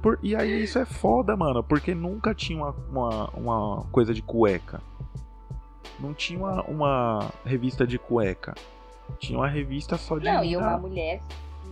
Por... 0.00 0.18
E 0.22 0.36
aí 0.36 0.62
isso 0.62 0.78
é 0.78 0.84
foda, 0.84 1.36
mano, 1.36 1.64
porque 1.64 1.94
nunca 1.94 2.34
tinha 2.34 2.62
uma, 2.62 2.74
uma, 2.90 3.30
uma 3.30 3.84
coisa 3.90 4.14
de 4.14 4.22
cueca. 4.22 4.80
Não 5.98 6.14
tinha 6.14 6.38
uma, 6.38 6.62
uma 6.62 7.32
revista 7.44 7.86
de 7.86 7.98
cueca. 7.98 8.54
Tinha 9.18 9.38
uma 9.38 9.48
revista 9.48 9.96
só 9.96 10.18
de 10.18 10.24
Não, 10.26 10.44
e 10.44 10.50
mina. 10.50 10.60
uma 10.60 10.78
mulher 10.78 11.20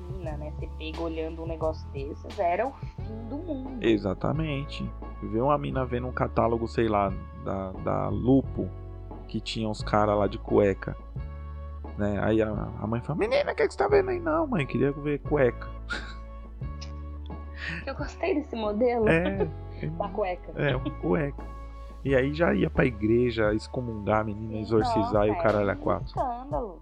menina, 0.09 0.37
né? 0.37 0.53
Pega 0.79 1.01
olhando 1.01 1.43
um 1.43 1.47
negócio 1.47 1.87
desses, 1.91 2.39
era 2.39 2.67
o 2.67 2.73
fim 2.73 3.29
do 3.29 3.37
mundo. 3.39 3.83
Exatamente. 3.83 4.89
Ver 5.23 5.41
uma 5.41 5.59
mina 5.59 5.85
vendo 5.85 6.07
um 6.07 6.13
catálogo, 6.13 6.67
sei 6.69 6.89
lá, 6.89 7.13
da, 7.45 7.73
da 7.73 8.09
Lupo, 8.09 8.69
que 9.27 9.41
tinha 9.41 9.69
uns 9.69 9.83
caras 9.83 10.17
lá 10.17 10.27
de 10.27 10.39
cueca. 10.39 10.97
Né? 11.97 12.19
Aí 12.23 12.41
a, 12.41 12.49
a 12.49 12.87
mãe 12.87 13.01
fala, 13.01 13.19
menina, 13.19 13.51
o 13.53 13.55
que, 13.55 13.67
que 13.67 13.73
você 13.73 13.79
tá 13.79 13.89
vendo 13.89 14.11
aí? 14.11 14.21
Não, 14.21 14.47
mãe, 14.47 14.65
queria 14.67 14.93
ver 14.93 15.19
cueca. 15.21 15.69
Eu 17.87 17.95
gostei 17.95 18.35
desse 18.37 18.55
modelo 18.57 19.09
É, 19.09 19.47
da 19.99 20.09
cueca. 20.09 20.53
é, 20.57 20.77
uma 20.77 20.91
cueca. 21.01 21.45
E 22.05 22.15
aí 22.15 22.33
já 22.33 22.55
ia 22.55 22.71
pra 22.71 22.85
igreja 22.87 23.53
excomungar 23.53 24.21
a 24.21 24.25
menina, 24.25 24.59
exorcizar 24.59 25.27
e 25.27 25.31
o 25.31 25.39
caralho 25.39 25.69
é 25.69 25.73
a 25.73 25.77
um 25.77 25.79
quatro. 25.81 26.07
escândalo. 26.07 26.79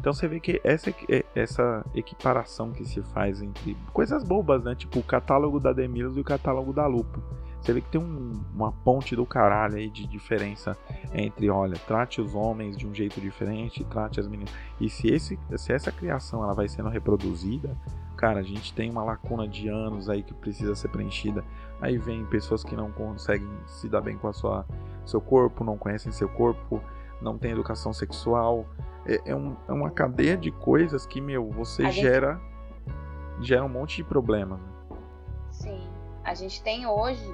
Então 0.00 0.14
você 0.14 0.26
vê 0.26 0.40
que 0.40 0.58
essa, 0.64 0.92
essa 1.34 1.84
equiparação 1.94 2.72
que 2.72 2.86
se 2.86 3.02
faz 3.02 3.42
entre 3.42 3.76
coisas 3.92 4.24
bobas, 4.24 4.64
né? 4.64 4.74
Tipo 4.74 4.98
o 4.98 5.02
catálogo 5.02 5.60
da 5.60 5.74
Demilos 5.74 6.16
e 6.16 6.20
o 6.20 6.24
catálogo 6.24 6.72
da 6.72 6.86
Lupo. 6.86 7.22
Você 7.60 7.74
vê 7.74 7.82
que 7.82 7.90
tem 7.90 8.00
um- 8.00 8.42
uma 8.54 8.72
ponte 8.72 9.14
do 9.14 9.26
caralho 9.26 9.76
aí 9.76 9.90
de 9.90 10.06
diferença 10.06 10.74
entre, 11.12 11.50
olha, 11.50 11.78
trate 11.86 12.18
os 12.18 12.34
homens 12.34 12.74
de 12.78 12.86
um 12.86 12.94
jeito 12.94 13.20
diferente, 13.20 13.84
trate 13.84 14.18
as 14.18 14.26
meninas. 14.26 14.50
E 14.80 14.88
se, 14.88 15.08
esse, 15.08 15.38
se 15.58 15.70
essa 15.70 15.92
criação 15.92 16.42
ela 16.42 16.54
vai 16.54 16.66
sendo 16.66 16.88
reproduzida, 16.88 17.76
cara, 18.16 18.40
a 18.40 18.42
gente 18.42 18.72
tem 18.72 18.90
uma 18.90 19.04
lacuna 19.04 19.46
de 19.46 19.68
anos 19.68 20.08
aí 20.08 20.22
que 20.22 20.32
precisa 20.32 20.74
ser 20.74 20.88
preenchida. 20.88 21.44
Aí 21.78 21.98
vem 21.98 22.24
pessoas 22.24 22.64
que 22.64 22.74
não 22.74 22.90
conseguem 22.90 23.48
se 23.66 23.86
dar 23.86 24.00
bem 24.00 24.16
com 24.16 24.28
a 24.28 24.32
sua 24.32 24.64
seu 25.04 25.20
corpo, 25.20 25.62
não 25.62 25.76
conhecem 25.76 26.10
seu 26.12 26.28
corpo, 26.30 26.82
não 27.20 27.36
tem 27.38 27.52
educação 27.52 27.92
sexual. 27.92 28.66
É, 29.06 29.30
é 29.30 29.34
um- 29.34 29.56
é 29.68 29.72
uma 29.72 29.90
cadeia 29.90 30.36
de 30.36 30.50
coisas 30.50 31.06
que, 31.06 31.20
meu, 31.20 31.50
você 31.50 31.84
A 31.84 31.90
gente- 31.90 32.02
gera 32.02 32.40
gera 33.40 33.64
um 33.64 33.68
monte 33.68 33.96
de 33.96 34.04
problemas. 34.04 34.60
Sim. 35.50 35.88
A 36.24 36.34
gente 36.34 36.62
tem 36.62 36.86
hoje 36.86 37.24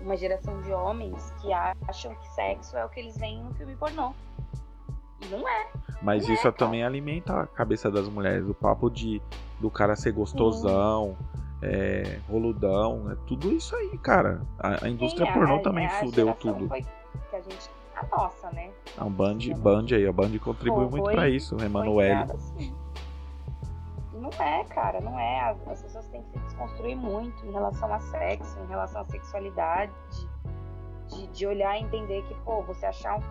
uma 0.00 0.16
geração 0.16 0.60
de 0.62 0.72
homens 0.72 1.30
que 1.40 1.52
acham 1.52 2.14
que 2.14 2.26
sexo 2.34 2.76
é 2.76 2.84
o 2.84 2.88
que 2.88 2.98
eles 3.00 3.16
veem 3.18 3.44
no 3.44 3.52
filme 3.54 3.76
pornô. 3.76 4.12
E 5.20 5.26
não 5.26 5.46
é. 5.46 5.68
Mas 6.02 6.28
É, 6.28 6.32
isso 6.32 6.42
cara. 6.44 6.54
também 6.54 6.82
alimenta 6.82 7.42
a 7.42 7.46
cabeça 7.46 7.90
das 7.90 8.08
mulheres. 8.08 8.48
O 8.48 8.54
papo 8.54 8.90
de 8.90 9.20
do 9.60 9.70
cara 9.70 9.94
ser 9.94 10.10
gostosão, 10.12 11.16
é, 11.62 12.18
roludão, 12.28 13.08
é 13.12 13.14
tudo 13.28 13.52
isso 13.52 13.76
aí, 13.76 13.96
cara. 13.98 14.40
A, 14.58 14.86
a 14.86 14.88
indústria 14.88 15.26
Sim, 15.26 15.32
pornô 15.34 15.56
a- 15.56 15.62
também 15.62 15.86
a 15.86 15.90
fudeu 16.00 16.34
tudo. 16.34 16.66
Foi 16.66 16.82
que 16.82 17.36
a 17.36 17.40
gente. 17.40 17.70
A 18.02 18.16
nossa, 18.16 18.50
né? 18.50 18.70
A 18.98 19.04
Band, 19.04 19.38
Band 19.58 19.86
aí, 19.92 20.06
a 20.06 20.12
Band 20.12 20.36
contribuiu 20.38 20.90
muito 20.90 21.10
pra 21.10 21.28
isso, 21.28 21.56
Emanuele. 21.62 22.10
criada 22.10 22.34
assim. 22.34 22.74
Não 24.12 24.30
é, 24.38 24.64
cara, 24.64 25.00
não 25.00 25.18
é. 25.18 25.40
As, 25.40 25.68
as 25.68 25.82
pessoas 25.82 26.06
têm 26.08 26.22
que 26.22 26.30
se 26.30 26.38
desconstruir 26.38 26.96
muito 26.96 27.44
em 27.46 27.52
relação 27.52 27.92
a 27.92 27.98
sexo, 27.98 28.58
em 28.60 28.66
relação 28.66 29.02
à 29.02 29.04
sexualidade, 29.06 29.92
de, 31.08 31.26
de 31.28 31.46
olhar 31.46 31.76
e 31.78 31.82
entender 31.82 32.22
que, 32.22 32.34
pô, 32.42 32.62
você 32.62 32.86
achar 32.86 33.18
um, 33.18 33.22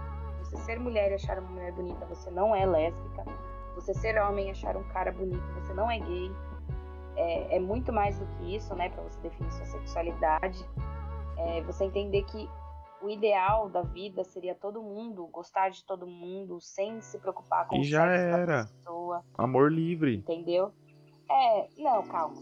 você 0.43 0.57
ser 0.57 0.80
mulher 0.80 1.11
e 1.11 1.15
achar 1.15 1.39
uma 1.39 1.49
mulher 1.49 1.72
bonita, 1.72 2.05
você 2.05 2.30
não 2.32 2.55
é 2.55 2.65
lésbica. 2.65 3.24
Você 3.76 3.93
ser 3.93 4.22
homem 4.22 4.47
e 4.47 4.51
achar 4.51 4.76
um 4.76 4.84
cara 4.84 5.11
bonito, 5.11 5.43
você 5.53 5.74
não 5.74 5.89
é 5.89 5.97
gay. 5.99 6.32
É, 7.15 7.55
é 7.57 7.59
muito 7.59 7.91
mais 7.93 8.19
do 8.19 8.26
que 8.26 8.55
isso, 8.55 8.74
né, 8.76 8.89
pra 8.89 9.01
você 9.03 9.19
definir 9.22 9.51
sua 9.51 9.65
sexualidade. 9.65 10.65
É, 11.38 11.61
você 11.61 11.86
entender 11.86 12.24
que 12.24 12.49
o 13.02 13.10
ideal 13.10 13.70
da 13.70 13.82
vida 13.82 14.24
seria 14.24 14.54
todo 14.56 14.82
mundo 14.82 15.28
gostar 15.32 15.70
de 15.70 15.84
todo 15.86 16.06
mundo 16.08 16.60
sem 16.62 17.02
se 17.02 17.18
preocupar 17.20 17.68
com 17.68 17.76
E 17.78 17.82
o 17.82 17.84
já 17.84 18.06
era. 18.06 18.66
pessoa, 18.66 19.24
Amor 19.38 19.72
livre. 19.72 20.18
entendeu? 20.18 20.72
É, 21.30 21.68
não, 21.78 22.04
calma. 22.04 22.36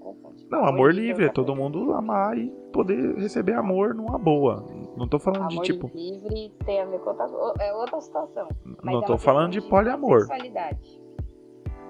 Não. 0.00 0.16
Não, 0.50 0.64
amor 0.64 0.94
livre 0.94 1.24
é 1.24 1.26
outra 1.28 1.42
todo 1.44 1.54
mundo 1.54 1.92
amar 1.92 2.36
e 2.38 2.48
poder 2.72 3.14
receber 3.16 3.52
amor 3.52 3.94
numa 3.94 4.18
boa. 4.18 4.64
Não 4.96 5.06
tô 5.06 5.18
falando 5.18 5.48
de 5.48 5.54
Amor 5.56 5.64
tipo, 5.64 5.90
livre 5.94 6.50
tem 6.64 6.80
a 6.80 6.86
ver 6.86 6.98
com 7.00 7.10
outra, 7.10 7.64
é 7.64 7.72
outra 7.74 8.00
situação. 8.00 8.48
Não 8.82 9.02
é 9.02 9.06
tô 9.06 9.18
falando 9.18 9.52
de 9.52 9.60
poliamor. 9.60 10.20
sexualidade. 10.20 11.00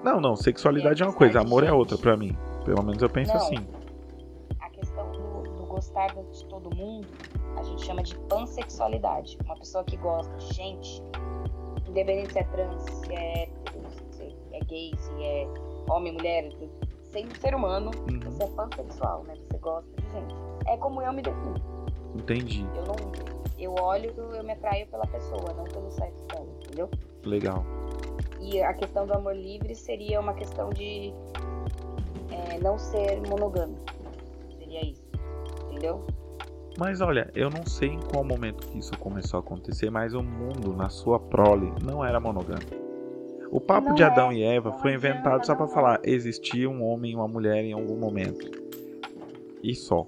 Não, 0.03 0.19
não, 0.19 0.35
sexualidade 0.35 1.01
é 1.01 1.05
uma 1.05 1.13
coisa, 1.13 1.39
de 1.39 1.45
amor 1.45 1.63
é 1.63 1.67
gente. 1.67 1.75
outra 1.75 1.97
pra 1.97 2.17
mim. 2.17 2.35
Pelo 2.65 2.83
menos 2.83 3.01
eu 3.01 3.09
penso 3.09 3.33
Não. 3.33 3.37
assim. 3.41 3.55
A 4.59 4.69
questão 4.71 5.09
do, 5.11 5.43
do 5.55 5.65
gostar 5.67 6.07
de 6.07 6.45
todo 6.47 6.75
mundo, 6.75 7.07
a 7.57 7.63
gente 7.63 7.85
chama 7.85 8.03
de 8.03 8.17
pansexualidade. 8.19 9.37
Uma 9.45 9.55
pessoa 9.55 9.83
que 9.83 9.97
gosta 9.97 10.35
de 10.37 10.53
gente, 10.53 11.03
independente 11.87 12.33
se 12.33 12.39
é 12.39 12.43
trans, 12.43 12.83
se 12.83 13.13
é 13.13 13.43
hétero, 13.43 13.89
se 14.11 14.35
é 14.53 14.59
gay, 14.61 14.91
se 14.97 15.23
é 15.23 15.47
homem, 15.89 16.13
mulher, 16.13 16.49
sendo 17.11 17.35
ser 17.39 17.53
humano, 17.55 17.91
Uhum, 18.09 18.19
você 18.21 18.43
é 18.43 18.47
pansexual, 18.47 19.23
né? 19.23 19.35
Você 19.35 19.57
gosta 19.57 19.89
de 20.01 20.09
gente. 20.11 20.35
É 20.67 20.77
como 20.77 21.01
eu 21.01 21.11
me 21.13 21.21
defino. 21.21 21.55
entendi. 22.15 22.65
Eu 22.75 22.83
não. 22.85 22.95
Eu 23.57 23.75
olho, 23.79 24.09
eu 24.33 24.43
me 24.43 24.53
atraio 24.53 24.87
pela 24.87 25.05
pessoa, 25.05 25.53
não 25.53 25.65
pelo 25.65 25.91
sexo 25.91 26.25
dela, 26.27 26.47
entendeu? 26.63 26.89
Legal. 27.23 27.63
E 28.39 28.59
a 28.61 28.73
questão 28.73 29.05
do 29.05 29.13
amor 29.13 29.35
livre 29.35 29.75
seria 29.75 30.19
uma 30.19 30.33
questão 30.33 30.71
de 30.71 31.13
é, 32.31 32.57
não 32.59 32.79
ser 32.79 33.21
monogâmico. 33.29 33.85
Seria 34.57 34.83
isso. 34.83 35.03
Entendeu? 35.69 36.03
Mas 36.77 37.01
olha, 37.01 37.29
eu 37.35 37.49
não 37.49 37.65
sei 37.65 37.89
em 37.89 37.99
qual 37.99 38.23
momento 38.23 38.67
que 38.67 38.79
isso 38.79 38.97
começou 38.97 39.37
a 39.37 39.41
acontecer, 39.41 39.89
mas 39.89 40.13
o 40.13 40.23
mundo, 40.23 40.73
na 40.75 40.89
sua 40.89 41.19
prole, 41.19 41.71
não 41.83 42.03
era 42.03 42.19
monogâmico. 42.19 42.75
O 43.51 43.59
papo 43.59 43.89
Não 43.89 43.95
de 43.95 44.03
é, 44.03 44.05
Adão 44.05 44.31
e 44.31 44.41
Eva 44.41 44.71
foi 44.73 44.93
inventado 44.93 45.45
só 45.45 45.53
é. 45.53 45.67
falar 45.67 45.99
existia 46.05 46.69
um 46.69 46.81
homem 46.83 47.11
e 47.11 47.15
uma 47.15 47.27
mulher 47.27 47.63
em 47.65 47.73
algum 47.73 47.97
momento. 47.97 48.49
E 49.61 49.75
só. 49.75 50.07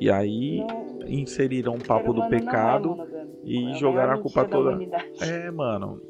E 0.00 0.10
aí 0.10 0.64
Não- 0.66 1.06
inseriram 1.06 1.74
o 1.74 1.84
papo 1.84 2.14
do 2.14 2.22
é 2.22 2.28
pecado 2.30 2.96
e 3.44 3.66
É 3.66 3.70
a 3.72 3.74
jogaram 3.74 4.14
a 4.14 4.18
culpa 4.18 4.44
toda. 4.46 4.82
É, 5.20 5.50
mano. 5.50 6.00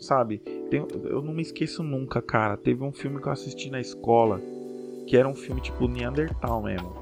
Sabe? 0.00 0.38
Tem- 0.38 0.84
eu 1.04 1.22
não 1.22 1.32
me 1.32 1.42
esqueço 1.42 1.82
nunca, 1.84 2.20
cara. 2.20 2.56
Teve 2.56 2.82
um 2.82 2.92
filme 2.92 3.20
que 3.20 3.28
eu 3.28 3.32
assisti 3.32 3.70
na 3.70 3.80
escola 3.80 4.40
que 5.06 5.16
era 5.16 5.28
um 5.28 5.34
filme 5.34 5.60
tipo 5.60 5.86
Neandertal 5.86 6.62
mesmo. 6.62 6.92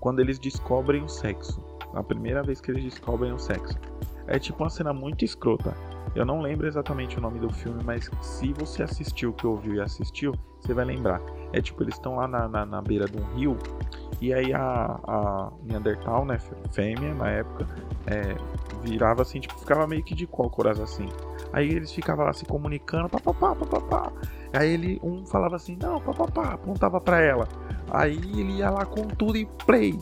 Quando 0.00 0.20
eles 0.20 0.38
descobrem 0.38 1.02
o 1.02 1.08
sexo. 1.08 1.60
A 1.94 2.02
primeira 2.02 2.42
vez 2.42 2.60
que 2.60 2.70
eles 2.70 2.84
descobrem 2.84 3.32
o 3.32 3.38
sexo. 3.38 3.78
É 4.26 4.38
tipo 4.38 4.62
uma 4.62 4.70
cena 4.70 4.92
muito 4.92 5.24
escrota. 5.24 5.74
Eu 6.14 6.24
não 6.24 6.40
lembro 6.40 6.66
exatamente 6.66 7.18
o 7.18 7.20
nome 7.20 7.38
do 7.38 7.52
filme, 7.52 7.82
mas 7.84 8.10
se 8.20 8.52
você 8.52 8.82
assistiu, 8.82 9.32
que 9.32 9.46
ouviu 9.46 9.74
e 9.74 9.80
assistiu, 9.80 10.34
você 10.60 10.74
vai 10.74 10.84
lembrar. 10.84 11.20
É 11.52 11.60
tipo, 11.60 11.82
eles 11.82 11.94
estão 11.94 12.16
lá 12.16 12.26
na, 12.26 12.48
na, 12.48 12.66
na 12.66 12.82
beira 12.82 13.06
de 13.06 13.16
um 13.16 13.24
rio. 13.34 13.56
E 14.20 14.34
aí 14.34 14.52
a, 14.52 15.00
a 15.06 15.52
Neandertal, 15.62 16.24
né, 16.24 16.38
fêmea 16.72 17.14
na 17.14 17.30
época, 17.30 17.66
é, 18.06 18.36
virava 18.82 19.22
assim, 19.22 19.40
tipo, 19.40 19.58
ficava 19.58 19.86
meio 19.86 20.02
que 20.02 20.14
de 20.14 20.26
cócoras 20.26 20.80
assim. 20.80 21.08
Aí 21.52 21.68
eles 21.68 21.92
ficavam 21.92 22.24
lá 22.24 22.32
se 22.32 22.44
comunicando, 22.44 23.08
papapá, 23.08 23.54
papapá. 23.54 24.12
Aí 24.52 24.72
ele, 24.72 25.00
um 25.02 25.24
falava 25.26 25.56
assim, 25.56 25.76
não, 25.80 26.00
papapá, 26.00 26.54
apontava 26.54 27.00
pra 27.00 27.20
ela. 27.20 27.48
Aí 27.90 28.16
ele 28.16 28.58
ia 28.58 28.70
lá 28.70 28.84
com 28.84 29.06
tudo 29.06 29.36
e 29.36 29.46
play. 29.64 29.98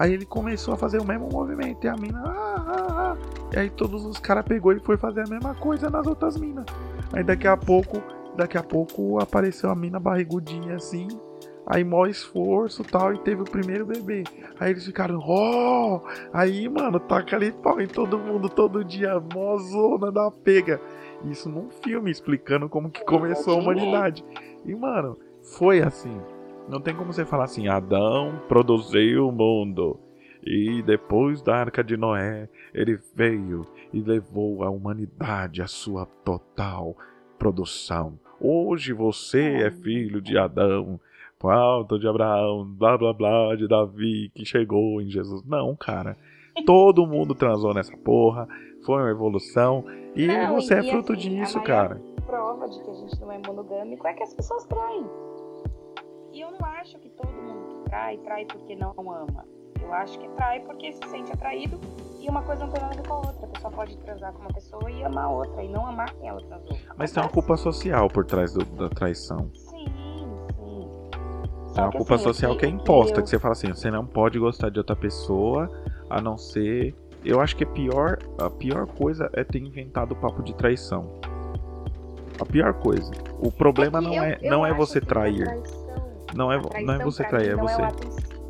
Aí 0.00 0.14
ele 0.14 0.24
começou 0.24 0.72
a 0.72 0.78
fazer 0.78 0.98
o 0.98 1.06
mesmo 1.06 1.28
movimento. 1.30 1.84
E 1.84 1.88
a 1.88 1.94
mina, 1.94 2.22
ah, 2.24 2.64
ah, 2.66 2.86
ah. 2.88 3.16
E 3.54 3.58
aí 3.58 3.68
todos 3.68 4.02
os 4.06 4.18
caras 4.18 4.46
pegou 4.46 4.72
e 4.72 4.80
foi 4.80 4.96
fazer 4.96 5.20
a 5.20 5.28
mesma 5.28 5.54
coisa 5.54 5.90
nas 5.90 6.06
outras 6.06 6.38
minas. 6.38 6.64
Aí 7.12 7.22
daqui 7.22 7.46
a 7.46 7.54
pouco, 7.54 8.02
daqui 8.34 8.56
a 8.56 8.62
pouco 8.62 9.20
apareceu 9.20 9.68
a 9.68 9.74
mina 9.74 10.00
barrigudinha 10.00 10.76
assim. 10.76 11.06
Aí 11.66 11.84
mó 11.84 12.06
esforço 12.06 12.82
tal, 12.82 13.12
e 13.12 13.18
teve 13.18 13.42
o 13.42 13.44
primeiro 13.44 13.84
bebê. 13.84 14.24
Aí 14.58 14.70
eles 14.70 14.86
ficaram, 14.86 15.20
ó! 15.22 16.00
Aí, 16.32 16.66
mano, 16.66 16.98
taca 16.98 17.36
ali 17.36 17.52
pau 17.52 17.78
em 17.78 17.86
todo 17.86 18.18
mundo 18.18 18.48
todo 18.48 18.82
dia, 18.82 19.22
mó 19.34 19.58
zona 19.58 20.10
da 20.10 20.30
pega. 20.30 20.80
Isso 21.26 21.50
num 21.50 21.68
filme 21.68 22.10
explicando 22.10 22.70
como 22.70 22.90
que 22.90 23.04
começou 23.04 23.52
a 23.52 23.58
humanidade. 23.58 24.24
E, 24.64 24.74
mano, 24.74 25.18
foi 25.42 25.82
assim. 25.82 26.18
Não 26.70 26.80
tem 26.80 26.94
como 26.94 27.12
você 27.12 27.24
falar 27.24 27.44
assim, 27.44 27.66
Adão 27.66 28.40
produziu 28.46 29.26
o 29.26 29.32
mundo. 29.32 29.98
E 30.40 30.80
depois 30.82 31.42
da 31.42 31.56
arca 31.56 31.82
de 31.82 31.96
Noé, 31.96 32.48
ele 32.72 32.96
veio 33.12 33.66
e 33.92 34.00
levou 34.00 34.62
a 34.62 34.70
humanidade 34.70 35.60
à 35.60 35.66
sua 35.66 36.06
total 36.24 36.96
produção. 37.36 38.16
Hoje 38.40 38.92
você 38.92 39.64
é 39.64 39.70
filho 39.72 40.20
de 40.22 40.38
Adão, 40.38 41.00
falta 41.40 41.98
de 41.98 42.06
Abraão, 42.06 42.64
blá 42.64 42.96
blá 42.96 43.12
blá, 43.12 43.56
de 43.56 43.66
Davi 43.66 44.30
que 44.32 44.44
chegou 44.44 45.02
em 45.02 45.10
Jesus. 45.10 45.44
Não, 45.44 45.74
cara. 45.74 46.16
Todo 46.64 47.04
mundo 47.04 47.34
transou 47.34 47.74
nessa 47.74 47.96
porra. 47.96 48.46
Foi 48.86 49.02
uma 49.02 49.10
evolução. 49.10 49.84
E 50.14 50.24
Não, 50.24 50.54
você 50.54 50.74
é 50.74 50.80
e 50.80 50.90
fruto 50.90 51.14
assim, 51.14 51.36
a 51.40 51.42
disso, 51.42 51.60
cara. 51.62 52.00
prova 52.24 52.68
de 52.68 52.80
que 52.80 52.90
a 52.90 52.94
gente 52.94 53.20
não 53.20 53.32
é 53.32 53.40
monogâmico 53.44 54.06
é 54.06 54.14
que 54.14 54.22
as 54.22 54.32
pessoas 54.32 54.64
traem. 54.66 55.04
E 56.32 56.40
eu 56.40 56.50
não 56.52 56.64
acho 56.80 56.98
que 56.98 57.08
todo 57.10 57.30
mundo 57.32 57.68
que 57.84 57.90
trai, 57.90 58.16
trai 58.18 58.44
porque 58.46 58.76
não 58.76 58.90
ama. 58.98 59.44
Eu 59.82 59.92
acho 59.94 60.18
que 60.18 60.28
trai 60.30 60.60
porque 60.60 60.92
se 60.92 61.00
sente 61.08 61.32
atraído 61.32 61.80
e 62.20 62.28
uma 62.28 62.42
coisa 62.42 62.64
não 62.64 62.72
tem 62.72 62.82
nada 62.82 62.94
a 62.94 62.96
ver 62.96 63.08
com 63.08 63.14
a 63.14 63.16
outra. 63.16 63.46
A 63.46 63.48
pessoa 63.48 63.72
pode 63.72 63.96
transar 63.98 64.32
com 64.32 64.40
uma 64.40 64.52
pessoa 64.52 64.90
e 64.90 65.02
amar 65.02 65.24
a 65.24 65.30
outra, 65.30 65.62
e 65.64 65.68
não 65.68 65.86
amar 65.86 66.12
quem 66.14 66.28
ela 66.28 66.40
transou. 66.42 66.76
Mas 66.96 67.10
tem 67.12 67.22
uma 67.22 67.26
Acontece. 67.28 67.32
culpa 67.32 67.56
social 67.56 68.08
por 68.08 68.24
trás 68.24 68.52
do- 68.52 68.64
da 68.76 68.88
traição. 68.88 69.50
Sim, 69.54 69.86
sim. 70.54 70.88
É 71.12 71.74
Só 71.74 71.82
uma 71.82 71.90
que, 71.90 71.96
culpa 71.96 72.14
assim, 72.14 72.24
social 72.24 72.56
que 72.56 72.66
é 72.66 72.68
imposta, 72.68 73.18
eu- 73.18 73.22
que 73.24 73.30
você 73.30 73.38
fala 73.38 73.52
assim, 73.52 73.68
você 73.68 73.90
não 73.90 74.06
pode 74.06 74.38
gostar 74.38 74.70
de 74.70 74.78
outra 74.78 74.94
pessoa, 74.94 75.68
a 76.08 76.20
não 76.20 76.36
ser. 76.36 76.94
Eu 77.24 77.40
acho 77.40 77.56
que 77.56 77.64
é 77.64 77.66
pior, 77.66 78.18
a 78.38 78.48
pior 78.48 78.86
coisa 78.86 79.28
é 79.32 79.42
ter 79.44 79.58
inventado 79.60 80.12
o 80.12 80.16
papo 80.16 80.42
de 80.42 80.54
traição. 80.54 81.18
A 82.40 82.44
pior 82.46 82.72
coisa. 82.74 83.10
O 83.38 83.50
problema 83.52 83.98
que 83.98 84.04
não 84.06 84.14
eu- 84.14 84.22
é, 84.24 84.38
não 84.42 84.66
é 84.66 84.72
você 84.72 85.00
que 85.00 85.06
trair. 85.06 85.44
Não 86.34 86.52
é, 86.52 86.56
a 86.56 86.82
não 86.82 86.94
é 86.94 86.98
você 86.98 87.24
trair, 87.24 87.50
é 87.50 87.56
não 87.56 87.66
você. 87.66 87.82
si. 88.10 88.40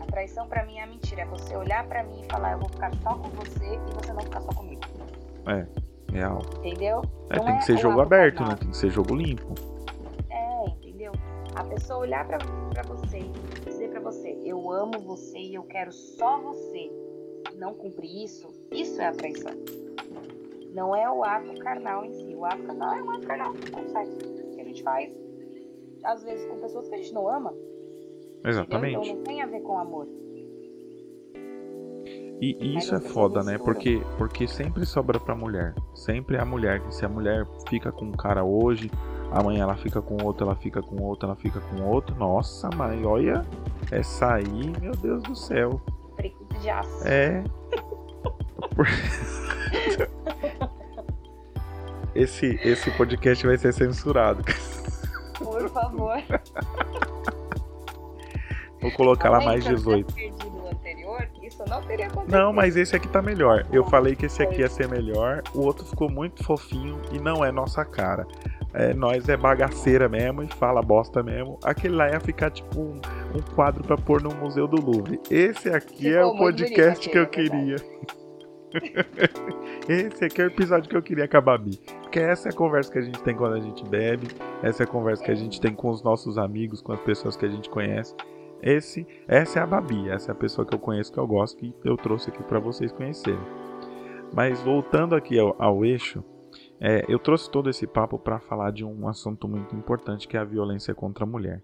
A 0.00 0.06
traição 0.06 0.46
pra 0.46 0.64
mim 0.64 0.78
é 0.78 0.84
a 0.84 0.86
mentira. 0.86 1.22
É 1.22 1.26
você 1.26 1.56
olhar 1.56 1.86
pra 1.86 2.02
mim 2.04 2.20
e 2.22 2.30
falar, 2.30 2.52
eu 2.52 2.58
vou 2.58 2.68
ficar 2.68 2.94
só 2.96 3.14
com 3.14 3.28
você 3.30 3.64
e 3.64 3.94
você 3.94 4.12
não 4.12 4.20
ficar 4.20 4.40
só 4.40 4.52
comigo. 4.52 4.82
Real. 6.12 6.40
Entendeu? 6.58 7.02
É, 7.30 7.36
Não 7.36 7.44
tem 7.44 7.54
é 7.54 7.58
que 7.58 7.64
ser 7.64 7.74
o 7.74 7.78
jogo 7.78 8.00
aberto, 8.00 8.42
né? 8.42 8.56
Tem 8.56 8.70
que 8.70 8.76
ser 8.76 8.90
jogo 8.90 9.14
limpo. 9.14 9.54
É, 10.30 10.70
entendeu? 10.70 11.12
A 11.54 11.64
pessoa 11.64 12.00
olhar 12.00 12.26
pra, 12.26 12.38
pra 12.38 12.82
você 12.82 13.18
e 13.18 13.32
dizer 13.64 13.90
pra 13.90 14.00
você, 14.00 14.38
eu 14.44 14.70
amo 14.70 14.98
você 15.00 15.38
e 15.38 15.54
eu 15.54 15.62
quero 15.64 15.92
só 15.92 16.40
você, 16.40 16.90
não 17.56 17.74
cumprir 17.74 18.24
isso, 18.24 18.48
isso 18.70 19.00
é 19.00 19.06
a 19.06 19.12
traição. 19.12 19.52
Não 20.72 20.94
é 20.94 21.10
o 21.10 21.24
ato 21.24 21.54
carnal 21.60 22.04
em 22.04 22.12
si. 22.12 22.34
O 22.34 22.44
ato 22.44 22.62
carnal 22.62 22.94
é 22.94 23.02
um 23.02 23.10
ato 23.10 23.26
carnal, 23.26 23.54
é 23.54 23.76
um 23.80 23.88
sexo 23.88 24.18
que 24.54 24.60
a 24.60 24.64
gente 24.64 24.82
faz, 24.82 25.10
às 26.06 26.22
vezes, 26.22 26.46
com 26.46 26.60
pessoas 26.60 26.88
que 26.88 26.94
a 26.94 26.98
gente 26.98 27.12
não 27.12 27.28
ama. 27.28 27.50
entendeu? 27.50 28.50
Exatamente. 28.50 28.96
Então 28.96 29.16
não 29.16 29.22
tem 29.24 29.42
a 29.42 29.46
ver 29.46 29.60
com 29.60 29.78
amor. 29.78 30.06
E, 32.40 32.56
e 32.60 32.76
isso 32.76 32.94
é 32.94 33.00
foda, 33.00 33.42
né? 33.42 33.58
Porque, 33.58 34.00
porque 34.18 34.46
sempre 34.46 34.84
sobra 34.84 35.18
pra 35.18 35.34
mulher. 35.34 35.74
Sempre 35.94 36.36
é 36.36 36.40
a 36.40 36.44
mulher. 36.44 36.82
Se 36.90 37.04
a 37.04 37.08
mulher 37.08 37.46
fica 37.68 37.90
com 37.90 38.06
um 38.06 38.12
cara 38.12 38.44
hoje, 38.44 38.90
amanhã 39.32 39.62
ela 39.62 39.76
fica 39.76 40.02
com 40.02 40.22
outro, 40.22 40.46
ela 40.46 40.54
fica 40.54 40.82
com 40.82 41.02
outro, 41.02 41.26
ela 41.26 41.36
fica 41.36 41.60
com 41.60 41.82
outro. 41.82 42.14
Nossa, 42.16 42.68
mãe, 42.76 43.04
olha. 43.04 43.42
Essa 43.90 44.34
aí, 44.34 44.72
meu 44.80 44.92
Deus 44.92 45.22
do 45.22 45.34
céu. 45.34 45.80
De 46.60 46.70
aço. 46.70 47.06
É. 47.06 47.42
Esse, 52.14 52.58
esse 52.64 52.90
podcast 52.92 53.46
vai 53.46 53.58
ser 53.58 53.74
censurado. 53.74 54.42
Por 55.76 55.82
favor. 55.82 56.22
Vou 58.80 58.90
colocar 58.92 59.28
lá 59.30 59.36
Além 59.36 59.48
mais 59.48 59.64
de 59.64 59.72
eu 59.72 59.76
ter 59.76 60.04
18. 60.04 60.14
perdido 60.14 60.56
o 60.56 60.68
anterior, 60.68 61.28
isso 61.42 61.64
não 61.68 61.82
mas 62.52 62.76
esse 62.76 62.94
aqui 62.94 63.08
tá 63.08 63.20
melhor. 63.20 63.66
Eu 63.72 63.84
falei 63.84 64.14
que 64.14 64.26
esse 64.26 64.42
aqui 64.42 64.60
ia 64.60 64.68
ser 64.68 64.88
melhor. 64.88 65.42
O 65.54 65.60
outro 65.62 65.84
ficou 65.84 66.08
muito 66.10 66.44
fofinho 66.44 67.00
e 67.12 67.18
não 67.18 67.44
é 67.44 67.50
nossa 67.50 67.84
cara. 67.84 68.26
É, 68.72 68.94
nós 68.94 69.28
é 69.28 69.36
bagaceira 69.36 70.08
mesmo 70.08 70.42
e 70.42 70.48
fala 70.48 70.82
bosta 70.82 71.22
mesmo. 71.22 71.58
Aquele 71.64 71.96
lá 71.96 72.10
ia 72.10 72.20
ficar 72.20 72.50
tipo 72.50 72.78
um, 72.78 73.00
um 73.34 73.54
quadro 73.54 73.82
pra 73.82 73.96
pôr 73.96 74.22
no 74.22 74.34
Museu 74.34 74.66
do 74.68 74.80
Louvre. 74.80 75.20
Esse 75.30 75.70
aqui 75.70 76.08
é 76.08 76.18
Ficou 76.18 76.32
o 76.32 76.36
muito 76.36 76.56
podcast 76.56 77.08
bonito 77.08 77.10
que 77.10 77.18
eu 77.18 77.22
é 77.22 77.26
queria. 77.26 77.76
Esse 79.88 80.24
aqui 80.24 80.40
é 80.40 80.44
o 80.44 80.48
episódio 80.48 80.88
que 80.88 80.96
eu 80.96 81.02
queria 81.02 81.28
com 81.28 81.36
a 81.36 81.40
Babi. 81.40 81.78
Porque 82.02 82.18
essa 82.18 82.48
é 82.48 82.52
a 82.52 82.54
conversa 82.54 82.92
que 82.92 82.98
a 82.98 83.02
gente 83.02 83.22
tem 83.22 83.34
quando 83.34 83.54
a 83.54 83.60
gente 83.60 83.84
bebe. 83.84 84.28
Essa 84.62 84.82
é 84.82 84.84
a 84.84 84.88
conversa 84.88 85.24
que 85.24 85.30
a 85.30 85.34
gente 85.34 85.60
tem 85.60 85.74
com 85.74 85.90
os 85.90 86.02
nossos 86.02 86.38
amigos, 86.38 86.80
com 86.80 86.92
as 86.92 87.00
pessoas 87.00 87.36
que 87.36 87.46
a 87.46 87.48
gente 87.48 87.70
conhece. 87.70 88.14
Esse, 88.62 89.06
essa 89.28 89.60
é 89.60 89.62
a 89.62 89.66
Babi, 89.66 90.08
essa 90.08 90.30
é 90.30 90.32
a 90.32 90.36
pessoa 90.36 90.66
que 90.66 90.74
eu 90.74 90.78
conheço, 90.78 91.12
que 91.12 91.18
eu 91.18 91.26
gosto, 91.26 91.58
que 91.58 91.74
eu 91.84 91.96
trouxe 91.96 92.30
aqui 92.30 92.42
para 92.42 92.58
vocês 92.58 92.90
conhecerem. 92.90 93.38
Mas 94.34 94.60
voltando 94.62 95.14
aqui 95.14 95.38
ao, 95.38 95.54
ao 95.58 95.84
eixo, 95.84 96.24
é, 96.80 97.04
eu 97.08 97.18
trouxe 97.18 97.50
todo 97.50 97.70
esse 97.70 97.86
papo 97.86 98.18
para 98.18 98.40
falar 98.40 98.70
de 98.70 98.84
um 98.84 99.08
assunto 99.08 99.46
muito 99.46 99.74
importante 99.76 100.26
que 100.26 100.36
é 100.36 100.40
a 100.40 100.44
violência 100.44 100.94
contra 100.94 101.24
a 101.24 101.26
mulher. 101.26 101.62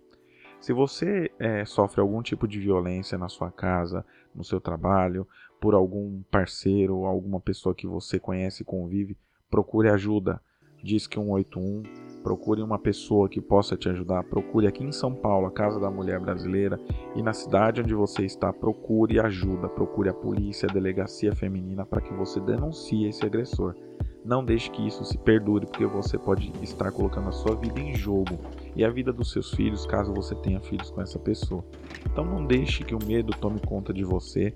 Se 0.61 0.73
você 0.73 1.31
é, 1.41 1.65
sofre 1.65 2.01
algum 2.01 2.23
tipo 2.23 2.47
de 2.47 2.61
violência 2.61 3.19
na 3.19 3.29
sua 3.29 3.51
casa, 3.51 4.07
no 4.33 4.45
seu 4.45 4.61
trabalho, 4.61 5.27
por 5.63 5.75
algum 5.75 6.21
parceiro 6.29 6.97
ou 6.97 7.07
alguma 7.07 7.39
pessoa 7.39 7.73
que 7.73 7.87
você 7.87 8.19
conhece 8.19 8.63
e 8.63 8.67
convive, 8.67 9.17
procure 9.49 9.89
ajuda. 9.89 10.43
Diz 10.83 11.07
que 11.07 11.15
181, 11.15 11.85
procure 12.25 12.61
uma 12.61 12.81
pessoa 12.81 13.29
que 13.29 13.41
possa 13.41 13.77
te 13.77 13.89
ajudar. 13.89 14.25
Procure 14.25 14.67
aqui 14.67 14.83
em 14.83 14.91
São 14.91 15.15
Paulo 15.15 15.47
a 15.47 15.53
Casa 15.53 15.79
da 15.79 15.89
Mulher 15.89 16.19
Brasileira 16.19 16.81
e 17.15 17.23
na 17.23 17.33
cidade 17.33 17.81
onde 17.81 17.95
você 17.95 18.25
está, 18.25 18.53
procure 18.53 19.21
ajuda. 19.21 19.69
Procure 19.69 20.09
a 20.09 20.13
polícia, 20.13 20.67
a 20.69 20.73
delegacia 20.73 21.33
feminina 21.33 21.87
para 21.87 22.01
que 22.01 22.13
você 22.13 22.41
denuncie 22.41 23.07
esse 23.07 23.25
agressor. 23.25 23.77
Não 24.25 24.45
deixe 24.45 24.69
que 24.69 24.85
isso 24.85 25.05
se 25.05 25.17
perdure, 25.17 25.67
porque 25.67 25.87
você 25.87 26.19
pode 26.19 26.53
estar 26.61 26.91
colocando 26.91 27.29
a 27.29 27.33
sua 27.33 27.55
vida 27.55 27.79
em 27.79 27.95
jogo 27.95 28.37
e 28.75 28.85
a 28.85 28.91
vida 28.91 29.13
dos 29.13 29.31
seus 29.31 29.53
filhos, 29.53 29.87
caso 29.87 30.13
você 30.13 30.35
tenha 30.35 30.61
filhos 30.61 30.91
com 30.91 31.01
essa 31.01 31.21
pessoa. 31.21 31.65
Então 32.05 32.25
não 32.25 32.45
deixe 32.45 32.83
que 32.83 32.97
o 32.97 33.05
medo 33.05 33.33
tome 33.41 33.61
conta 33.61 33.93
de 33.93 34.03
você. 34.03 34.53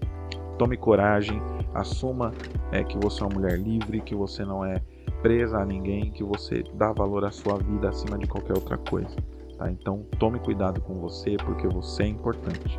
Tome 0.59 0.77
coragem, 0.77 1.41
assuma 1.75 2.33
é, 2.73 2.83
que 2.83 2.97
você 2.99 3.23
é 3.23 3.27
uma 3.27 3.35
mulher 3.35 3.59
livre, 3.59 4.01
que 4.01 4.15
você 4.15 4.45
não 4.45 4.65
é 4.65 4.83
presa 5.23 5.59
a 5.59 5.67
ninguém, 5.67 6.11
que 6.11 6.23
você 6.23 6.65
dá 6.75 6.93
valor 6.93 7.25
à 7.25 7.31
sua 7.31 7.59
vida 7.59 7.89
acima 7.89 8.19
de 8.19 8.27
qualquer 8.27 8.55
outra 8.55 8.79
coisa. 8.79 9.17
Tá? 9.59 9.71
Então 9.71 10.07
tome 10.19 10.39
cuidado 10.39 10.81
com 10.81 10.95
você, 10.95 11.37
porque 11.37 11.67
você 11.67 12.05
é 12.05 12.07
importante. 12.07 12.79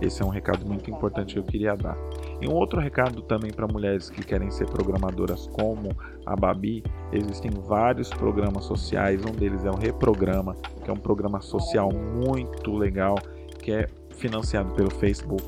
Esse 0.00 0.22
é 0.22 0.24
um 0.24 0.28
recado 0.28 0.64
muito 0.64 0.88
importante 0.90 1.34
que 1.34 1.40
eu 1.40 1.44
queria 1.44 1.74
dar. 1.74 1.96
E 2.40 2.46
um 2.46 2.54
outro 2.54 2.80
recado 2.80 3.20
também 3.22 3.52
para 3.52 3.66
mulheres 3.66 4.08
que 4.08 4.24
querem 4.24 4.50
ser 4.50 4.66
programadoras 4.66 5.48
como 5.48 5.90
a 6.24 6.36
Babi, 6.36 6.84
existem 7.12 7.50
vários 7.50 8.10
programas 8.10 8.64
sociais, 8.64 9.24
um 9.24 9.32
deles 9.32 9.64
é 9.64 9.70
o 9.70 9.76
Reprograma, 9.76 10.54
que 10.84 10.90
é 10.90 10.92
um 10.92 10.98
programa 10.98 11.40
social 11.40 11.90
muito 11.92 12.76
legal, 12.76 13.16
que 13.60 13.72
é 13.72 13.88
financiado 14.10 14.72
pelo 14.74 14.90
Facebook, 14.90 15.42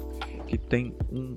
que 0.48 0.58
tem 0.58 0.94
um, 1.12 1.36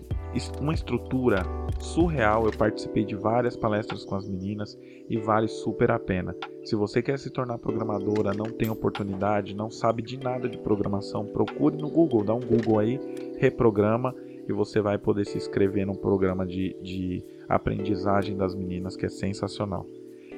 uma 0.59 0.73
estrutura 0.73 1.43
surreal. 1.79 2.45
Eu 2.45 2.51
participei 2.51 3.05
de 3.05 3.15
várias 3.15 3.55
palestras 3.55 4.05
com 4.05 4.15
as 4.15 4.27
meninas 4.27 4.77
e 5.09 5.17
vale 5.17 5.47
super 5.47 5.91
a 5.91 5.99
pena. 5.99 6.35
Se 6.63 6.75
você 6.75 7.01
quer 7.01 7.19
se 7.19 7.29
tornar 7.29 7.57
programadora, 7.57 8.33
não 8.33 8.45
tem 8.45 8.69
oportunidade, 8.69 9.55
não 9.55 9.69
sabe 9.69 10.01
de 10.01 10.17
nada 10.17 10.47
de 10.47 10.57
programação, 10.57 11.25
procure 11.25 11.77
no 11.77 11.89
Google, 11.89 12.23
dá 12.23 12.33
um 12.33 12.39
Google 12.39 12.79
aí, 12.79 12.99
reprograma 13.37 14.15
e 14.47 14.51
você 14.51 14.81
vai 14.81 14.97
poder 14.97 15.25
se 15.25 15.37
inscrever 15.37 15.85
num 15.85 15.95
programa 15.95 16.45
de, 16.45 16.75
de 16.81 17.23
aprendizagem 17.47 18.35
das 18.35 18.55
meninas 18.55 18.95
que 18.95 19.05
é 19.05 19.09
sensacional. 19.09 19.85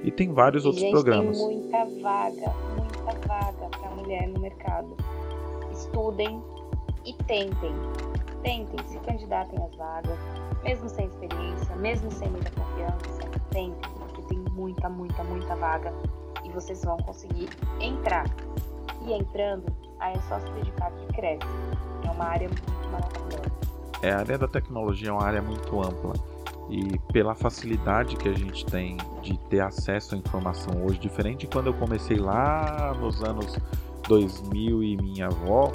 E 0.03 0.11
tem 0.11 0.31
vários 0.31 0.63
E, 0.63 0.67
outros 0.67 0.83
gente, 0.83 0.91
programas. 0.91 1.37
Tem 1.37 1.57
muita 1.57 1.85
vaga, 2.01 2.53
muita 2.75 3.27
vaga 3.27 3.69
para 3.69 3.95
mulher 3.95 4.27
no 4.27 4.39
mercado. 4.39 4.95
Estudem 5.71 6.41
e 7.05 7.13
tentem. 7.23 7.73
Tentem, 8.45 8.79
se 8.87 8.99
candidatem 8.99 9.57
às 9.59 9.75
vagas, 9.75 10.19
mesmo 10.63 10.87
sem 10.87 11.07
experiência, 11.07 11.75
mesmo 11.77 12.11
sem 12.11 12.29
muita 12.29 12.51
confiança. 12.51 13.27
Tentem, 13.49 13.91
porque 13.97 14.21
tem 14.21 14.37
muita, 14.51 14.87
muita, 14.87 15.23
muita 15.23 15.55
vaga 15.55 15.91
e 16.43 16.51
vocês 16.51 16.85
vão 16.85 16.95
conseguir 16.97 17.49
entrar. 17.81 18.25
E 19.01 19.13
entrando, 19.13 19.65
aí 19.99 20.15
é 20.15 20.21
só 20.29 20.39
se 20.39 20.51
dedicar 20.51 20.91
que 20.91 21.07
cresce. 21.15 21.47
É 22.03 22.11
uma 22.11 22.25
área 22.25 22.47
muito 22.47 22.89
maravilhosa. 22.91 23.51
É, 24.03 24.11
a 24.11 24.19
área 24.19 24.37
da 24.37 24.47
tecnologia 24.47 25.09
é 25.09 25.11
uma 25.11 25.23
área 25.23 25.41
muito 25.41 25.81
ampla 25.81 26.13
e 26.69 26.99
pela 27.11 27.33
facilidade 27.33 28.15
que 28.15 28.29
a 28.29 28.33
gente 28.33 28.63
tem 28.67 28.97
de 29.23 29.39
ter 29.49 29.61
acesso 29.61 30.13
à 30.13 30.19
informação 30.19 30.85
hoje, 30.85 30.99
diferente 30.99 31.39
de 31.39 31.47
quando 31.47 31.67
eu 31.67 31.73
comecei 31.73 32.17
lá 32.17 32.95
nos 32.99 33.23
anos 33.23 33.57
2000 34.07 34.83
e 34.83 34.97
minha 34.97 35.25
avó, 35.25 35.71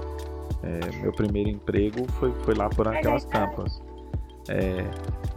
é, 0.63 0.97
meu 1.03 1.13
primeiro 1.13 1.49
emprego 1.49 2.07
foi, 2.13 2.33
foi 2.43 2.55
lá 2.55 2.69
por 2.69 2.87
aquelas 2.89 3.25
tampas. 3.25 3.83
É, 4.49 4.85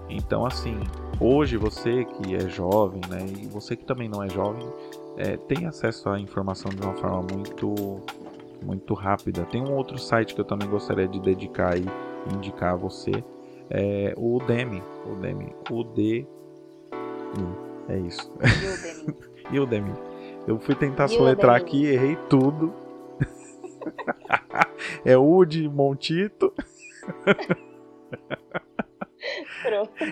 então, 0.10 0.46
assim, 0.46 0.80
hoje 1.20 1.58
você 1.58 2.06
que 2.06 2.36
é 2.36 2.48
jovem, 2.50 3.02
né, 3.10 3.26
e 3.42 3.48
você 3.48 3.76
que 3.76 3.86
também 3.86 4.10
não 4.10 4.24
é 4.24 4.30
jovem, 4.30 4.68
é, 5.18 5.38
tem 5.38 5.66
acesso 5.66 6.10
à 6.10 6.20
informação 6.20 6.72
de 6.72 6.82
uma 6.82 6.94
forma 6.96 7.22
muito, 7.32 8.02
muito 8.64 8.94
rápida. 8.94 9.44
Tem 9.46 9.62
um 9.62 9.76
outro 9.76 9.98
site 9.98 10.34
que 10.34 10.42
eu 10.42 10.46
também 10.46 10.68
gostaria 10.68 11.08
de 11.08 11.20
dedicar 11.20 11.74
aí, 11.74 11.86
indicar 12.34 12.74
a 12.74 12.76
você, 12.76 13.24
é 13.70 14.14
o 14.18 14.38
Udemy. 14.38 14.82
Udemy. 15.06 15.56
U-D. 15.70 16.28
É 17.90 17.98
isso. 17.98 18.32
Viu, 19.52 19.66
Demi? 19.66 19.90
Udemy. 19.92 19.94
Eu 20.48 20.60
fui 20.60 20.76
tentar 20.76 21.06
Udemy. 21.06 21.18
soletrar 21.18 21.56
aqui, 21.56 21.86
errei 21.86 22.18
tudo. 22.30 22.74
é 25.06 25.18
U 25.18 25.46
de 25.46 25.68
Montito. 25.70 26.54
Pronto. 29.64 29.92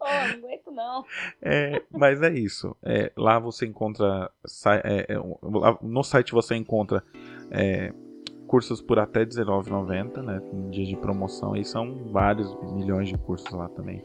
oh, 0.00 0.04
não 0.04 0.10
aguento 0.10 0.70
não. 0.70 1.04
É, 1.40 1.82
mas 1.90 2.22
é 2.22 2.32
isso. 2.32 2.76
É, 2.82 3.12
lá 3.16 3.38
você 3.38 3.66
encontra. 3.66 4.30
é, 4.84 5.06
é, 5.14 5.16
no 5.82 6.02
site 6.02 6.32
você 6.32 6.54
encontra 6.54 7.02
é, 7.50 7.92
cursos 8.46 8.80
por 8.82 8.98
até 8.98 9.20
R$19,90, 9.20 10.22
né? 10.22 10.42
Em 10.52 10.70
dias 10.70 10.88
de 10.88 10.96
promoção. 10.96 11.56
E 11.56 11.64
são 11.64 12.10
vários 12.10 12.54
milhões 12.72 13.08
de 13.08 13.18
cursos 13.18 13.50
lá 13.52 13.68
também. 13.70 14.02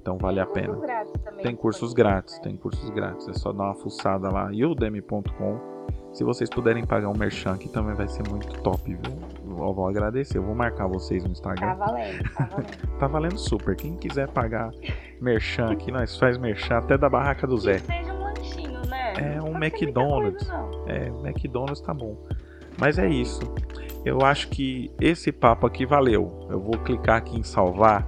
Então 0.00 0.16
vale 0.16 0.40
a 0.40 0.46
Tem 0.46 0.62
pena. 0.64 0.74
cursos 0.74 0.86
grátis 0.86 1.12
também 1.22 1.44
Tem 1.44 1.56
cursos 1.56 1.88
disponíveis, 1.90 2.14
grátis, 2.14 2.34
né? 2.36 2.42
tem 2.42 2.56
cursos 2.56 2.90
grátis. 2.90 3.28
É 3.28 3.32
só 3.34 3.52
dar 3.52 3.64
uma 3.64 3.74
fuçada 3.74 4.30
lá, 4.30 4.46
udemy.com. 4.46 5.79
Se 6.12 6.24
vocês 6.24 6.48
puderem 6.50 6.84
pagar 6.84 7.08
um 7.08 7.16
merchan 7.16 7.52
aqui 7.54 7.68
também 7.68 7.94
vai 7.94 8.08
ser 8.08 8.22
muito 8.28 8.60
top, 8.62 8.82
viu? 8.84 9.30
Eu 9.48 9.74
vou 9.74 9.86
agradecer, 9.88 10.38
eu 10.38 10.42
vou 10.42 10.54
marcar 10.54 10.86
vocês 10.86 11.22
no 11.22 11.28
Tá 11.30 11.32
Instagram. 11.52 11.74
valendo, 11.74 12.22
tá 12.34 12.44
valendo. 12.50 12.70
Tá 12.98 13.06
valendo 13.06 13.38
super. 13.38 13.76
Quem 13.76 13.94
quiser 13.96 14.28
pagar 14.28 14.70
merchan 15.20 15.66
aqui, 15.72 15.90
nós 15.90 16.16
faz 16.18 16.36
merchan 16.38 16.78
até 16.78 16.96
da 16.98 17.08
barraca 17.08 17.46
do 17.46 17.56
Zé. 17.58 17.78
Que 17.80 17.86
seja 17.86 18.12
um 18.12 18.22
lanchinho, 18.22 18.80
né? 18.86 19.12
É, 19.36 19.42
um 19.42 19.52
Não 19.52 19.62
McDonald's. 19.62 20.46
coisa. 20.50 20.70
É, 20.86 21.06
McDonald's 21.28 21.80
tá 21.80 21.92
bom. 21.94 22.16
Mas 22.78 22.98
é 22.98 23.08
isso. 23.08 23.40
Eu 24.04 24.22
acho 24.24 24.48
que 24.48 24.90
esse 25.00 25.30
papo 25.30 25.66
aqui 25.66 25.84
valeu. 25.84 26.46
Eu 26.50 26.58
vou 26.60 26.72
clicar 26.78 27.16
aqui 27.18 27.38
em 27.38 27.42
salvar, 27.42 28.06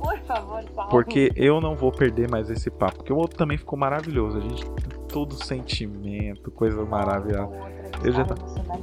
Por 0.00 0.16
favor, 0.20 0.62
salve. 0.74 0.90
porque 0.90 1.32
eu 1.34 1.60
não 1.60 1.74
vou 1.74 1.90
perder 1.90 2.30
mais 2.30 2.48
esse 2.50 2.70
papo. 2.70 2.98
Porque 2.98 3.12
o 3.12 3.16
outro 3.16 3.36
também 3.36 3.58
ficou 3.58 3.76
maravilhoso. 3.78 4.38
A 4.38 4.40
gente 4.40 4.64
todo 5.12 5.34
sentimento, 5.44 6.50
coisa 6.50 6.84
maravilhosa. 6.84 7.50
Eu 8.04 8.12
já 8.12 8.24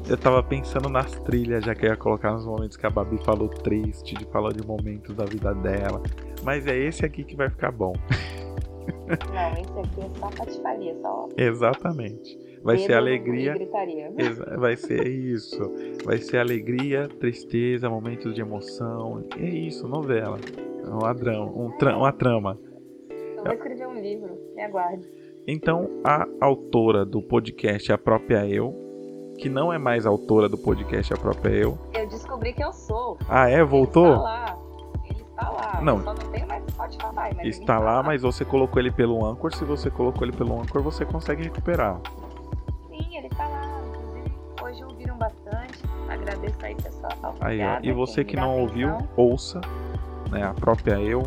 Eu 0.09 0.17
tava 0.17 0.43
pensando 0.43 0.89
nas 0.89 1.11
trilhas, 1.21 1.63
já 1.63 1.73
que 1.73 1.85
eu 1.85 1.89
ia 1.89 1.97
colocar 1.97 2.33
nos 2.33 2.45
momentos 2.45 2.77
que 2.77 2.85
a 2.85 2.89
Babi 2.89 3.17
falou 3.23 3.47
triste, 3.49 4.15
de 4.15 4.25
falar 4.25 4.53
de 4.53 4.65
momentos 4.65 5.15
da 5.15 5.25
vida 5.25 5.53
dela. 5.55 6.01
Mas 6.43 6.67
é 6.67 6.77
esse 6.77 7.05
aqui 7.05 7.23
que 7.23 7.35
vai 7.35 7.49
ficar 7.49 7.71
bom. 7.71 7.93
Não, 9.07 9.51
esse 9.53 9.79
aqui 9.79 10.01
é 10.01 10.19
só 10.19 10.29
patifaria, 10.29 10.95
só 11.01 11.27
Exatamente. 11.37 12.37
Vai 12.63 12.77
ser 12.79 12.93
alegria. 12.93 13.55
Vai 14.57 14.75
ser 14.75 15.07
isso. 15.07 15.71
Vai 16.03 16.17
ser 16.17 16.37
alegria, 16.37 17.07
tristeza, 17.07 17.89
momentos 17.89 18.33
de 18.35 18.41
emoção. 18.41 19.23
É 19.37 19.45
isso, 19.45 19.87
novela. 19.87 20.37
É 20.83 20.89
Uma 20.89 21.13
drama, 21.13 21.45
um 21.45 21.71
tra- 21.77 21.97
uma 21.97 22.11
trama. 22.11 22.57
Eu 23.09 23.43
vou 23.43 23.53
escrever 23.53 23.87
um 23.87 23.99
livro, 24.01 24.37
me 24.55 24.61
aguarde. 24.63 25.07
Então, 25.47 25.89
a 26.03 26.25
autora 26.41 27.05
do 27.05 27.21
podcast 27.21 27.89
é 27.91 27.95
a 27.95 27.97
própria 27.97 28.45
eu, 28.45 28.75
que 29.37 29.47
não 29.47 29.71
é 29.71 29.77
mais 29.77 30.05
autora 30.05 30.49
do 30.49 30.57
podcast 30.57 31.13
a 31.13 31.17
própria 31.17 31.51
eu. 31.51 31.77
Eu 31.93 32.07
descobri 32.07 32.51
que 32.53 32.63
eu 32.63 32.73
sou. 32.73 33.17
Ah, 33.29 33.49
é? 33.49 33.53
Ele 33.55 33.63
Voltou? 33.63 34.07
está 34.15 34.21
lá. 34.21 34.57
Ele 35.09 35.21
está 35.21 35.49
lá. 35.49 35.81
Não. 35.81 35.97
Eu 35.97 36.03
só 36.03 36.13
não 36.13 36.31
tenho 36.31 36.47
mais 36.47 36.63
Spotify, 36.69 37.05
mas 37.15 37.39
ele 37.39 37.49
Está 37.49 37.79
lá, 37.79 38.03
mas 38.03 38.21
você 38.23 38.43
colocou 38.43 38.81
ele 38.81 38.91
pelo 38.91 39.25
Anchor. 39.25 39.53
Se 39.55 39.63
você 39.63 39.89
colocou 39.89 40.23
ele 40.27 40.35
pelo 40.35 40.59
Anchor, 40.59 40.81
você 40.81 41.05
consegue 41.05 41.43
recuperar. 41.43 42.01
Sim, 42.89 43.17
ele 43.17 43.29
tá 43.29 43.47
lá. 43.47 43.81
Inclusive, 43.87 44.35
hoje 44.63 44.83
ouviram 44.83 45.17
bastante. 45.17 45.79
Agradeço 46.09 46.57
aí, 46.65 46.75
pessoal. 46.75 47.11
Aí, 47.39 47.61
ó. 47.61 47.63
Obrigada, 47.67 47.87
E 47.87 47.91
você 47.93 48.25
que 48.25 48.35
não 48.35 48.59
ouviu, 48.59 48.89
atenção. 48.89 49.09
ouça. 49.15 49.61
Né, 50.29 50.43
a 50.43 50.53
própria 50.53 50.99
eu. 50.99 51.23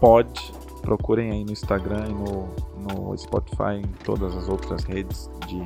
Pode. 0.00 0.54
Procurem 0.80 1.32
aí 1.32 1.44
no 1.44 1.52
Instagram 1.52 2.06
e 2.08 2.12
no, 2.14 2.48
no 2.94 3.16
Spotify, 3.16 3.76
em 3.82 3.86
todas 4.04 4.36
as 4.36 4.48
outras 4.48 4.84
redes 4.84 5.30
de 5.46 5.62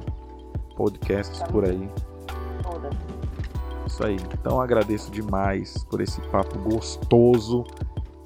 podcasts 0.76 1.42
por 1.44 1.64
aí. 1.64 1.88
Todas. 2.62 2.92
Isso 3.86 4.04
aí. 4.06 4.16
Então 4.34 4.60
agradeço 4.60 5.10
demais 5.10 5.84
por 5.84 6.00
esse 6.00 6.20
papo 6.22 6.58
gostoso. 6.58 7.64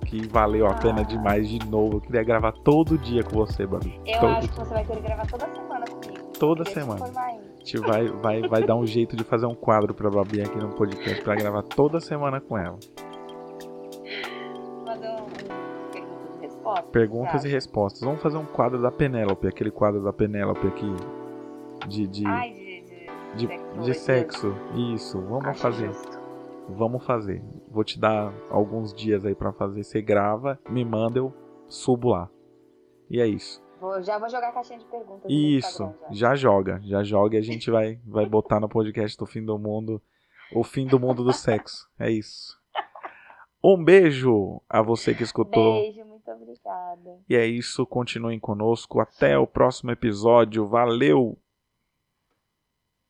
Que 0.05 0.25
valeu 0.29 0.69
a 0.69 0.75
pena 0.75 1.01
Ah. 1.01 1.05
demais 1.05 1.49
de 1.49 1.59
novo. 1.69 1.97
Eu 1.97 2.01
queria 2.01 2.23
gravar 2.23 2.53
todo 2.53 2.97
dia 2.97 3.25
com 3.25 3.35
você, 3.45 3.67
Babi. 3.67 4.01
Eu 4.07 4.21
todo 4.21 4.31
acho 4.31 4.49
que 4.49 4.55
você 4.61 4.75
vai 4.75 4.85
ter 4.85 4.95
que 4.97 5.03
gravar 5.03 5.27
toda 5.27 5.47
semana 5.53 5.85
comigo. 5.87 6.27
Toda 6.39 6.65
semana. 6.65 7.05
A 7.05 7.59
gente 7.59 7.79
vai, 7.79 8.07
vai, 8.07 8.43
vai 8.43 8.63
dar 8.63 8.77
um 8.77 8.87
jeito 8.87 9.17
de 9.17 9.25
fazer 9.25 9.47
um 9.47 9.55
quadro 9.55 9.93
pra 9.93 10.09
Babi 10.09 10.43
aqui 10.43 10.57
no 10.59 10.69
podcast 10.69 11.21
pra 11.23 11.35
gravar 11.35 11.63
toda 11.63 11.99
semana 11.99 12.41
com 12.41 12.57
ela. 12.57 12.79
respostas. 16.67 16.91
Perguntas 16.91 17.43
tá. 17.43 17.49
e 17.49 17.51
respostas. 17.51 18.01
Vamos 18.03 18.23
fazer 18.23 18.37
um 18.37 18.47
quadro 18.47 18.81
da 18.81 18.91
Penélope, 18.91 19.47
aquele 19.47 19.71
quadro 19.71 20.03
da 20.03 20.13
Penélope 20.13 20.67
aqui. 20.67 20.93
De. 21.89 22.07
de... 22.07 22.27
Ai, 22.27 22.53
de, 22.53 23.47
de, 23.47 23.47
de, 23.47 23.85
de 23.85 23.95
sexo. 23.95 24.55
É 24.75 24.95
isso, 24.95 25.21
vamos 25.21 25.47
Acho 25.47 25.61
fazer. 25.61 25.87
Justo. 25.87 26.21
Vamos 26.69 27.07
fazer. 27.07 27.43
Vou 27.69 27.85
te 27.85 27.99
dar 27.99 28.33
alguns 28.51 28.93
dias 28.93 29.25
aí 29.25 29.35
para 29.35 29.53
fazer. 29.53 29.85
Você 29.85 30.03
grava, 30.03 30.59
me 30.69 30.85
manda, 30.85 31.19
eu 31.19 31.33
subo 31.69 32.11
lá. 32.11 32.29
E 33.09 33.21
é 33.21 33.27
isso. 33.27 33.65
Vou, 33.81 34.03
já 34.03 34.19
vou 34.19 34.29
jogar 34.29 34.49
a 34.49 34.53
caixinha 34.53 34.79
de 34.79 34.87
perguntas. 34.87 35.23
Tá 35.23 35.29
isso, 35.29 35.95
já. 36.11 36.31
já 36.31 36.35
joga, 36.35 36.81
já 36.83 37.05
joga 37.05 37.37
e 37.37 37.39
a 37.39 37.43
gente 37.43 37.71
vai, 37.71 38.01
vai 38.05 38.27
botar 38.27 38.59
no 38.59 38.69
podcast 38.69 39.17
do 39.17 39.27
fim 39.27 39.45
do 39.45 39.59
mundo 39.59 40.03
o 40.53 40.65
fim 40.65 40.87
do 40.87 40.99
mundo 40.99 41.23
do 41.23 41.33
sexo. 41.33 41.89
É 41.99 42.11
isso. 42.11 42.59
Um 43.63 43.83
beijo 43.83 44.61
a 44.69 44.81
você 44.81 45.15
que 45.15 45.23
escutou. 45.23 45.75
Beijo, 45.75 46.05
muito 46.27 46.43
obrigada. 46.43 47.21
E 47.29 47.37
é 47.37 47.47
isso. 47.47 47.87
Continuem 47.87 48.41
conosco. 48.41 49.01
Até 49.01 49.39
o 49.39 49.47
próximo 49.47 49.91
episódio. 49.93 50.67
Valeu! 50.67 51.39